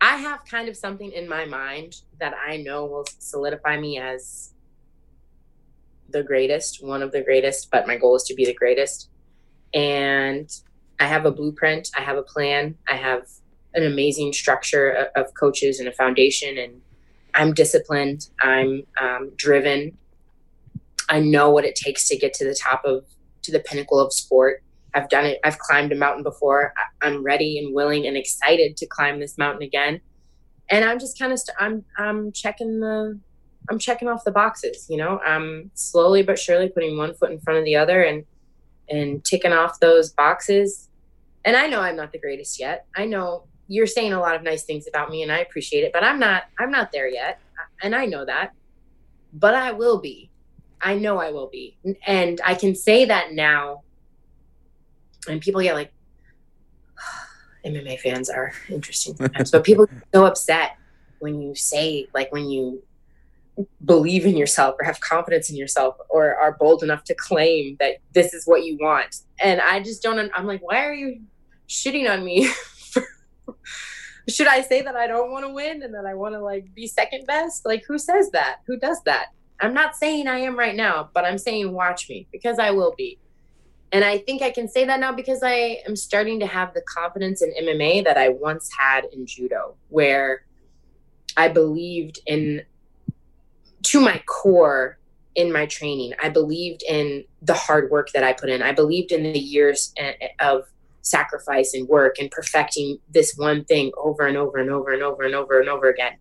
I 0.00 0.16
have 0.16 0.44
kind 0.44 0.68
of 0.68 0.76
something 0.76 1.12
in 1.12 1.28
my 1.28 1.44
mind 1.44 2.00
that 2.18 2.34
I 2.34 2.56
know 2.56 2.86
will 2.86 3.06
solidify 3.18 3.78
me 3.78 3.98
as 3.98 4.52
the 6.08 6.22
greatest, 6.22 6.84
one 6.84 7.02
of 7.02 7.12
the 7.12 7.22
greatest, 7.22 7.70
but 7.70 7.86
my 7.86 7.96
goal 7.96 8.16
is 8.16 8.24
to 8.24 8.34
be 8.34 8.44
the 8.44 8.54
greatest. 8.54 9.08
And 9.72 10.50
I 11.00 11.06
have 11.06 11.24
a 11.24 11.30
blueprint, 11.30 11.90
I 11.96 12.02
have 12.02 12.16
a 12.16 12.22
plan, 12.22 12.76
I 12.88 12.96
have 12.96 13.26
an 13.74 13.84
amazing 13.84 14.32
structure 14.32 15.08
of 15.16 15.32
coaches 15.34 15.80
and 15.80 15.88
a 15.88 15.92
foundation, 15.92 16.58
and 16.58 16.82
I'm 17.34 17.54
disciplined, 17.54 18.28
I'm 18.40 18.82
um, 19.00 19.32
driven. 19.36 19.96
I 21.08 21.20
know 21.20 21.50
what 21.50 21.64
it 21.64 21.74
takes 21.74 22.06
to 22.08 22.16
get 22.16 22.34
to 22.34 22.44
the 22.44 22.54
top 22.54 22.84
of 22.84 23.04
to 23.42 23.52
the 23.52 23.60
pinnacle 23.60 23.98
of 23.98 24.12
sport. 24.12 24.62
I've 24.94 25.08
done 25.08 25.24
it. 25.24 25.40
I've 25.44 25.58
climbed 25.58 25.92
a 25.92 25.96
mountain 25.96 26.22
before. 26.22 26.74
I'm 27.00 27.22
ready 27.22 27.58
and 27.58 27.74
willing 27.74 28.06
and 28.06 28.16
excited 28.16 28.76
to 28.76 28.86
climb 28.86 29.20
this 29.20 29.38
mountain 29.38 29.62
again. 29.62 30.00
And 30.68 30.84
I'm 30.84 30.98
just 30.98 31.18
kind 31.18 31.32
of 31.32 31.38
st- 31.38 31.56
I'm 31.58 31.84
I'm 31.96 32.32
checking 32.32 32.80
the 32.80 33.18
I'm 33.70 33.78
checking 33.78 34.08
off 34.08 34.24
the 34.24 34.30
boxes, 34.30 34.86
you 34.90 34.96
know. 34.96 35.18
I'm 35.20 35.70
slowly 35.74 36.22
but 36.22 36.38
surely 36.38 36.68
putting 36.68 36.96
one 36.98 37.14
foot 37.14 37.30
in 37.30 37.40
front 37.40 37.58
of 37.58 37.64
the 37.64 37.76
other 37.76 38.02
and 38.02 38.24
and 38.88 39.24
ticking 39.24 39.52
off 39.52 39.80
those 39.80 40.12
boxes. 40.12 40.88
And 41.44 41.56
I 41.56 41.66
know 41.66 41.80
I'm 41.80 41.96
not 41.96 42.12
the 42.12 42.18
greatest 42.18 42.60
yet. 42.60 42.86
I 42.96 43.06
know 43.06 43.44
you're 43.68 43.86
saying 43.86 44.12
a 44.12 44.20
lot 44.20 44.34
of 44.34 44.42
nice 44.42 44.64
things 44.64 44.86
about 44.86 45.10
me 45.10 45.22
and 45.22 45.32
I 45.32 45.38
appreciate 45.38 45.84
it, 45.84 45.92
but 45.92 46.04
I'm 46.04 46.18
not 46.18 46.44
I'm 46.58 46.70
not 46.70 46.92
there 46.92 47.08
yet. 47.08 47.40
And 47.82 47.94
I 47.94 48.06
know 48.06 48.24
that. 48.24 48.52
But 49.32 49.54
I 49.54 49.72
will 49.72 50.00
be. 50.00 50.30
I 50.82 50.96
know 50.96 51.18
I 51.18 51.30
will 51.30 51.48
be. 51.48 51.76
And 52.06 52.40
I 52.44 52.54
can 52.54 52.74
say 52.74 53.04
that 53.04 53.32
now. 53.32 53.82
And 55.28 55.40
people 55.40 55.62
get 55.62 55.74
like, 55.74 55.92
MMA 57.64 58.00
fans 58.00 58.28
are 58.28 58.52
interesting 58.68 59.14
sometimes, 59.16 59.52
but 59.52 59.62
people 59.62 59.86
get 59.86 60.02
so 60.12 60.26
upset 60.26 60.76
when 61.20 61.40
you 61.40 61.54
say, 61.54 62.08
like, 62.12 62.32
when 62.32 62.50
you 62.50 62.82
believe 63.84 64.26
in 64.26 64.36
yourself 64.36 64.74
or 64.80 64.84
have 64.84 64.98
confidence 65.00 65.50
in 65.50 65.56
yourself 65.56 65.96
or 66.08 66.34
are 66.34 66.56
bold 66.58 66.82
enough 66.82 67.04
to 67.04 67.14
claim 67.14 67.76
that 67.78 67.98
this 68.12 68.34
is 68.34 68.44
what 68.46 68.64
you 68.64 68.76
want. 68.80 69.20
And 69.40 69.60
I 69.60 69.80
just 69.80 70.02
don't, 70.02 70.30
I'm 70.34 70.46
like, 70.46 70.62
why 70.62 70.84
are 70.84 70.94
you 70.94 71.20
shitting 71.68 72.10
on 72.10 72.24
me? 72.24 72.48
Should 74.28 74.46
I 74.46 74.62
say 74.62 74.82
that 74.82 74.96
I 74.96 75.06
don't 75.06 75.30
want 75.30 75.44
to 75.44 75.52
win 75.52 75.82
and 75.82 75.94
that 75.94 76.06
I 76.06 76.14
want 76.14 76.34
to 76.34 76.40
like 76.40 76.74
be 76.74 76.86
second 76.86 77.26
best? 77.26 77.66
Like, 77.66 77.84
who 77.86 77.98
says 77.98 78.30
that? 78.30 78.58
Who 78.66 78.78
does 78.78 79.02
that? 79.04 79.26
I'm 79.62 79.72
not 79.72 79.94
saying 79.96 80.26
I 80.26 80.40
am 80.40 80.58
right 80.58 80.74
now, 80.74 81.08
but 81.14 81.24
I'm 81.24 81.38
saying 81.38 81.72
watch 81.72 82.08
me 82.08 82.26
because 82.32 82.58
I 82.58 82.72
will 82.72 82.94
be. 82.98 83.18
And 83.92 84.04
I 84.04 84.18
think 84.18 84.42
I 84.42 84.50
can 84.50 84.68
say 84.68 84.84
that 84.86 84.98
now 84.98 85.12
because 85.12 85.42
I 85.42 85.78
am 85.86 85.94
starting 85.94 86.40
to 86.40 86.46
have 86.46 86.74
the 86.74 86.82
confidence 86.82 87.42
in 87.42 87.52
MMA 87.62 88.04
that 88.04 88.16
I 88.16 88.30
once 88.30 88.70
had 88.76 89.04
in 89.12 89.24
judo, 89.24 89.76
where 89.88 90.44
I 91.36 91.48
believed 91.48 92.18
in, 92.26 92.62
to 93.84 94.00
my 94.00 94.20
core, 94.26 94.98
in 95.36 95.52
my 95.52 95.66
training. 95.66 96.14
I 96.20 96.28
believed 96.28 96.82
in 96.82 97.24
the 97.40 97.54
hard 97.54 97.90
work 97.90 98.10
that 98.12 98.24
I 98.24 98.32
put 98.32 98.48
in. 98.48 98.62
I 98.62 98.72
believed 98.72 99.12
in 99.12 99.22
the 99.22 99.38
years 99.38 99.92
eh, 99.96 100.14
eh, 100.20 100.28
of 100.40 100.64
sacrifice 101.02 101.74
and 101.74 101.88
work 101.88 102.18
and 102.18 102.30
perfecting 102.30 102.98
this 103.10 103.34
one 103.36 103.64
thing 103.64 103.92
over 103.96 104.26
and 104.26 104.36
over 104.36 104.58
and 104.58 104.70
over 104.70 104.92
and 104.92 105.02
over 105.02 105.22
and 105.22 105.34
over 105.34 105.34
and 105.34 105.34
over 105.34 105.60
and 105.60 105.68
over 105.68 105.88
again. 105.88 106.14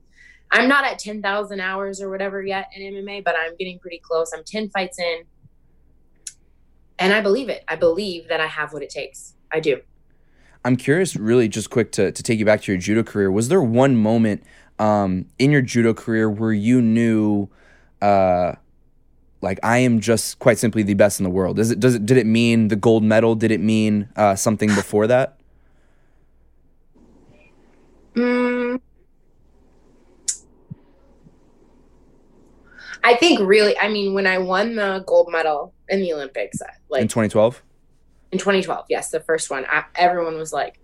I'm 0.52 0.68
not 0.68 0.84
at 0.84 1.00
10,000 1.00 1.60
hours 1.62 2.02
or 2.02 2.10
whatever 2.10 2.44
yet 2.44 2.70
in 2.76 2.94
MMA, 2.94 3.24
but 3.24 3.36
I'm 3.40 3.56
getting 3.56 3.80
pretty 3.80 4.00
close. 4.00 4.32
I'm 4.36 4.44
10 4.44 4.70
fights 4.70 5.00
in. 5.00 5.24
And 7.00 7.14
I 7.14 7.22
believe 7.22 7.50
it. 7.50 7.64
I 7.68 7.78
believe 7.78 8.28
that 8.28 8.42
I 8.42 8.48
have 8.48 8.74
what 8.74 8.84
it 8.84 8.90
takes. 8.90 9.36
I 9.52 9.60
do. 9.60 9.82
I'm 10.64 10.76
curious, 10.76 11.16
really, 11.16 11.48
just 11.48 11.70
quick 11.70 11.92
to, 11.94 12.12
to 12.12 12.24
take 12.24 12.38
you 12.38 12.46
back 12.46 12.62
to 12.64 12.72
your 12.72 12.80
judo 12.80 13.02
career. 13.02 13.32
Was 13.32 13.48
there 13.48 13.62
one 13.62 13.96
moment 13.96 14.44
um, 14.78 15.26
in 15.40 15.52
your 15.52 15.62
judo 15.62 15.94
career 15.94 16.30
where 16.30 16.52
you 16.52 16.82
knew, 16.82 17.50
uh, 18.02 18.54
like, 19.42 19.60
I 19.64 19.80
am 19.80 20.02
just 20.02 20.38
quite 20.38 20.60
simply 20.60 20.84
the 20.84 20.94
best 20.94 21.20
in 21.20 21.24
the 21.24 21.30
world? 21.30 21.56
Does 21.56 21.72
it, 21.72 21.80
does 21.80 21.96
it, 21.96 22.06
did 22.06 22.18
it 22.18 22.28
mean 22.28 22.68
the 22.68 22.76
gold 22.76 23.04
medal? 23.04 23.36
Did 23.36 23.52
it 23.52 23.62
mean 23.62 24.10
uh, 24.16 24.36
something 24.36 24.70
before 24.70 25.08
that? 25.08 25.38
Mm, 28.14 28.82
I 33.04 33.16
think 33.16 33.40
really, 33.40 33.78
I 33.78 33.88
mean, 33.88 34.14
when 34.14 34.28
I 34.28 34.38
won 34.38 34.76
the 34.76 35.04
gold 35.06 35.30
medal 35.32 35.74
in 35.90 36.02
the 36.02 36.14
Olympics, 36.14 36.60
like 36.90 37.02
in 37.02 37.08
2012? 37.08 37.62
In 38.32 38.38
2012, 38.38 38.86
yes, 38.90 39.10
the 39.12 39.20
first 39.20 39.50
one, 39.50 39.66
I, 39.70 39.86
everyone 39.96 40.38
was 40.38 40.54
like, 40.54 40.80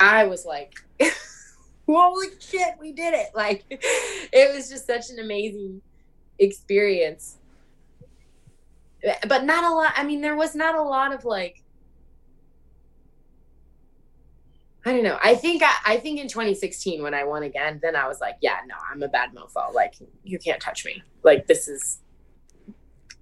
I 0.00 0.24
was 0.24 0.44
like, 0.44 0.74
holy 1.86 2.28
shit, 2.40 2.74
we 2.80 2.92
did 2.92 3.14
it. 3.14 3.28
Like, 3.34 3.64
it 3.70 4.54
was 4.54 4.68
just 4.68 4.86
such 4.86 5.10
an 5.10 5.18
amazing 5.18 5.80
experience. 6.38 7.36
But 9.28 9.44
not 9.44 9.64
a 9.64 9.74
lot, 9.74 9.92
I 9.96 10.04
mean, 10.04 10.20
there 10.20 10.36
was 10.36 10.54
not 10.54 10.74
a 10.74 10.82
lot 10.82 11.14
of 11.14 11.24
like, 11.24 11.63
I 14.86 14.92
don't 14.92 15.02
know. 15.02 15.18
I 15.22 15.34
think 15.34 15.62
I, 15.62 15.72
I, 15.86 15.96
think 15.96 16.20
in 16.20 16.28
2016 16.28 17.02
when 17.02 17.14
I 17.14 17.24
won 17.24 17.42
again, 17.42 17.80
then 17.82 17.96
I 17.96 18.06
was 18.06 18.20
like, 18.20 18.36
yeah, 18.42 18.58
no, 18.66 18.74
I'm 18.90 19.02
a 19.02 19.08
bad 19.08 19.34
mofo. 19.34 19.72
Like 19.72 19.94
you 20.22 20.38
can't 20.38 20.60
touch 20.60 20.84
me. 20.84 21.02
Like 21.22 21.46
this 21.46 21.68
is 21.68 22.00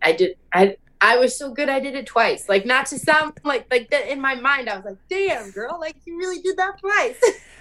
I 0.03 0.13
did 0.13 0.37
I 0.53 0.77
I 1.01 1.19
was 1.19 1.39
so 1.39 1.53
good 1.53 1.69
I 1.69 1.79
did 1.79 1.95
it 1.95 2.07
twice. 2.07 2.49
Like 2.49 2.67
not 2.67 2.87
to 2.87 2.99
sound 2.99 3.39
like 3.45 3.67
like 3.71 3.91
that 3.91 4.11
in 4.11 4.21
my 4.21 4.35
mind 4.35 4.69
I 4.69 4.77
was 4.77 4.85
like, 4.85 4.99
damn 5.09 5.51
girl, 5.53 5.79
like 5.79 5.97
you 6.05 6.19
really 6.19 6.41
did 6.43 6.57
that 6.57 6.81
twice. 6.81 7.21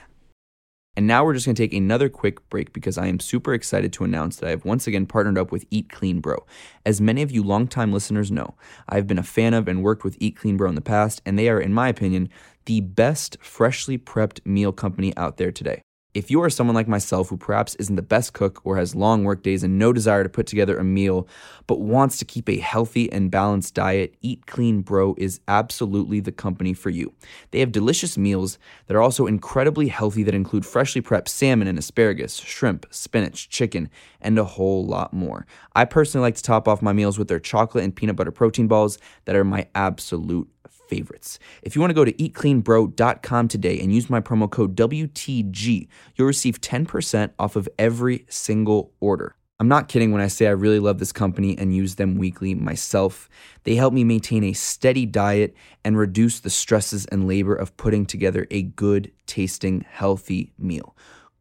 And 0.98 1.08
now 1.08 1.24
we're 1.24 1.34
just 1.34 1.46
going 1.46 1.56
to 1.56 1.64
take 1.64 1.74
another 1.74 2.10
quick 2.10 2.48
break 2.50 2.74
because 2.74 2.98
I 2.98 3.08
am 3.08 3.22
super 3.22 3.54
excited 3.54 3.94
to 3.94 4.04
announce 4.04 4.36
that 4.36 4.48
I 4.48 4.50
have 4.50 4.66
once 4.66 4.88
again 4.88 5.06
partnered 5.06 5.38
up 5.38 5.50
with 5.50 5.66
Eat 5.72 5.90
Clean 5.90 6.20
Bro. 6.20 6.46
As 6.86 7.00
many 7.00 7.22
of 7.22 7.32
you 7.32 7.44
longtime 7.44 7.94
listeners 7.94 8.30
know, 8.30 8.56
I've 8.90 9.08
been 9.08 9.18
a 9.18 9.24
fan 9.24 9.54
of 9.54 9.70
and 9.70 9.84
worked 9.84 10.04
with 10.04 10.18
Eat 10.20 10.36
Clean 10.36 10.58
Bro 10.58 10.68
in 10.68 10.76
the 10.76 10.82
past, 10.82 11.22
and 11.26 11.40
they 11.40 11.48
are, 11.48 11.62
in 11.62 11.74
my 11.74 11.88
opinion, 11.88 12.30
the 12.66 12.82
best 12.82 13.38
freshly 13.42 13.98
prepped 13.98 14.46
meal 14.46 14.72
company 14.72 15.16
out 15.18 15.38
there 15.38 15.52
today. 15.52 15.82
If 16.14 16.30
you 16.30 16.44
are 16.44 16.50
someone 16.50 16.76
like 16.76 16.90
myself 16.90 17.30
who 17.30 17.38
perhaps 17.38 17.76
isn't 17.76 17.96
the 17.96 18.02
best 18.02 18.34
cook 18.34 18.60
or 18.66 18.76
has 18.76 18.94
long 18.94 19.24
work 19.24 19.44
days 19.44 19.64
and 19.64 19.80
no 19.80 19.94
desire 19.94 20.24
to 20.24 20.30
put 20.30 20.46
together 20.46 20.78
a 20.78 20.84
meal, 20.84 21.26
but 21.68 21.80
wants 21.80 22.18
to 22.18 22.26
keep 22.26 22.50
a 22.50 22.58
healthy 22.58 23.10
and 23.10 23.32
balanced 23.32 23.76
diet, 23.76 24.18
Eat 24.20 24.46
Clean 24.46 24.82
Bro 24.82 25.16
is 25.18 25.40
absolutely 25.48 26.20
the 26.20 26.34
company 26.34 26.74
for 26.74 26.90
you. 26.90 27.14
They 27.52 27.62
have 27.62 27.72
delicious 27.72 28.18
meals 28.18 28.60
that 28.88 28.96
are 28.98 29.02
also 29.02 29.26
incredibly 29.26 29.88
healthy 29.88 30.24
that 30.24 30.36
include 30.36 30.66
freshly 30.66 31.02
prepped 31.02 31.30
salmon 31.30 31.70
and 31.70 31.80
asparagus, 31.80 32.36
shrimp, 32.36 32.88
spinach, 32.90 33.48
chicken, 33.48 33.90
and 34.20 34.38
a 34.38 34.44
whole 34.44 34.86
lot 34.86 35.14
more. 35.14 35.46
I 35.76 35.86
personally 35.86 36.24
like 36.24 36.36
to 36.36 36.44
top 36.44 36.68
off 36.68 36.82
my 36.82 36.92
meals 36.92 37.18
with 37.18 37.30
their 37.30 37.40
chocolate 37.40 37.86
and 37.86 37.96
peanut 37.96 38.18
butter 38.18 38.32
protein 38.32 38.68
balls 38.68 38.98
that 39.24 39.38
are 39.38 39.46
my 39.46 39.68
absolute 39.76 40.50
favorites. 40.92 41.40
If 41.64 41.74
you 41.74 41.82
want 41.82 41.92
to 41.92 41.96
go 41.96 42.04
to 42.04 42.12
eatcleanbro.com 42.12 43.48
today 43.48 43.80
and 43.80 43.96
use 43.96 44.10
my 44.10 44.20
promo 44.20 44.50
code 44.50 44.76
WTG, 44.76 45.88
you'll 46.16 46.28
receive 46.28 46.60
10% 46.60 47.32
off 47.40 47.56
of 47.56 47.70
every 47.80 48.26
single 48.30 48.92
order. 49.00 49.36
I'm 49.62 49.70
not 49.70 49.88
kidding 49.88 50.12
when 50.12 50.22
I 50.22 50.28
say 50.28 50.48
I 50.48 50.52
really 50.52 50.80
love 50.80 50.98
this 51.00 51.12
company 51.14 51.58
and 51.58 51.74
use 51.74 51.96
them 51.96 52.16
weekly 52.16 52.56
myself. 52.56 53.30
They 53.64 53.76
help 53.76 53.94
me 53.94 54.04
maintain 54.04 54.44
a 54.44 54.54
steady 54.54 55.06
diet 55.06 55.56
and 55.86 55.98
reduce 55.98 56.40
the 56.40 56.50
stresses 56.50 57.06
and 57.06 57.28
labor 57.28 57.56
of 57.56 57.78
putting 57.78 58.06
together 58.06 58.48
a 58.52 58.64
good 58.64 59.12
tasting, 59.28 59.86
healthy 59.88 60.52
meal. 60.58 60.96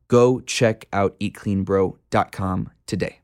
Go 0.09 0.41
check 0.41 0.87
out 0.93 1.19
eatcleanbro.com 1.19 2.71
today. 2.87 3.21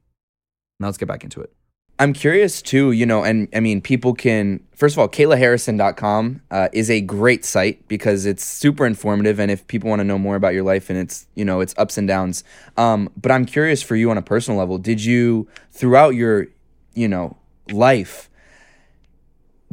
Now 0.80 0.86
let's 0.88 0.98
get 0.98 1.08
back 1.08 1.24
into 1.24 1.40
it. 1.40 1.55
I'm 1.98 2.12
curious 2.12 2.60
too, 2.60 2.92
you 2.92 3.06
know, 3.06 3.24
and 3.24 3.48
I 3.54 3.60
mean, 3.60 3.80
people 3.80 4.12
can, 4.12 4.60
first 4.74 4.94
of 4.94 4.98
all, 4.98 5.08
KaylaHarrison.com 5.08 6.42
uh, 6.50 6.68
is 6.74 6.90
a 6.90 7.00
great 7.00 7.44
site 7.44 7.88
because 7.88 8.26
it's 8.26 8.44
super 8.44 8.84
informative. 8.84 9.40
And 9.40 9.50
if 9.50 9.66
people 9.66 9.88
want 9.88 10.00
to 10.00 10.04
know 10.04 10.18
more 10.18 10.36
about 10.36 10.52
your 10.52 10.62
life 10.62 10.90
and 10.90 10.98
it's, 10.98 11.26
you 11.34 11.44
know, 11.44 11.60
it's 11.60 11.74
ups 11.78 11.96
and 11.96 12.06
downs. 12.06 12.44
Um, 12.76 13.08
but 13.16 13.32
I'm 13.32 13.46
curious 13.46 13.82
for 13.82 13.96
you 13.96 14.10
on 14.10 14.18
a 14.18 14.22
personal 14.22 14.58
level, 14.58 14.76
did 14.76 15.02
you, 15.02 15.48
throughout 15.72 16.10
your, 16.10 16.48
you 16.92 17.08
know, 17.08 17.38
life, 17.72 18.28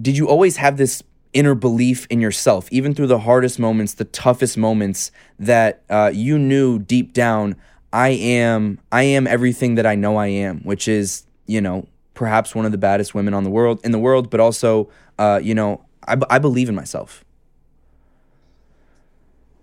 did 0.01 0.15
you 0.15 0.29
always 0.29 0.57
have 0.57 0.77
this 0.77 1.03
inner 1.33 1.55
belief 1.55 2.07
in 2.09 2.21
yourself, 2.21 2.69
even 2.71 2.93
through 2.93 3.07
the 3.07 3.19
hardest 3.19 3.59
moments, 3.59 3.95
the 3.95 4.05
toughest 4.05 4.57
moments, 4.57 5.11
that 5.39 5.83
uh, 5.89 6.09
you 6.13 6.39
knew 6.39 6.79
deep 6.79 7.11
down, 7.11 7.57
I 7.91 8.09
am, 8.09 8.79
I 8.93 9.03
am 9.03 9.27
everything 9.27 9.75
that 9.75 9.85
I 9.85 9.95
know 9.95 10.15
I 10.15 10.27
am, 10.27 10.61
which 10.61 10.87
is, 10.87 11.25
you 11.47 11.59
know, 11.59 11.87
perhaps 12.13 12.53
one 12.53 12.65
of 12.65 12.71
the 12.71 12.77
baddest 12.77 13.15
women 13.15 13.33
on 13.33 13.43
the 13.43 13.49
world 13.49 13.79
in 13.83 13.91
the 13.91 13.99
world, 13.99 14.29
but 14.29 14.39
also, 14.39 14.89
uh, 15.17 15.39
you 15.41 15.55
know, 15.55 15.83
I, 16.07 16.17
I 16.29 16.39
believe 16.39 16.69
in 16.69 16.75
myself. 16.75 17.23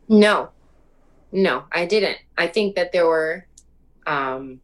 No, 0.08 0.50
no, 1.30 1.64
I 1.70 1.86
didn't. 1.86 2.18
I 2.36 2.48
think 2.48 2.74
that 2.74 2.92
there 2.92 3.06
were, 3.06 3.46
um, 4.06 4.60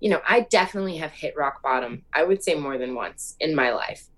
you 0.00 0.10
know, 0.10 0.20
I 0.26 0.40
definitely 0.40 0.96
have 0.96 1.12
hit 1.12 1.34
rock 1.36 1.62
bottom. 1.62 2.04
I 2.12 2.24
would 2.24 2.42
say 2.42 2.54
more 2.54 2.78
than 2.78 2.94
once 2.94 3.36
in 3.38 3.54
my 3.54 3.70
life. 3.70 4.08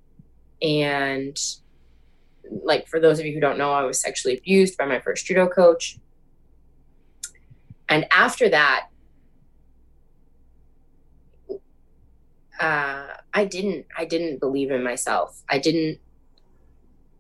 And 0.63 1.39
like 2.65 2.87
for 2.89 3.01
those 3.01 3.19
of 3.19 3.27
you 3.27 3.35
who 3.35 3.41
don't 3.41 3.59
know, 3.59 3.73
I 3.73 3.83
was 3.83 4.01
sexually 4.01 4.39
abused 4.39 4.79
by 4.79 4.87
my 4.87 5.01
first 5.01 5.27
judo 5.27 5.49
coach. 5.49 5.99
And 7.89 8.07
after 8.11 8.49
that, 8.49 8.87
uh, 12.63 13.09
I 13.35 13.45
didn't 13.45 13.87
I 13.99 14.05
didn't 14.05 14.39
believe 14.39 14.71
in 14.71 14.85
myself. 14.85 15.43
I 15.51 15.59
didn't 15.59 15.99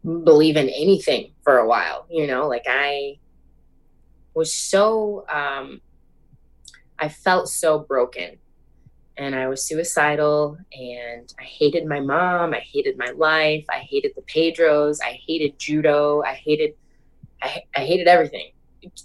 believe 0.04 0.56
in 0.56 0.68
anything 0.68 1.32
for 1.42 1.58
a 1.58 1.66
while, 1.66 2.06
you 2.08 2.28
know, 2.28 2.46
like 2.48 2.64
I 2.68 3.18
was 4.34 4.54
so 4.54 5.24
um 5.28 5.80
I 6.98 7.08
felt 7.08 7.48
so 7.48 7.80
broken 7.80 8.38
and 9.16 9.34
I 9.34 9.48
was 9.48 9.66
suicidal 9.66 10.58
and 10.72 11.32
I 11.40 11.42
hated 11.42 11.86
my 11.86 11.98
mom, 11.98 12.54
I 12.54 12.60
hated 12.60 12.96
my 12.96 13.10
life, 13.10 13.64
I 13.68 13.78
hated 13.78 14.12
the 14.14 14.22
Pedros, 14.22 14.98
I 15.02 15.18
hated 15.26 15.58
judo, 15.58 16.22
I 16.22 16.34
hated 16.34 16.74
I, 17.42 17.64
I 17.76 17.80
hated 17.80 18.06
everything. 18.06 18.52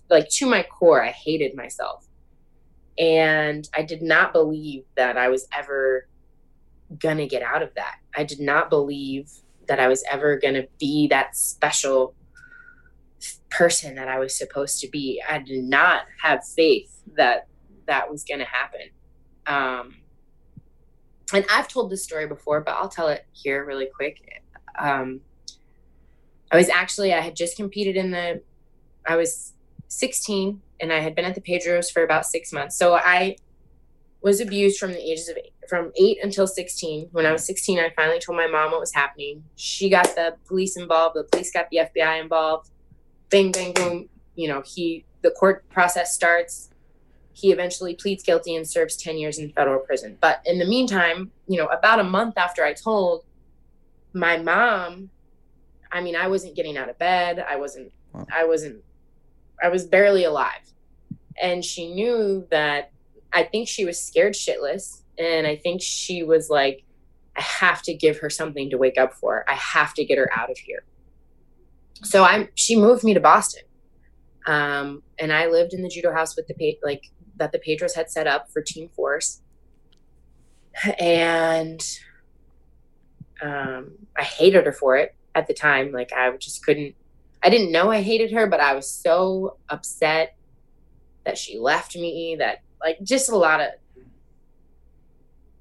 Like 0.08 0.30
to 0.30 0.46
my 0.46 0.62
core, 0.64 1.04
I 1.04 1.10
hated 1.10 1.56
myself. 1.56 2.08
And 3.00 3.68
I 3.76 3.82
did 3.82 4.04
not 4.04 4.34
believe 4.34 4.84
that 4.96 5.18
I 5.18 5.30
was 5.30 5.48
ever 5.52 6.08
gonna 7.00 7.28
get 7.28 7.42
out 7.42 7.62
of 7.62 7.74
that. 7.76 7.98
I 8.16 8.24
did 8.24 8.40
not 8.40 8.70
believe 8.70 9.32
that 9.68 9.80
I 9.80 9.88
was 9.88 10.04
ever 10.10 10.38
gonna 10.38 10.66
be 10.80 11.08
that 11.08 11.36
special 11.36 12.16
person 13.50 13.96
that 13.96 14.08
I 14.08 14.20
was 14.20 14.38
supposed 14.38 14.80
to 14.82 14.90
be. 14.90 15.22
I 15.28 15.40
did 15.40 15.64
not 15.64 16.06
have 16.22 16.46
faith 16.46 17.02
that 17.16 17.48
that 17.88 18.10
was 18.10 18.24
gonna 18.24 18.46
happen. 18.46 18.90
Um, 19.46 19.96
and 21.34 21.46
I've 21.50 21.68
told 21.68 21.90
this 21.90 22.04
story 22.04 22.28
before, 22.28 22.62
but 22.62 22.76
I'll 22.76 22.90
tell 22.90 23.10
it 23.10 23.26
here 23.34 23.66
really 23.66 23.88
quick. 23.94 24.42
Um, 24.78 25.22
I 26.52 26.58
was 26.58 26.70
actually 26.70 27.14
I 27.14 27.20
had 27.20 27.36
just 27.36 27.58
competed 27.58 27.98
in 27.98 28.12
the 28.12 28.42
I 29.06 29.16
was 29.16 29.54
16 29.90 30.62
and 30.80 30.94
I 30.94 31.00
had 31.00 31.16
been 31.16 31.26
at 31.26 31.36
the 31.36 31.42
Pedros 31.42 31.92
for 31.92 32.04
about 32.04 32.26
six 32.26 32.52
months. 32.54 32.78
So 32.78 32.96
I 32.96 33.38
was 34.22 34.41
abused 34.41 34.80
from 34.80 34.91
the 34.91 34.99
ages 34.99 35.30
of 35.30 35.38
eight, 35.38 35.53
from 35.70 35.91
eight 35.99 36.18
until 36.24 36.47
16. 36.47 37.09
When 37.11 37.26
I 37.26 37.32
was 37.32 37.45
16, 37.45 37.80
I 37.80 37.91
finally 37.95 38.20
told 38.20 38.38
my 38.38 38.47
mom 38.47 38.72
what 38.72 38.80
was 38.80 38.93
happening. 38.93 39.43
She 39.55 39.89
got 39.89 40.05
the 40.15 40.36
police 40.47 40.78
involved. 40.78 41.15
The 41.15 41.24
police 41.24 41.51
got 41.51 41.70
the 41.70 41.82
FBI 41.93 42.22
involved. 42.22 42.70
Bang, 43.30 43.51
bang, 43.51 43.74
boom. 43.74 44.09
You 44.36 44.47
know, 44.47 44.63
he, 44.65 45.05
the 45.22 45.32
court 45.32 45.68
process 45.70 46.13
starts. 46.13 46.70
He 47.34 47.51
eventually 47.51 47.95
pleads 47.95 48.24
guilty 48.24 48.55
and 48.55 48.68
serves 48.68 48.97
10 48.97 49.18
years 49.18 49.38
in 49.38 49.51
federal 49.51 49.80
prison. 49.80 50.18
But 50.20 50.41
in 50.45 50.57
the 50.57 50.65
meantime, 50.65 51.32
you 51.47 51.57
know, 51.57 51.68
about 51.68 51.99
a 51.99 52.03
month 52.03 52.38
after 52.38 52.63
I 52.63 52.74
told 52.74 53.26
my 54.13 54.38
mom, 54.38 55.09
I 55.91 56.01
mean, 56.01 56.15
I 56.15 56.28
wasn't 56.28 56.55
getting 56.55 56.78
out 56.78 56.89
of 56.89 56.97
bed. 56.97 57.45
I 57.47 57.55
wasn't. 57.55 57.91
I 58.34 58.45
wasn't, 58.45 58.84
I 59.61 59.70
was 59.70 59.86
barely 59.86 60.24
alive. 60.24 60.61
And 61.39 61.63
she 61.63 61.93
knew 61.93 62.47
that 62.49 62.91
I 63.34 63.44
think 63.44 63.68
she 63.68 63.86
was 63.86 64.00
scared 64.00 64.34
shitless. 64.34 65.02
And 65.18 65.48
I 65.48 65.56
think 65.56 65.82
she 65.82 66.24
was 66.24 66.50
like, 66.50 66.84
I 67.36 67.42
have 67.42 67.82
to 67.84 67.94
give 67.94 68.20
her 68.20 68.30
something 68.30 68.70
to 68.72 68.78
wake 68.78 68.98
up 68.98 69.14
for. 69.14 69.46
I 69.48 69.54
have 69.54 69.94
to 69.96 70.06
get 70.06 70.18
her 70.18 70.30
out 70.36 70.50
of 70.50 70.58
here. 70.58 70.84
So 72.04 72.24
I'm 72.24 72.50
she 72.56 72.76
moved 72.76 73.04
me 73.04 73.14
to 73.14 73.20
Boston. 73.20 73.64
Um, 74.46 75.04
and 75.20 75.34
I 75.34 75.48
lived 75.48 75.74
in 75.74 75.82
the 75.82 75.90
judo 75.90 76.14
house 76.14 76.36
with 76.36 76.48
the 76.48 76.80
like 76.84 77.04
that 77.38 77.52
the 77.52 77.60
Pedros 77.60 77.96
had 77.96 78.10
set 78.10 78.28
up 78.28 78.50
for 78.52 78.62
Team 78.62 78.90
Force. 78.90 79.42
And 81.00 81.82
um, 83.42 83.92
I 84.16 84.24
hated 84.24 84.66
her 84.66 84.72
for 84.72 84.96
it 84.98 85.16
at 85.36 85.48
the 85.48 85.54
time. 85.54 85.92
Like 85.92 86.12
I 86.14 86.36
just 86.38 86.66
couldn't. 86.66 86.96
I 87.44 87.50
didn't 87.50 87.72
know 87.72 87.92
I 87.92 88.02
hated 88.02 88.32
her, 88.32 88.48
but 88.48 88.60
I 88.60 88.74
was 88.74 88.90
so 88.90 89.58
upset 89.70 90.36
that 91.24 91.38
she 91.38 91.60
left 91.60 91.96
me. 91.96 92.36
That 92.40 92.62
like 92.82 93.02
just 93.04 93.30
a 93.30 93.36
lot 93.36 93.62
of 93.62 93.68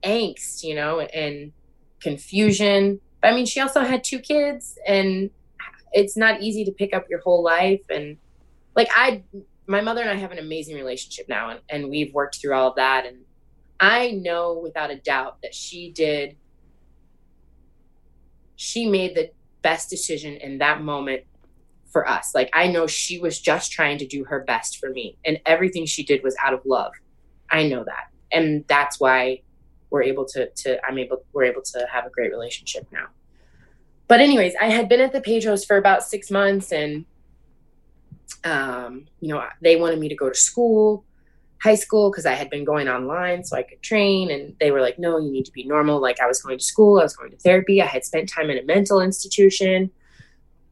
angst, 0.03 0.63
you 0.63 0.75
know, 0.75 1.01
and 1.01 1.53
confusion. 2.01 3.01
But 3.21 3.33
I 3.33 3.35
mean, 3.35 3.47
she 3.47 3.61
also 3.61 3.81
had 3.81 4.05
two 4.05 4.19
kids, 4.19 4.79
and 4.87 5.31
it's 5.93 6.17
not 6.17 6.43
easy 6.43 6.65
to 6.65 6.73
pick 6.73 6.95
up 6.95 7.07
your 7.09 7.21
whole 7.21 7.43
life. 7.43 7.83
And 7.91 8.19
like, 8.75 8.89
I, 8.95 9.23
my 9.67 9.81
mother 9.81 10.03
and 10.03 10.11
I 10.11 10.17
have 10.17 10.33
an 10.33 10.39
amazing 10.39 10.77
relationship 10.77 11.29
now, 11.29 11.51
and, 11.51 11.61
and 11.69 11.91
we've 11.91 12.13
worked 12.15 12.41
through 12.41 12.55
all 12.55 12.71
of 12.71 12.77
that. 12.77 13.07
And 13.07 13.19
I 13.81 14.13
know 14.13 14.61
without 14.63 14.91
a 14.91 14.97
doubt 14.97 15.43
that 15.43 15.55
she 15.55 15.91
did, 15.91 16.37
she 18.55 18.89
made 18.89 19.15
the 19.15 19.31
best 19.63 19.91
decision 19.91 20.37
in 20.37 20.59
that 20.59 20.83
moment 20.83 21.23
for 21.91 22.09
us. 22.09 22.35
Like, 22.35 22.51
I 22.53 22.69
know 22.69 22.87
she 22.87 23.19
was 23.19 23.41
just 23.41 23.73
trying 23.73 23.99
to 23.99 24.07
do 24.07 24.25
her 24.25 24.45
best 24.45 24.79
for 24.79 24.91
me, 24.91 25.17
and 25.25 25.41
everything 25.47 25.87
she 25.87 26.05
did 26.05 26.23
was 26.23 26.37
out 26.43 26.55
of 26.55 26.61
love. 26.65 26.93
I 27.51 27.69
know 27.69 27.85
that. 27.85 28.11
And 28.33 28.65
that's 28.69 28.99
why 28.99 29.43
we're 29.91 30.03
able 30.03 30.25
to 30.27 30.51
to 30.51 30.85
I'm 30.87 30.99
able 30.99 31.25
we're 31.33 31.45
able 31.45 31.63
to 31.63 31.87
have 31.91 32.07
a 32.07 32.11
great 32.11 32.31
relationship 32.31 32.87
now. 32.93 33.07
But 34.09 34.21
anyways, 34.21 34.55
I 34.61 34.67
had 34.67 34.89
been 34.89 35.01
at 35.01 35.13
the 35.13 35.21
Pedros 35.21 35.67
for 35.67 35.77
about 35.77 36.05
six 36.05 36.31
months, 36.31 36.73
and 36.73 37.05
um, 38.45 39.07
you 39.21 39.29
know 39.29 39.45
they 39.63 39.77
wanted 39.77 39.99
me 39.99 40.09
to 40.09 40.15
go 40.15 40.29
to 40.29 40.35
school, 40.35 41.05
high 41.63 41.75
school, 41.75 42.11
because 42.11 42.27
I 42.27 42.33
had 42.33 42.51
been 42.51 42.65
going 42.65 42.89
online 42.89 43.45
so 43.45 43.57
I 43.57 43.63
could 43.63 43.83
train, 43.83 44.31
and 44.31 44.55
they 44.61 44.71
were 44.71 44.81
like, 44.81 44.99
"No, 44.99 45.19
you 45.19 45.31
need 45.31 45.45
to 45.47 45.53
be 45.53 45.65
normal." 45.65 46.01
Like 46.01 46.21
I 46.21 46.27
was 46.27 46.41
going 46.41 46.59
to 46.59 46.65
school, 46.65 47.01
I 47.01 47.03
was 47.03 47.17
going 47.17 47.31
to 47.31 47.39
therapy, 47.39 47.83
I 47.83 47.87
had 47.87 48.05
spent 48.05 48.29
time 48.29 48.51
in 48.51 48.59
a 48.59 48.63
mental 48.63 49.01
institution. 49.01 49.91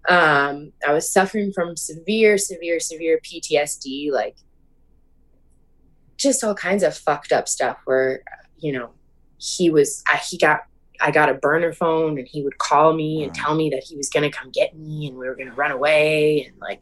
Um, 0.07 0.73
I 0.87 0.93
was 0.93 1.11
suffering 1.11 1.51
from 1.51 1.77
severe, 1.77 2.37
severe, 2.37 2.79
severe 2.79 3.19
PTSD, 3.25 4.13
like 4.13 4.37
just 6.17 6.45
all 6.45 6.55
kinds 6.55 6.83
of 6.83 6.97
fucked 6.97 7.33
up 7.33 7.49
stuff 7.49 7.79
where 7.85 8.23
you 8.59 8.73
know 8.73 8.91
he 9.39 9.71
was 9.71 10.03
I, 10.11 10.17
he 10.19 10.39
got 10.39 10.61
I 11.01 11.11
got 11.11 11.29
a 11.29 11.35
burner 11.35 11.73
phone 11.73 12.19
and 12.19 12.27
he 12.27 12.43
would 12.43 12.59
call 12.59 12.95
me 12.95 13.25
and 13.25 13.35
tell 13.35 13.55
me 13.55 13.69
that 13.71 13.83
he 13.83 13.97
was 13.97 14.09
going 14.09 14.31
to 14.31 14.37
come 14.37 14.51
get 14.51 14.77
me 14.77 15.07
and 15.07 15.17
we 15.17 15.27
were 15.27 15.35
going 15.35 15.49
to 15.49 15.55
run 15.55 15.71
away 15.71 16.45
and 16.45 16.59
like 16.61 16.81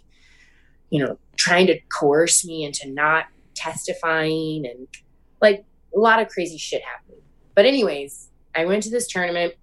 you 0.91 1.05
know 1.05 1.18
trying 1.37 1.66
to 1.68 1.80
coerce 1.89 2.45
me 2.45 2.64
into 2.64 2.91
not 2.91 3.26
testifying 3.55 4.66
and 4.66 4.87
like 5.41 5.64
a 5.95 5.99
lot 5.99 6.20
of 6.20 6.28
crazy 6.28 6.59
shit 6.59 6.83
happening. 6.83 7.20
But 7.55 7.66
anyways, 7.66 8.28
I 8.55 8.64
went 8.64 8.83
to 8.85 8.91
this 8.91 9.07
tournament. 9.07 9.55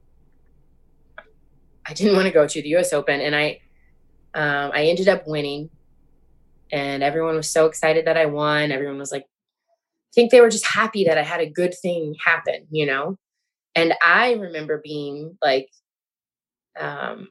I 1.85 1.93
didn't 1.93 2.15
want 2.15 2.27
to 2.27 2.33
go 2.33 2.47
to 2.47 2.61
the 2.61 2.75
US 2.75 2.93
Open 2.93 3.19
and 3.21 3.35
I 3.35 3.61
um, 4.33 4.71
I 4.73 4.85
ended 4.85 5.07
up 5.07 5.27
winning 5.27 5.69
and 6.71 7.01
everyone 7.01 7.35
was 7.35 7.49
so 7.49 7.65
excited 7.65 8.05
that 8.05 8.17
I 8.17 8.25
won. 8.25 8.71
Everyone 8.71 8.99
was 8.99 9.11
like 9.11 9.25
think 10.13 10.31
they 10.31 10.41
were 10.41 10.49
just 10.49 10.67
happy 10.67 11.03
that 11.05 11.17
I 11.17 11.23
had 11.23 11.41
a 11.41 11.49
good 11.49 11.73
thing 11.81 12.15
happen, 12.25 12.67
you 12.69 12.85
know? 12.85 13.17
And 13.75 13.93
I 14.03 14.33
remember 14.33 14.81
being 14.83 15.37
like, 15.41 15.69
um, 16.79 17.29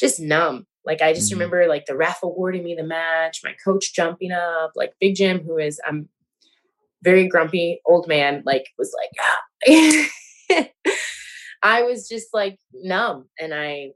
just 0.00 0.20
numb. 0.20 0.66
Like 0.84 1.00
I 1.00 1.12
just 1.12 1.30
mm-hmm. 1.30 1.38
remember 1.40 1.68
like 1.68 1.86
the 1.86 1.96
ref 1.96 2.22
awarding 2.22 2.64
me 2.64 2.74
the 2.74 2.82
match, 2.82 3.40
my 3.44 3.54
coach 3.64 3.94
jumping 3.94 4.32
up, 4.32 4.72
like 4.74 4.94
Big 5.00 5.14
Jim, 5.14 5.40
who 5.44 5.58
is 5.58 5.80
I'm 5.86 5.96
um, 5.96 6.08
very 7.02 7.26
grumpy 7.28 7.80
old 7.84 8.08
man, 8.08 8.42
like 8.44 8.66
was 8.78 8.94
like, 8.96 9.10
ah. 9.20 10.68
I 11.62 11.82
was 11.82 12.08
just 12.08 12.28
like 12.34 12.58
numb 12.72 13.28
and 13.38 13.54
I 13.54 13.92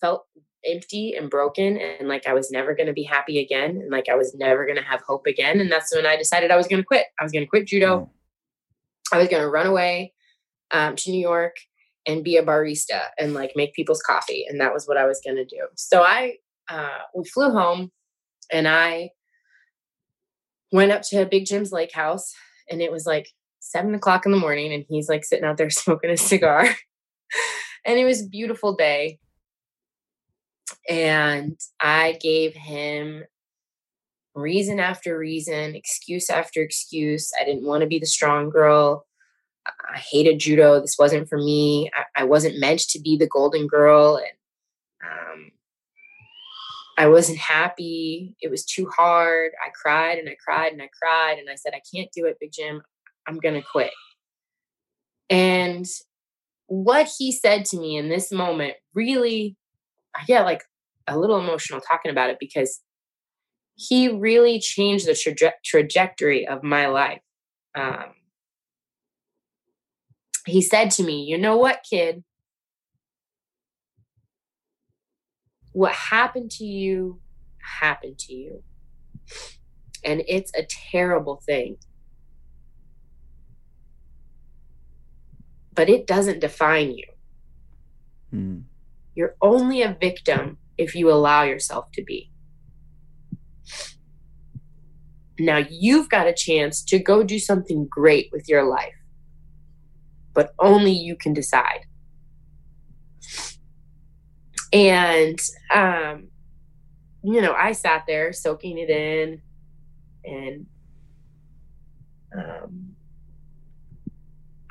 felt 0.00 0.24
empty 0.64 1.14
and 1.14 1.30
broken 1.30 1.78
and 1.78 2.08
like 2.08 2.26
I 2.26 2.34
was 2.34 2.50
never 2.50 2.74
going 2.74 2.86
to 2.86 2.92
be 2.92 3.02
happy 3.02 3.38
again 3.38 3.78
and 3.82 3.90
like 3.90 4.08
I 4.08 4.14
was 4.14 4.34
never 4.34 4.66
going 4.66 4.76
to 4.76 4.82
have 4.82 5.00
hope 5.00 5.26
again 5.26 5.60
and 5.60 5.72
that's 5.72 5.94
when 5.94 6.06
I 6.06 6.16
decided 6.16 6.50
I 6.50 6.56
was 6.56 6.66
going 6.66 6.82
to 6.82 6.86
quit. 6.86 7.06
I 7.18 7.22
was 7.22 7.32
going 7.32 7.44
to 7.44 7.48
quit 7.48 7.66
judo. 7.66 8.10
I 9.12 9.18
was 9.18 9.28
going 9.28 9.42
to 9.42 9.48
run 9.48 9.66
away 9.66 10.12
um, 10.70 10.96
to 10.96 11.10
New 11.10 11.20
York 11.20 11.56
and 12.06 12.24
be 12.24 12.36
a 12.36 12.42
barista 12.42 13.00
and 13.18 13.34
like 13.34 13.52
make 13.56 13.74
people's 13.74 14.02
coffee 14.02 14.44
and 14.48 14.60
that 14.60 14.72
was 14.72 14.86
what 14.86 14.96
I 14.96 15.06
was 15.06 15.20
going 15.24 15.36
to 15.36 15.44
do. 15.44 15.66
So 15.76 16.02
I 16.02 16.36
uh, 16.68 16.98
we 17.14 17.24
flew 17.24 17.50
home 17.50 17.90
and 18.52 18.68
I 18.68 19.10
went 20.72 20.92
up 20.92 21.02
to 21.10 21.26
Big 21.26 21.46
Jim's 21.46 21.72
lake 21.72 21.92
house 21.92 22.32
and 22.70 22.80
it 22.80 22.92
was 22.92 23.06
like 23.06 23.28
seven 23.60 23.94
o'clock 23.94 24.26
in 24.26 24.32
the 24.32 24.38
morning 24.38 24.72
and 24.72 24.84
he's 24.88 25.08
like 25.08 25.24
sitting 25.24 25.44
out 25.44 25.56
there 25.56 25.70
smoking 25.70 26.10
a 26.10 26.16
cigar 26.16 26.66
and 27.86 27.98
it 27.98 28.04
was 28.04 28.22
a 28.22 28.28
beautiful 28.28 28.74
day 28.76 29.18
and 30.88 31.58
I 31.80 32.18
gave 32.20 32.54
him 32.54 33.24
reason 34.34 34.80
after 34.80 35.18
reason, 35.18 35.74
excuse 35.74 36.30
after 36.30 36.62
excuse. 36.62 37.32
I 37.40 37.44
didn't 37.44 37.66
want 37.66 37.82
to 37.82 37.86
be 37.86 37.98
the 37.98 38.06
strong 38.06 38.50
girl. 38.50 39.06
I 39.66 39.98
hated 39.98 40.40
judo. 40.40 40.80
This 40.80 40.96
wasn't 40.98 41.28
for 41.28 41.38
me. 41.38 41.90
I, 41.94 42.22
I 42.22 42.24
wasn't 42.24 42.58
meant 42.58 42.80
to 42.80 43.00
be 43.00 43.16
the 43.16 43.26
golden 43.26 43.66
girl. 43.66 44.16
And 44.16 45.10
um, 45.12 45.50
I 46.96 47.08
wasn't 47.08 47.38
happy. 47.38 48.36
It 48.40 48.50
was 48.50 48.64
too 48.64 48.88
hard. 48.96 49.52
I 49.64 49.70
cried 49.70 50.18
and 50.18 50.28
I 50.28 50.36
cried 50.42 50.72
and 50.72 50.82
I 50.82 50.88
cried. 51.00 51.38
And 51.38 51.50
I 51.50 51.56
said, 51.56 51.72
I 51.74 51.82
can't 51.94 52.10
do 52.12 52.26
it, 52.26 52.38
Big 52.40 52.52
Jim. 52.52 52.82
I'm 53.26 53.38
going 53.38 53.54
to 53.54 53.62
quit. 53.62 53.92
And 55.28 55.86
what 56.66 57.08
he 57.18 57.32
said 57.32 57.64
to 57.66 57.78
me 57.78 57.96
in 57.96 58.08
this 58.08 58.32
moment 58.32 58.74
really, 58.94 59.56
get 60.26 60.44
like 60.44 60.62
a 61.10 61.18
little 61.18 61.38
emotional 61.38 61.80
talking 61.80 62.10
about 62.10 62.30
it 62.30 62.38
because 62.40 62.80
he 63.74 64.08
really 64.08 64.60
changed 64.60 65.06
the 65.06 65.12
traje- 65.12 65.52
trajectory 65.64 66.46
of 66.46 66.62
my 66.62 66.86
life. 66.86 67.20
Um, 67.74 68.14
he 70.46 70.62
said 70.62 70.90
to 70.92 71.02
me, 71.02 71.24
You 71.24 71.38
know 71.38 71.56
what, 71.56 71.84
kid? 71.88 72.24
What 75.72 75.92
happened 75.92 76.50
to 76.52 76.64
you 76.64 77.20
happened 77.60 78.18
to 78.18 78.34
you. 78.34 78.62
And 80.04 80.22
it's 80.26 80.52
a 80.54 80.64
terrible 80.64 81.42
thing. 81.44 81.76
But 85.74 85.88
it 85.88 86.06
doesn't 86.06 86.40
define 86.40 86.92
you. 86.92 87.04
Mm. 88.34 88.62
You're 89.14 89.36
only 89.40 89.82
a 89.82 89.96
victim 89.98 90.58
if 90.80 90.94
you 90.94 91.10
allow 91.10 91.42
yourself 91.42 91.92
to 91.92 92.02
be. 92.02 92.30
Now 95.38 95.58
you've 95.58 96.08
got 96.08 96.26
a 96.26 96.32
chance 96.32 96.82
to 96.84 96.98
go 96.98 97.22
do 97.22 97.38
something 97.38 97.86
great 97.86 98.30
with 98.32 98.48
your 98.48 98.64
life, 98.64 98.96
but 100.32 100.54
only 100.58 100.92
you 100.92 101.16
can 101.16 101.34
decide. 101.34 101.84
And, 104.72 105.38
um, 105.70 106.28
you 107.22 107.42
know, 107.42 107.52
I 107.52 107.72
sat 107.72 108.04
there 108.06 108.32
soaking 108.32 108.78
it 108.78 108.88
in 108.88 109.42
and 110.24 110.66
um, 112.34 112.96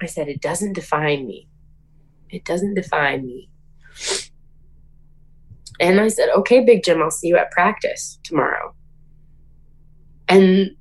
I 0.02 0.08
said, 0.08 0.28
it 0.28 0.42
doesn't 0.42 0.74
define 0.74 1.28
me. 1.28 1.50
It 2.32 2.46
doesn't 2.46 2.74
define 2.74 3.28
me. 3.28 3.50
And 5.80 6.00
I 6.00 6.10
said, 6.10 6.30
okay, 6.30 6.64
Big 6.64 6.84
Jim, 6.84 7.02
I'll 7.02 7.12
see 7.12 7.28
you 7.28 7.38
at 7.38 7.52
practice 7.52 8.20
tomorrow. 8.24 8.74
And, 10.28 10.72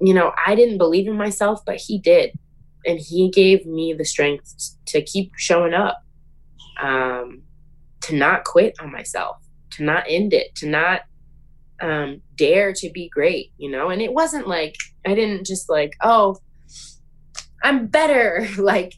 you 0.00 0.12
know, 0.12 0.32
I 0.46 0.54
didn't 0.54 0.78
believe 0.78 1.08
in 1.08 1.16
myself, 1.16 1.60
but 1.64 1.76
he 1.76 1.98
did. 1.98 2.38
And 2.86 2.98
he 2.98 3.30
gave 3.30 3.64
me 3.64 3.94
the 3.94 4.04
strength 4.04 4.76
to 4.86 5.02
keep 5.02 5.32
showing 5.36 5.72
up, 5.72 6.02
um, 6.80 7.42
to 8.02 8.14
not 8.14 8.44
quit 8.44 8.74
on 8.78 8.92
myself, 8.92 9.38
to 9.70 9.82
not 9.82 10.04
end 10.06 10.34
it, 10.34 10.54
to 10.56 10.68
not 10.68 11.02
um, 11.80 12.20
dare 12.36 12.74
to 12.74 12.90
be 12.90 13.08
great, 13.08 13.52
you 13.56 13.70
know? 13.70 13.88
And 13.88 14.02
it 14.02 14.12
wasn't 14.12 14.46
like, 14.46 14.76
I 15.06 15.14
didn't 15.14 15.46
just 15.46 15.70
like, 15.70 15.94
oh, 16.02 16.36
I'm 17.62 17.86
better. 17.86 18.46
like, 18.58 18.94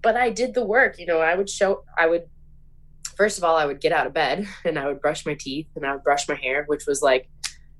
but 0.00 0.16
I 0.16 0.30
did 0.30 0.54
the 0.54 0.64
work, 0.64 1.00
you 1.00 1.06
know, 1.06 1.18
I 1.18 1.34
would 1.34 1.50
show, 1.50 1.82
I 1.98 2.06
would 2.06 2.28
first 3.16 3.38
of 3.38 3.44
all, 3.44 3.56
I 3.56 3.66
would 3.66 3.80
get 3.80 3.92
out 3.92 4.06
of 4.06 4.14
bed 4.14 4.46
and 4.64 4.78
I 4.78 4.86
would 4.86 5.00
brush 5.00 5.26
my 5.26 5.34
teeth 5.38 5.66
and 5.76 5.86
I 5.86 5.92
would 5.92 6.04
brush 6.04 6.28
my 6.28 6.34
hair, 6.36 6.64
which 6.66 6.86
was 6.86 7.02
like 7.02 7.28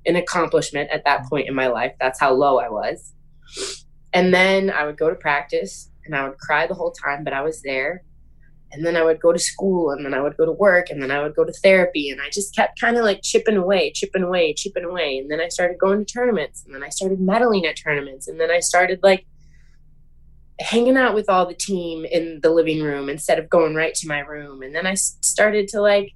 an 0.06 0.16
accomplishment 0.16 0.90
at 0.90 1.04
that 1.04 1.24
point 1.28 1.48
in 1.48 1.54
my 1.54 1.68
life. 1.68 1.92
That's 2.00 2.20
how 2.20 2.32
low 2.32 2.58
I 2.58 2.68
was. 2.68 3.14
And 4.12 4.32
then 4.32 4.70
I 4.70 4.84
would 4.86 4.96
go 4.96 5.10
to 5.10 5.16
practice 5.16 5.90
and 6.04 6.14
I 6.16 6.28
would 6.28 6.38
cry 6.38 6.66
the 6.66 6.74
whole 6.74 6.92
time, 6.92 7.24
but 7.24 7.32
I 7.32 7.42
was 7.42 7.62
there. 7.62 8.02
and 8.72 8.84
then 8.84 8.96
I 8.96 9.02
would 9.02 9.20
go 9.20 9.32
to 9.32 9.38
school 9.38 9.90
and 9.90 10.04
then 10.04 10.12
I 10.12 10.20
would 10.20 10.36
go 10.36 10.44
to 10.44 10.52
work 10.52 10.90
and 10.90 11.02
then 11.02 11.10
I 11.10 11.22
would 11.22 11.34
go 11.34 11.44
to 11.44 11.52
therapy 11.52 12.10
and 12.10 12.20
I 12.20 12.28
just 12.30 12.54
kept 12.54 12.80
kind 12.80 12.96
of 12.96 13.04
like 13.04 13.22
chipping 13.22 13.56
away, 13.56 13.92
chipping 13.92 14.22
away, 14.22 14.52
chipping 14.54 14.84
away. 14.84 15.18
And 15.18 15.30
then 15.30 15.40
I 15.40 15.48
started 15.48 15.78
going 15.78 16.04
to 16.04 16.12
tournaments 16.12 16.64
and 16.64 16.74
then 16.74 16.82
I 16.82 16.90
started 16.90 17.18
medaling 17.18 17.64
at 17.64 17.76
tournaments 17.76 18.28
and 18.28 18.38
then 18.40 18.50
I 18.50 18.60
started 18.60 19.00
like 19.02 19.26
hanging 20.60 20.96
out 20.96 21.14
with 21.14 21.28
all 21.28 21.46
the 21.46 21.54
team 21.54 22.04
in 22.04 22.40
the 22.42 22.50
living 22.50 22.82
room 22.82 23.08
instead 23.08 23.38
of 23.38 23.48
going 23.48 23.74
right 23.74 23.94
to 23.94 24.08
my 24.08 24.20
room. 24.20 24.62
And 24.62 24.74
then 24.74 24.86
I 24.86 24.94
started 24.94 25.68
to 25.68 25.80
like 25.80 26.12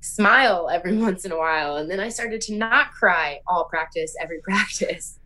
smile 0.00 0.68
every 0.70 0.96
once 0.98 1.24
in 1.24 1.32
a 1.32 1.38
while. 1.38 1.76
And 1.76 1.90
then 1.90 2.00
I 2.00 2.08
started 2.08 2.40
to 2.42 2.54
not 2.54 2.92
cry 2.92 3.40
all 3.46 3.64
practice, 3.64 4.14
every 4.20 4.40
practice. 4.44 5.18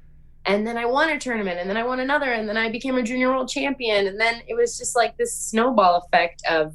And 0.44 0.64
then 0.64 0.78
I 0.78 0.84
won 0.84 1.09
a 1.09 1.18
tournament 1.18 1.59
and 1.59 1.68
then 1.68 1.76
I 1.76 1.82
won 1.82 1.98
another 1.98 2.32
and 2.32 2.48
then 2.48 2.57
I 2.57 2.70
became 2.70 2.96
a 2.96 3.02
junior 3.02 3.30
world 3.30 3.48
champion. 3.48 4.07
And 4.07 4.20
then 4.20 4.42
it 4.46 4.54
was 4.54 4.78
just 4.78 4.94
like 4.94 5.16
this 5.16 5.36
snowball 5.36 6.07
effect 6.07 6.42
of 6.48 6.74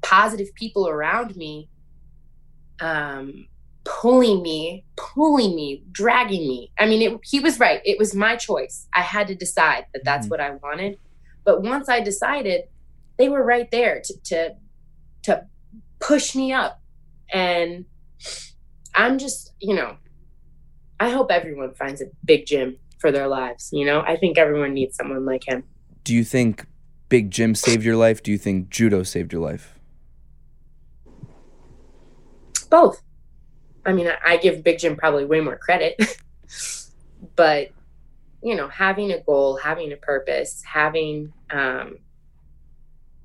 positive 0.00 0.54
people 0.54 0.88
around 0.88 1.34
me 1.36 1.68
um, 2.80 3.46
pulling 3.84 4.42
me 4.42 4.84
pulling 4.96 5.56
me 5.56 5.82
dragging 5.90 6.46
me 6.46 6.70
I 6.78 6.86
mean 6.86 7.02
it, 7.02 7.20
he 7.24 7.40
was 7.40 7.58
right 7.58 7.80
it 7.84 7.98
was 7.98 8.14
my 8.14 8.36
choice 8.36 8.86
I 8.94 9.00
had 9.00 9.26
to 9.28 9.34
decide 9.34 9.86
that 9.92 10.04
that's 10.04 10.26
mm-hmm. 10.26 10.30
what 10.30 10.40
I 10.40 10.50
wanted 10.62 10.98
but 11.44 11.62
once 11.62 11.88
I 11.88 12.00
decided 12.00 12.64
they 13.18 13.28
were 13.28 13.44
right 13.44 13.68
there 13.70 14.00
to 14.04 14.14
to 14.24 14.54
to 15.22 15.46
push 15.98 16.34
me 16.36 16.52
up 16.52 16.80
and 17.32 17.84
I'm 18.94 19.18
just 19.18 19.52
you 19.58 19.74
know 19.74 19.96
I 21.00 21.10
hope 21.10 21.32
everyone 21.32 21.74
finds 21.74 22.00
a 22.00 22.04
big 22.24 22.46
Jim 22.46 22.76
for 23.02 23.10
their 23.10 23.26
lives. 23.26 23.70
You 23.72 23.84
know, 23.84 24.00
I 24.00 24.16
think 24.16 24.38
everyone 24.38 24.72
needs 24.72 24.96
someone 24.96 25.26
like 25.26 25.44
him. 25.44 25.64
Do 26.04 26.14
you 26.14 26.22
think 26.22 26.64
Big 27.08 27.30
Jim 27.30 27.56
saved 27.56 27.84
your 27.84 27.96
life? 27.96 28.22
Do 28.22 28.30
you 28.30 28.38
think 28.38 28.70
judo 28.70 29.02
saved 29.02 29.32
your 29.32 29.42
life? 29.42 29.78
Both. 32.70 33.02
I 33.84 33.92
mean, 33.92 34.10
I 34.24 34.36
give 34.36 34.62
Big 34.62 34.78
Jim 34.78 34.96
probably 34.96 35.24
way 35.24 35.40
more 35.40 35.56
credit, 35.56 36.00
but 37.36 37.70
you 38.42 38.56
know, 38.56 38.68
having 38.68 39.12
a 39.12 39.20
goal, 39.20 39.56
having 39.56 39.92
a 39.92 39.96
purpose, 39.96 40.62
having 40.64 41.32
um, 41.50 41.98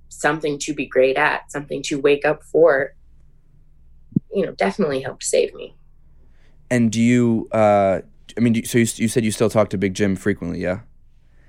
something 0.10 0.60
to 0.60 0.74
be 0.74 0.86
great 0.86 1.18
at, 1.18 1.52
something 1.52 1.82
to 1.84 2.00
wake 2.00 2.24
up 2.24 2.44
for, 2.44 2.94
you 4.34 4.46
know, 4.46 4.52
definitely 4.54 5.02
helped 5.02 5.24
save 5.24 5.54
me. 5.56 5.76
And 6.70 6.92
do 6.92 7.02
you? 7.02 7.48
Uh, 7.52 8.02
I 8.38 8.40
mean, 8.40 8.64
so 8.66 8.78
you, 8.78 8.88
you 8.96 9.08
said 9.08 9.26
you 9.26 9.32
still 9.32 9.50
talk 9.50 9.70
to 9.70 9.78
Big 9.78 9.94
Jim 9.94 10.16
frequently, 10.16 10.60
yeah? 10.60 10.82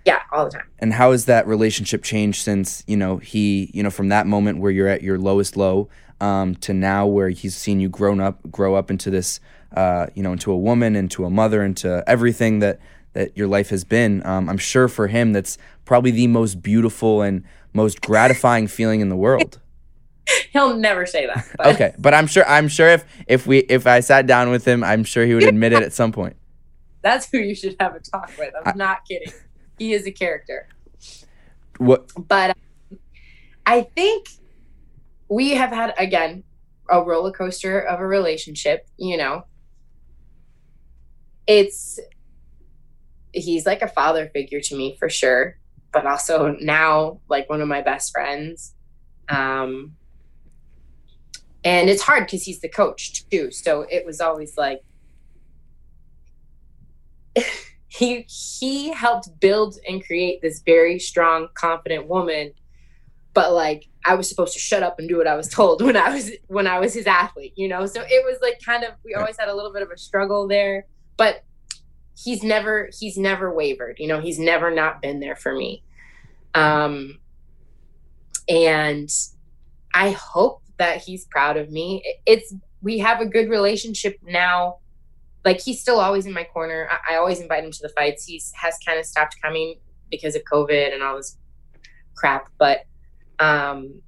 Yeah, 0.08 0.22
all 0.32 0.46
the 0.46 0.50
time. 0.52 0.66
And 0.78 0.94
how 0.94 1.12
has 1.12 1.26
that 1.26 1.46
relationship 1.46 2.02
changed 2.02 2.40
since 2.40 2.82
you 2.86 2.96
know 2.96 3.18
he, 3.18 3.70
you 3.74 3.82
know, 3.82 3.90
from 3.90 4.08
that 4.08 4.26
moment 4.26 4.58
where 4.58 4.70
you're 4.70 4.88
at 4.88 5.02
your 5.02 5.18
lowest 5.18 5.54
low 5.54 5.90
um, 6.18 6.54
to 6.56 6.72
now 6.72 7.06
where 7.06 7.28
he's 7.28 7.54
seen 7.54 7.78
you 7.78 7.90
grown 7.90 8.18
up, 8.18 8.40
grow 8.50 8.74
up 8.74 8.90
into 8.90 9.10
this, 9.10 9.38
uh, 9.76 10.06
you 10.14 10.22
know, 10.22 10.32
into 10.32 10.50
a 10.50 10.56
woman, 10.56 10.96
into 10.96 11.26
a 11.26 11.30
mother, 11.30 11.62
into 11.62 12.02
everything 12.06 12.60
that 12.60 12.80
that 13.12 13.36
your 13.36 13.48
life 13.48 13.68
has 13.68 13.84
been. 13.84 14.24
Um, 14.24 14.48
I'm 14.48 14.56
sure 14.56 14.88
for 14.88 15.08
him 15.08 15.34
that's 15.34 15.58
probably 15.84 16.10
the 16.10 16.26
most 16.26 16.62
beautiful 16.62 17.20
and 17.20 17.44
most 17.74 18.00
gratifying 18.00 18.66
feeling 18.66 19.02
in 19.02 19.10
the 19.10 19.16
world. 19.16 19.60
he'll 20.52 20.74
never 20.74 21.04
say 21.04 21.26
that. 21.26 21.46
But. 21.58 21.66
Okay, 21.74 21.94
but 21.98 22.14
I'm 22.14 22.26
sure 22.26 22.48
I'm 22.48 22.68
sure 22.68 22.88
if 22.88 23.04
if 23.26 23.46
we 23.46 23.58
if 23.58 23.86
I 23.86 24.00
sat 24.00 24.26
down 24.26 24.48
with 24.48 24.66
him, 24.66 24.82
I'm 24.82 25.04
sure 25.04 25.26
he 25.26 25.34
would 25.34 25.44
admit 25.44 25.74
it 25.74 25.82
at 25.82 25.92
some 25.92 26.12
point. 26.12 26.36
That's 27.02 27.30
who 27.30 27.38
you 27.38 27.54
should 27.54 27.76
have 27.78 27.94
a 27.94 28.00
talk 28.00 28.32
with. 28.38 28.54
I'm 28.56 28.72
I, 28.72 28.72
not 28.74 29.04
kidding. 29.06 29.32
He 29.78 29.92
is 29.92 30.06
a 30.06 30.10
character. 30.10 30.68
What? 31.78 32.10
But 32.16 32.50
um, 32.50 32.98
I 33.66 33.82
think 33.82 34.28
we 35.28 35.50
have 35.50 35.70
had 35.70 35.94
again 35.98 36.44
a 36.90 37.02
roller 37.02 37.32
coaster 37.32 37.80
of 37.80 38.00
a 38.00 38.06
relationship. 38.06 38.88
You 38.96 39.16
know, 39.16 39.44
it's 41.46 42.00
he's 43.32 43.66
like 43.66 43.82
a 43.82 43.88
father 43.88 44.28
figure 44.28 44.60
to 44.60 44.76
me 44.76 44.96
for 44.98 45.08
sure, 45.08 45.58
but 45.92 46.06
also 46.06 46.56
now 46.60 47.20
like 47.28 47.48
one 47.48 47.60
of 47.60 47.68
my 47.68 47.82
best 47.82 48.12
friends. 48.12 48.74
Um, 49.28 49.96
and 51.64 51.90
it's 51.90 52.02
hard 52.02 52.24
because 52.24 52.44
he's 52.44 52.60
the 52.60 52.68
coach 52.68 53.28
too 53.30 53.50
so 53.50 53.82
it 53.90 54.06
was 54.06 54.20
always 54.20 54.56
like 54.56 54.80
he 57.88 58.26
he 58.28 58.92
helped 58.92 59.40
build 59.40 59.78
and 59.88 60.04
create 60.04 60.42
this 60.42 60.60
very 60.60 60.98
strong 60.98 61.48
confident 61.54 62.06
woman. 62.06 62.52
But 63.34 63.52
like 63.52 63.88
i 64.04 64.14
was 64.14 64.28
supposed 64.28 64.52
to 64.52 64.58
shut 64.58 64.82
up 64.82 64.98
and 64.98 65.08
do 65.08 65.18
what 65.18 65.26
i 65.26 65.34
was 65.34 65.48
told 65.48 65.82
when 65.84 65.96
i 65.96 66.14
was 66.14 66.30
when 66.46 66.66
i 66.66 66.78
was 66.78 66.94
his 66.94 67.06
athlete 67.06 67.52
you 67.56 67.68
know? 67.68 67.86
So 67.86 68.00
it 68.02 68.24
was 68.24 68.38
like 68.40 68.60
kind 68.64 68.84
of 68.84 68.94
we 69.04 69.14
always 69.14 69.36
had 69.38 69.48
a 69.48 69.54
little 69.54 69.72
bit 69.72 69.82
of 69.82 69.90
a 69.90 69.98
struggle 69.98 70.48
there. 70.48 70.86
But 71.16 71.44
he's 72.16 72.42
never 72.42 72.90
he's 72.98 73.16
never 73.16 73.52
wavered 73.52 73.96
you 73.98 74.08
know? 74.08 74.20
He's 74.20 74.38
never 74.38 74.70
not 74.70 75.02
been 75.02 75.20
there 75.20 75.36
for 75.36 75.54
me. 75.54 75.82
Um 76.54 77.18
and 78.48 79.10
i 79.92 80.10
hope 80.10 80.62
that 80.78 81.02
he's 81.02 81.26
proud 81.26 81.56
of 81.56 81.70
me. 81.70 82.02
It's 82.24 82.54
we 82.80 82.98
have 82.98 83.20
a 83.20 83.26
good 83.26 83.50
relationship 83.50 84.18
now. 84.22 84.78
Like 85.48 85.62
he's 85.62 85.80
still 85.80 85.98
always 85.98 86.26
in 86.26 86.34
my 86.34 86.44
corner. 86.44 86.86
I, 86.90 87.14
I 87.14 87.16
always 87.16 87.40
invite 87.40 87.64
him 87.64 87.70
to 87.70 87.78
the 87.80 87.88
fights. 87.88 88.26
He's 88.26 88.52
has 88.54 88.76
kind 88.86 88.98
of 88.98 89.06
stopped 89.06 89.36
coming 89.42 89.76
because 90.10 90.36
of 90.36 90.42
COVID 90.44 90.92
and 90.92 91.02
all 91.02 91.16
this 91.16 91.38
crap, 92.14 92.50
but 92.58 92.80
um 93.38 94.02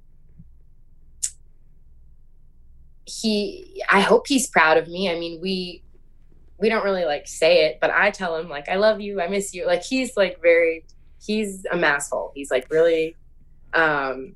he 3.05 3.81
I 3.89 4.01
hope 4.01 4.27
he's 4.27 4.47
proud 4.47 4.77
of 4.77 4.87
me. 4.87 5.09
I 5.09 5.17
mean, 5.17 5.41
we 5.41 5.83
we 6.59 6.69
don't 6.69 6.83
really 6.83 7.05
like 7.05 7.27
say 7.27 7.65
it, 7.65 7.79
but 7.81 7.89
I 7.89 8.11
tell 8.11 8.37
him 8.37 8.47
like 8.47 8.69
I 8.69 8.75
love 8.75 9.01
you, 9.01 9.19
I 9.19 9.27
miss 9.27 9.51
you. 9.51 9.65
Like 9.65 9.81
he's 9.81 10.15
like 10.15 10.39
very 10.43 10.85
he's 11.19 11.65
a 11.71 11.75
masshole. 11.75 12.33
He's 12.35 12.51
like 12.51 12.69
really 12.69 13.15
um 13.73 14.35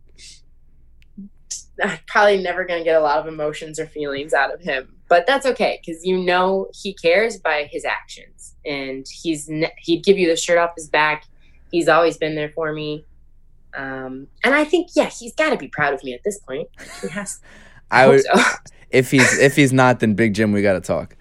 I'm 1.83 1.99
probably 2.07 2.41
never 2.41 2.65
going 2.65 2.79
to 2.79 2.83
get 2.83 2.95
a 2.95 3.03
lot 3.03 3.19
of 3.19 3.27
emotions 3.27 3.79
or 3.79 3.85
feelings 3.85 4.33
out 4.33 4.51
of 4.51 4.61
him, 4.61 4.94
but 5.07 5.27
that's 5.27 5.45
okay 5.45 5.79
because 5.85 6.05
you 6.05 6.17
know 6.17 6.67
he 6.73 6.93
cares 6.93 7.37
by 7.37 7.69
his 7.71 7.85
actions, 7.85 8.55
and 8.65 9.05
he's 9.09 9.49
he'd 9.79 10.03
give 10.03 10.17
you 10.17 10.27
the 10.27 10.35
shirt 10.35 10.57
off 10.57 10.71
his 10.75 10.89
back. 10.89 11.25
He's 11.71 11.87
always 11.87 12.17
been 12.17 12.35
there 12.35 12.51
for 12.55 12.73
me, 12.73 13.05
um, 13.75 14.27
and 14.43 14.55
I 14.55 14.63
think 14.63 14.89
yeah, 14.95 15.09
he's 15.09 15.33
got 15.35 15.51
to 15.51 15.57
be 15.57 15.67
proud 15.67 15.93
of 15.93 16.03
me 16.03 16.13
at 16.13 16.23
this 16.23 16.39
point. 16.39 16.69
He 17.01 17.09
has. 17.09 17.39
I, 17.91 18.07
would. 18.07 18.21
So. 18.23 18.33
if 18.89 19.11
he's 19.11 19.37
if 19.37 19.55
he's 19.55 19.71
not, 19.71 19.99
then 19.99 20.15
Big 20.15 20.33
Jim, 20.33 20.51
we 20.51 20.61
got 20.61 20.73
to 20.73 20.81
talk. 20.81 21.15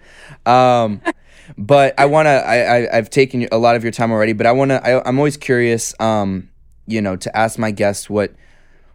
Um, 0.47 1.01
but 1.57 1.93
I 1.99 2.05
want 2.05 2.25
to. 2.25 2.31
I, 2.31 2.89
I 2.89 2.95
have 2.95 3.09
taken 3.09 3.47
a 3.51 3.57
lot 3.57 3.75
of 3.75 3.83
your 3.83 3.91
time 3.91 4.11
already, 4.11 4.33
but 4.33 4.47
I 4.47 4.51
want 4.51 4.71
to. 4.71 5.07
I'm 5.07 5.17
always 5.17 5.37
curious. 5.37 5.93
Um, 5.99 6.49
you 6.87 7.01
know, 7.01 7.15
to 7.15 7.37
ask 7.37 7.59
my 7.59 7.71
guests 7.71 8.09
what 8.09 8.33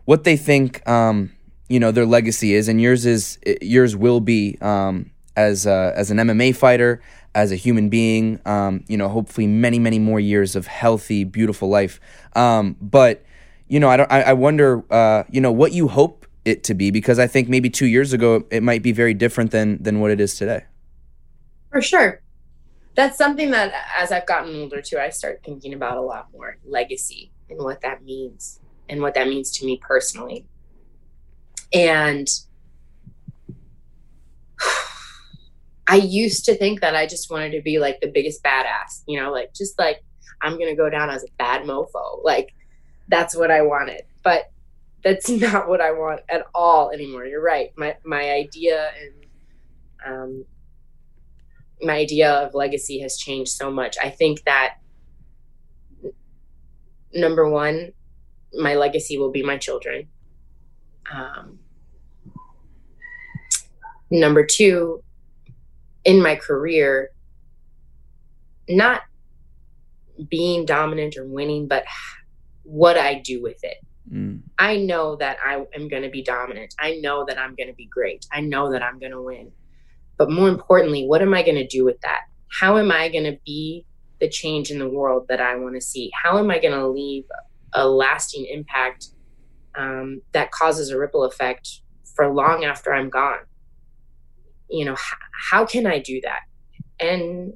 what 0.05 0.25
they 0.25 0.37
think. 0.37 0.87
Um, 0.89 1.33
you 1.71 1.79
know 1.79 1.93
their 1.93 2.05
legacy 2.05 2.53
is, 2.53 2.69
and 2.69 2.81
yours 2.81 3.07
is 3.07 3.39
yours 3.63 3.95
will 3.97 4.21
be 4.21 4.59
um, 4.61 5.11
as 5.37 5.67
a, 5.67 5.93
as 5.97 6.11
an 6.11 6.19
MMA 6.19 6.55
fighter, 6.55 7.01
as 7.35 7.53
a 7.53 7.57
human 7.57 7.89
being. 7.89 8.41
Um, 8.45 8.85
you 8.89 8.97
know, 8.97 9.09
hopefully 9.09 9.47
many 9.47 9.79
many 9.79 10.01
more 10.01 10.19
years 10.19 10.57
of 10.57 10.67
healthy, 10.67 11.23
beautiful 11.23 11.69
life. 11.69 12.01
Um, 12.35 12.77
but 12.81 13.25
you 13.69 13.79
know, 13.79 13.89
I 13.89 13.97
don't. 13.97 14.11
I, 14.11 14.23
I 14.23 14.33
wonder, 14.33 14.83
uh, 14.93 15.23
you 15.31 15.41
know, 15.41 15.53
what 15.53 15.73
you 15.73 15.87
hope 15.87 16.27
it 16.45 16.65
to 16.65 16.75
be 16.75 16.91
because 16.91 17.21
I 17.21 17.29
think 17.29 17.49
maybe 17.49 17.71
two 17.71 17.87
years 17.87 18.13
ago 18.13 18.45
it 18.51 18.63
might 18.63 18.83
be 18.83 18.91
very 18.91 19.15
different 19.15 19.53
than 19.53 19.81
than 19.81 20.01
what 20.01 20.11
it 20.11 20.21
is 20.21 20.35
today. 20.35 20.65
For 21.71 21.81
sure, 21.81 22.21
that's 22.97 23.17
something 23.17 23.53
that 23.53 23.73
as 23.97 24.11
I've 24.11 24.27
gotten 24.27 24.57
older 24.57 24.83
too, 24.83 24.99
I 24.99 25.11
start 25.11 25.43
thinking 25.45 25.73
about 25.73 25.99
a 25.99 26.03
lot 26.03 26.29
more 26.33 26.59
legacy 26.67 27.31
and 27.49 27.61
what 27.61 27.81
that 27.83 28.03
means 28.03 28.59
and 28.89 29.01
what 29.01 29.15
that 29.15 29.29
means 29.29 29.53
to 29.59 29.65
me 29.65 29.77
personally. 29.77 30.47
And 31.73 32.29
I 35.89 35.97
used 35.97 36.45
to 36.47 36.55
think 36.55 36.81
that 36.81 36.95
I 36.95 37.07
just 37.07 37.31
wanted 37.31 37.53
to 37.53 37.63
be 37.63 37.79
like 37.79 38.01
the 38.01 38.09
biggest 38.09 38.43
badass, 38.43 39.03
you 39.07 39.21
know, 39.21 39.31
like 39.33 39.55
just 39.55 39.79
like 39.79 40.03
I'm 40.43 40.57
going 40.57 40.71
to 40.71 40.77
go 40.77 40.89
down 40.89 41.11
as 41.11 41.23
a 41.23 41.29
bad 41.39 41.63
mofo. 41.63 42.25
Like 42.25 42.55
that's 43.09 43.37
what 43.37 43.51
I 43.51 43.63
wanted. 43.63 44.03
But 44.23 44.51
that's 45.03 45.29
not 45.31 45.69
what 45.69 45.81
I 45.81 45.93
want 45.93 46.21
at 46.29 46.47
all 46.55 46.91
anymore. 46.91 47.25
You're 47.25 47.43
right. 47.43 47.71
My 47.77 47.97
my 48.05 48.31
idea 48.31 48.91
and 49.01 49.15
um 50.07 50.45
my 51.83 51.95
idea 51.95 52.31
of 52.31 52.55
legacy 52.55 53.01
has 53.01 53.17
changed 53.17 53.53
so 53.53 53.71
much. 53.71 53.97
I 54.03 54.11
think 54.11 54.45
that 54.45 54.77
number 57.13 57.49
1, 57.49 57.93
my 58.55 58.75
legacy 58.75 59.19
will 59.19 59.31
be 59.31 59.43
my 59.43 59.57
children. 59.57 60.09
Um, 61.13 61.60
number 64.11 64.45
two, 64.45 65.03
in 66.05 66.23
my 66.23 66.37
career, 66.37 67.11
not 68.69 69.03
being 70.29 70.65
dominant 70.65 71.17
or 71.17 71.27
winning, 71.27 71.69
but 71.69 71.85
what 72.63 72.97
I 72.97 73.15
do 73.15 73.43
with 73.43 73.63
it. 73.63 73.79
Mm. 74.13 74.43
I 74.59 74.77
know 74.77 75.17
that 75.17 75.39
I 75.45 75.65
am 75.75 75.89
going 75.89 76.03
to 76.03 76.11
be 76.11 76.23
dominant. 76.23 76.75
I 76.79 76.97
know 76.97 77.25
that 77.27 77.39
I'm 77.39 77.55
going 77.55 77.69
to 77.69 77.75
be 77.75 77.87
great. 77.87 78.27
I 78.33 78.41
know 78.41 78.73
that 78.73 78.83
I'm 78.83 78.99
going 78.99 79.13
to 79.13 79.23
win. 79.23 79.53
But 80.17 80.31
more 80.31 80.49
importantly, 80.49 81.07
what 81.07 81.23
am 81.23 81.33
I 81.35 81.43
going 81.43 81.57
to 81.57 81.67
do 81.67 81.85
with 81.85 82.01
that? 82.03 82.23
How 82.49 82.77
am 82.79 82.91
I 82.91 83.09
going 83.09 83.25
to 83.25 83.39
be 83.45 83.87
the 84.21 84.29
change 84.29 84.71
in 84.71 84.79
the 84.79 84.89
world 84.89 85.27
that 85.29 85.41
I 85.41 85.57
want 85.57 85.77
to 85.77 85.81
see? 85.81 86.11
How 86.23 86.39
am 86.39 86.51
I 86.51 86.59
going 86.59 86.75
to 86.75 86.89
leave 86.89 87.25
a 87.73 87.89
lasting 87.89 88.47
impact 88.47 89.09
um, 89.77 90.21
that 90.33 90.51
causes 90.51 90.91
a 90.91 90.99
ripple 90.99 91.25
effect 91.25 91.81
for 92.15 92.29
long 92.33 92.65
after 92.65 92.93
I'm 92.93 93.09
gone? 93.09 93.39
You 94.71 94.85
know, 94.87 94.93
h- 94.93 95.19
how 95.51 95.65
can 95.65 95.87
I 95.87 95.99
do 95.99 96.21
that? 96.23 96.41
And 96.99 97.55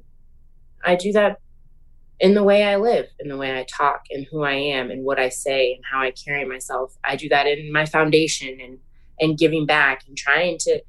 I 0.83 0.95
do 0.95 1.11
that 1.13 1.39
in 2.19 2.33
the 2.33 2.43
way 2.43 2.63
I 2.63 2.77
live, 2.77 3.07
in 3.19 3.27
the 3.27 3.37
way 3.37 3.57
I 3.57 3.65
talk, 3.65 4.03
and 4.09 4.25
who 4.31 4.43
I 4.43 4.53
am, 4.53 4.89
and 4.91 5.03
what 5.03 5.19
I 5.19 5.29
say, 5.29 5.73
and 5.73 5.83
how 5.89 6.01
I 6.01 6.11
carry 6.11 6.45
myself. 6.45 6.95
I 7.03 7.15
do 7.15 7.29
that 7.29 7.47
in 7.47 7.71
my 7.71 7.85
foundation 7.85 8.59
and 8.61 8.79
and 9.19 9.37
giving 9.37 9.65
back 9.65 10.03
and 10.07 10.17
trying 10.17 10.57
to 10.59 10.81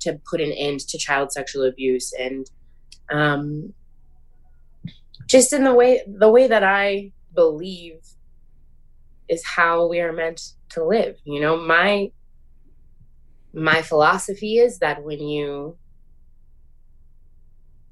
to 0.00 0.20
put 0.28 0.40
an 0.40 0.52
end 0.52 0.80
to 0.80 0.98
child 0.98 1.32
sexual 1.32 1.64
abuse 1.64 2.12
and 2.12 2.50
um, 3.10 3.72
just 5.26 5.52
in 5.52 5.64
the 5.64 5.74
way 5.74 6.02
the 6.06 6.30
way 6.30 6.46
that 6.48 6.64
I 6.64 7.12
believe 7.34 8.00
is 9.28 9.44
how 9.44 9.86
we 9.86 10.00
are 10.00 10.12
meant 10.12 10.52
to 10.70 10.84
live. 10.84 11.16
You 11.24 11.40
know, 11.40 11.56
my 11.56 12.10
my 13.52 13.82
philosophy 13.82 14.56
is 14.58 14.78
that 14.78 15.02
when 15.04 15.20
you 15.20 15.76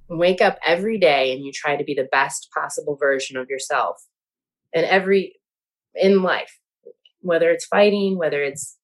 wake 0.09 0.41
up 0.41 0.59
every 0.67 0.99
day 0.99 1.33
and 1.33 1.45
you 1.45 1.53
try 1.53 1.77
to 1.77 1.85
be 1.85 1.95
the 1.95 2.09
best 2.11 2.49
possible 2.53 2.97
version 2.97 3.37
of 3.37 3.49
yourself 3.49 4.03
and 4.75 4.85
every 4.87 5.35
in 5.95 6.23
life 6.23 6.59
whether 7.21 7.51
it's 7.51 7.67
fighting 7.67 8.19
whether 8.19 8.43
it's 8.43 8.77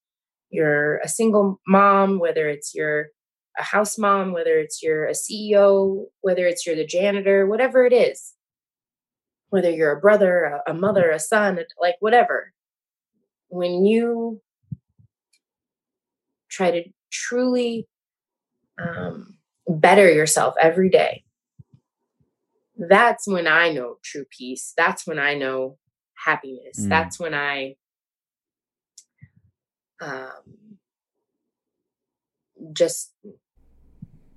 you're 0.49 0.97
a 0.99 1.07
single 1.07 1.59
mom 1.67 2.19
whether 2.19 2.47
it's 2.47 2.73
you're 2.73 3.07
a 3.59 3.63
house 3.63 3.97
mom 3.97 4.31
whether 4.31 4.57
it's 4.57 4.81
you're 4.81 5.05
a 5.05 5.11
ceo 5.11 6.05
whether 6.21 6.45
it's 6.45 6.65
you're 6.65 6.75
the 6.75 6.85
janitor 6.85 7.45
whatever 7.45 7.85
it 7.85 7.93
is 7.93 8.33
whether 9.49 9.69
you're 9.69 9.91
a 9.91 9.99
brother 9.99 10.61
a 10.65 10.73
mother 10.73 11.11
a 11.11 11.19
son 11.19 11.59
like 11.81 11.95
whatever 11.99 12.53
when 13.49 13.85
you 13.85 14.41
try 16.57 16.71
to 16.71 16.83
truly 17.11 17.87
um, 18.81 19.37
better 19.67 20.11
yourself 20.11 20.55
every 20.59 20.89
day, 20.89 21.23
that's 22.77 23.27
when 23.27 23.47
I 23.47 23.71
know 23.71 23.97
true 24.03 24.25
peace. 24.35 24.73
That's 24.75 25.05
when 25.07 25.19
I 25.19 25.35
know 25.35 25.77
happiness. 26.25 26.79
Mm. 26.79 26.89
That's 26.89 27.19
when 27.19 27.33
I 27.33 27.75
um, 30.01 30.77
just 32.73 33.13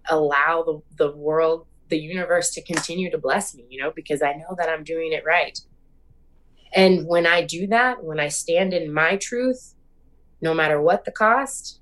allow 0.08 0.62
the, 0.62 0.80
the 0.96 1.16
world, 1.16 1.66
the 1.88 1.98
universe 1.98 2.50
to 2.52 2.62
continue 2.62 3.10
to 3.10 3.18
bless 3.18 3.54
me, 3.54 3.66
you 3.68 3.82
know, 3.82 3.92
because 3.94 4.22
I 4.22 4.32
know 4.32 4.54
that 4.58 4.68
I'm 4.68 4.84
doing 4.84 5.12
it 5.12 5.24
right. 5.26 5.58
And 6.72 7.06
when 7.06 7.26
I 7.26 7.44
do 7.44 7.66
that, 7.68 8.04
when 8.04 8.20
I 8.20 8.28
stand 8.28 8.72
in 8.72 8.92
my 8.92 9.16
truth, 9.16 9.74
no 10.40 10.54
matter 10.54 10.80
what 10.80 11.04
the 11.04 11.10
cost, 11.12 11.79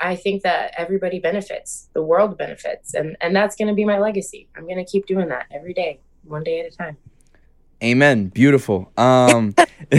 I 0.00 0.16
think 0.16 0.42
that 0.42 0.72
everybody 0.76 1.18
benefits, 1.18 1.88
the 1.92 2.02
world 2.02 2.38
benefits, 2.38 2.94
and 2.94 3.16
and 3.20 3.34
that's 3.34 3.56
going 3.56 3.68
to 3.68 3.74
be 3.74 3.84
my 3.84 3.98
legacy. 3.98 4.48
I'm 4.56 4.64
going 4.64 4.84
to 4.84 4.84
keep 4.84 5.06
doing 5.06 5.28
that 5.28 5.46
every 5.50 5.74
day, 5.74 6.00
one 6.24 6.44
day 6.44 6.60
at 6.60 6.72
a 6.72 6.76
time. 6.76 6.96
Amen. 7.82 8.28
Beautiful. 8.28 8.90
Um, 8.96 9.54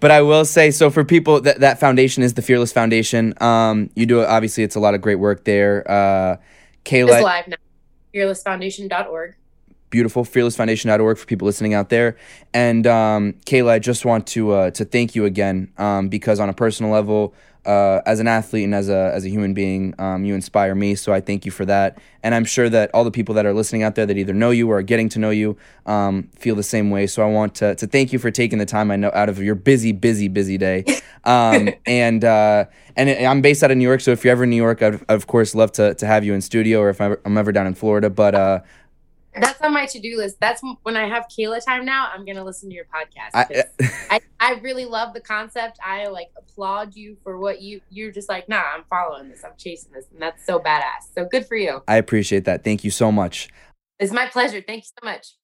but 0.00 0.10
I 0.10 0.20
will 0.20 0.44
say, 0.44 0.70
so 0.70 0.90
for 0.90 1.02
people 1.02 1.40
that 1.40 1.60
that 1.60 1.80
foundation 1.80 2.22
is 2.22 2.34
the 2.34 2.42
Fearless 2.42 2.72
Foundation. 2.72 3.34
Um, 3.42 3.90
you 3.94 4.06
do 4.06 4.22
obviously 4.22 4.64
it's 4.64 4.76
a 4.76 4.80
lot 4.80 4.94
of 4.94 5.00
great 5.00 5.16
work 5.16 5.44
there. 5.44 5.90
Uh, 5.90 6.36
Kayla, 6.84 7.14
it's 7.14 7.22
live 7.22 7.48
now. 7.48 7.56
Fearlessfoundation.org. 8.14 9.34
Beautiful. 9.88 10.24
Fearlessfoundation.org 10.24 11.16
for 11.16 11.26
people 11.26 11.46
listening 11.46 11.72
out 11.72 11.88
there. 11.88 12.16
And 12.52 12.86
um, 12.86 13.34
Kayla, 13.46 13.70
I 13.70 13.78
just 13.78 14.04
want 14.04 14.26
to 14.28 14.52
uh, 14.52 14.70
to 14.72 14.84
thank 14.84 15.14
you 15.14 15.24
again 15.24 15.72
um, 15.78 16.08
because 16.08 16.38
on 16.38 16.50
a 16.50 16.54
personal 16.54 16.92
level, 16.92 17.34
uh, 17.66 18.00
as 18.06 18.20
an 18.20 18.28
athlete 18.28 18.64
and 18.64 18.74
as 18.74 18.88
a 18.88 19.10
as 19.14 19.24
a 19.24 19.28
human 19.28 19.52
being, 19.52 19.94
um, 19.98 20.24
you 20.24 20.34
inspire 20.34 20.74
me. 20.74 20.94
So 20.94 21.12
I 21.12 21.20
thank 21.20 21.44
you 21.44 21.50
for 21.50 21.64
that, 21.66 21.98
and 22.22 22.34
I'm 22.34 22.44
sure 22.44 22.68
that 22.68 22.90
all 22.94 23.02
the 23.02 23.10
people 23.10 23.34
that 23.34 23.44
are 23.44 23.52
listening 23.52 23.82
out 23.82 23.96
there 23.96 24.06
that 24.06 24.16
either 24.16 24.32
know 24.32 24.50
you 24.50 24.70
or 24.70 24.78
are 24.78 24.82
getting 24.82 25.08
to 25.10 25.18
know 25.18 25.30
you 25.30 25.56
um, 25.84 26.28
feel 26.36 26.54
the 26.54 26.62
same 26.62 26.90
way. 26.90 27.06
So 27.06 27.22
I 27.22 27.26
want 27.26 27.56
to 27.56 27.74
to 27.74 27.86
thank 27.86 28.12
you 28.12 28.18
for 28.18 28.30
taking 28.30 28.58
the 28.58 28.66
time 28.66 28.90
I 28.90 28.96
know 28.96 29.10
out 29.12 29.28
of 29.28 29.42
your 29.42 29.56
busy, 29.56 29.92
busy, 29.92 30.28
busy 30.28 30.56
day. 30.56 30.84
Um, 31.26 31.70
and 31.86 32.24
uh, 32.24 32.66
and 32.94 33.10
I'm 33.10 33.40
based 33.40 33.64
out 33.64 33.72
of 33.72 33.76
New 33.76 33.82
York, 33.82 34.00
so 34.00 34.12
if 34.12 34.24
you're 34.24 34.30
ever 34.30 34.44
in 34.44 34.50
New 34.50 34.54
York, 34.54 34.80
I'd, 34.80 35.02
of 35.08 35.26
course 35.26 35.56
love 35.56 35.72
to 35.72 35.92
to 35.94 36.06
have 36.06 36.24
you 36.24 36.34
in 36.34 36.40
studio, 36.40 36.78
or 36.80 36.88
if 36.88 37.00
I'm 37.00 37.36
ever 37.36 37.50
down 37.50 37.66
in 37.66 37.74
Florida. 37.74 38.08
But 38.10 38.36
uh, 38.36 38.60
that's 39.40 39.60
on 39.60 39.72
my 39.72 39.86
to-do 39.86 40.16
list. 40.16 40.36
That's 40.40 40.62
when 40.82 40.96
I 40.96 41.08
have 41.08 41.26
Kayla 41.28 41.64
time 41.64 41.84
now. 41.84 42.10
I'm 42.12 42.24
gonna 42.24 42.44
listen 42.44 42.68
to 42.70 42.74
your 42.74 42.86
podcast. 42.86 43.30
I, 43.34 43.64
I, 44.10 44.20
I 44.40 44.60
really 44.60 44.84
love 44.84 45.14
the 45.14 45.20
concept. 45.20 45.78
I 45.84 46.06
like 46.06 46.28
applaud 46.36 46.94
you 46.94 47.16
for 47.22 47.38
what 47.38 47.60
you 47.60 47.80
you're 47.90 48.12
just 48.12 48.28
like. 48.28 48.48
Nah, 48.48 48.62
I'm 48.74 48.84
following 48.90 49.28
this. 49.28 49.44
I'm 49.44 49.52
chasing 49.58 49.92
this, 49.92 50.06
and 50.12 50.20
that's 50.20 50.44
so 50.44 50.58
badass. 50.58 51.14
So 51.14 51.24
good 51.24 51.46
for 51.46 51.56
you. 51.56 51.82
I 51.88 51.96
appreciate 51.96 52.44
that. 52.44 52.64
Thank 52.64 52.84
you 52.84 52.90
so 52.90 53.12
much. 53.12 53.48
It's 53.98 54.12
my 54.12 54.26
pleasure. 54.26 54.62
Thank 54.66 54.84
you 54.84 54.90
so 55.00 55.04
much. 55.04 55.34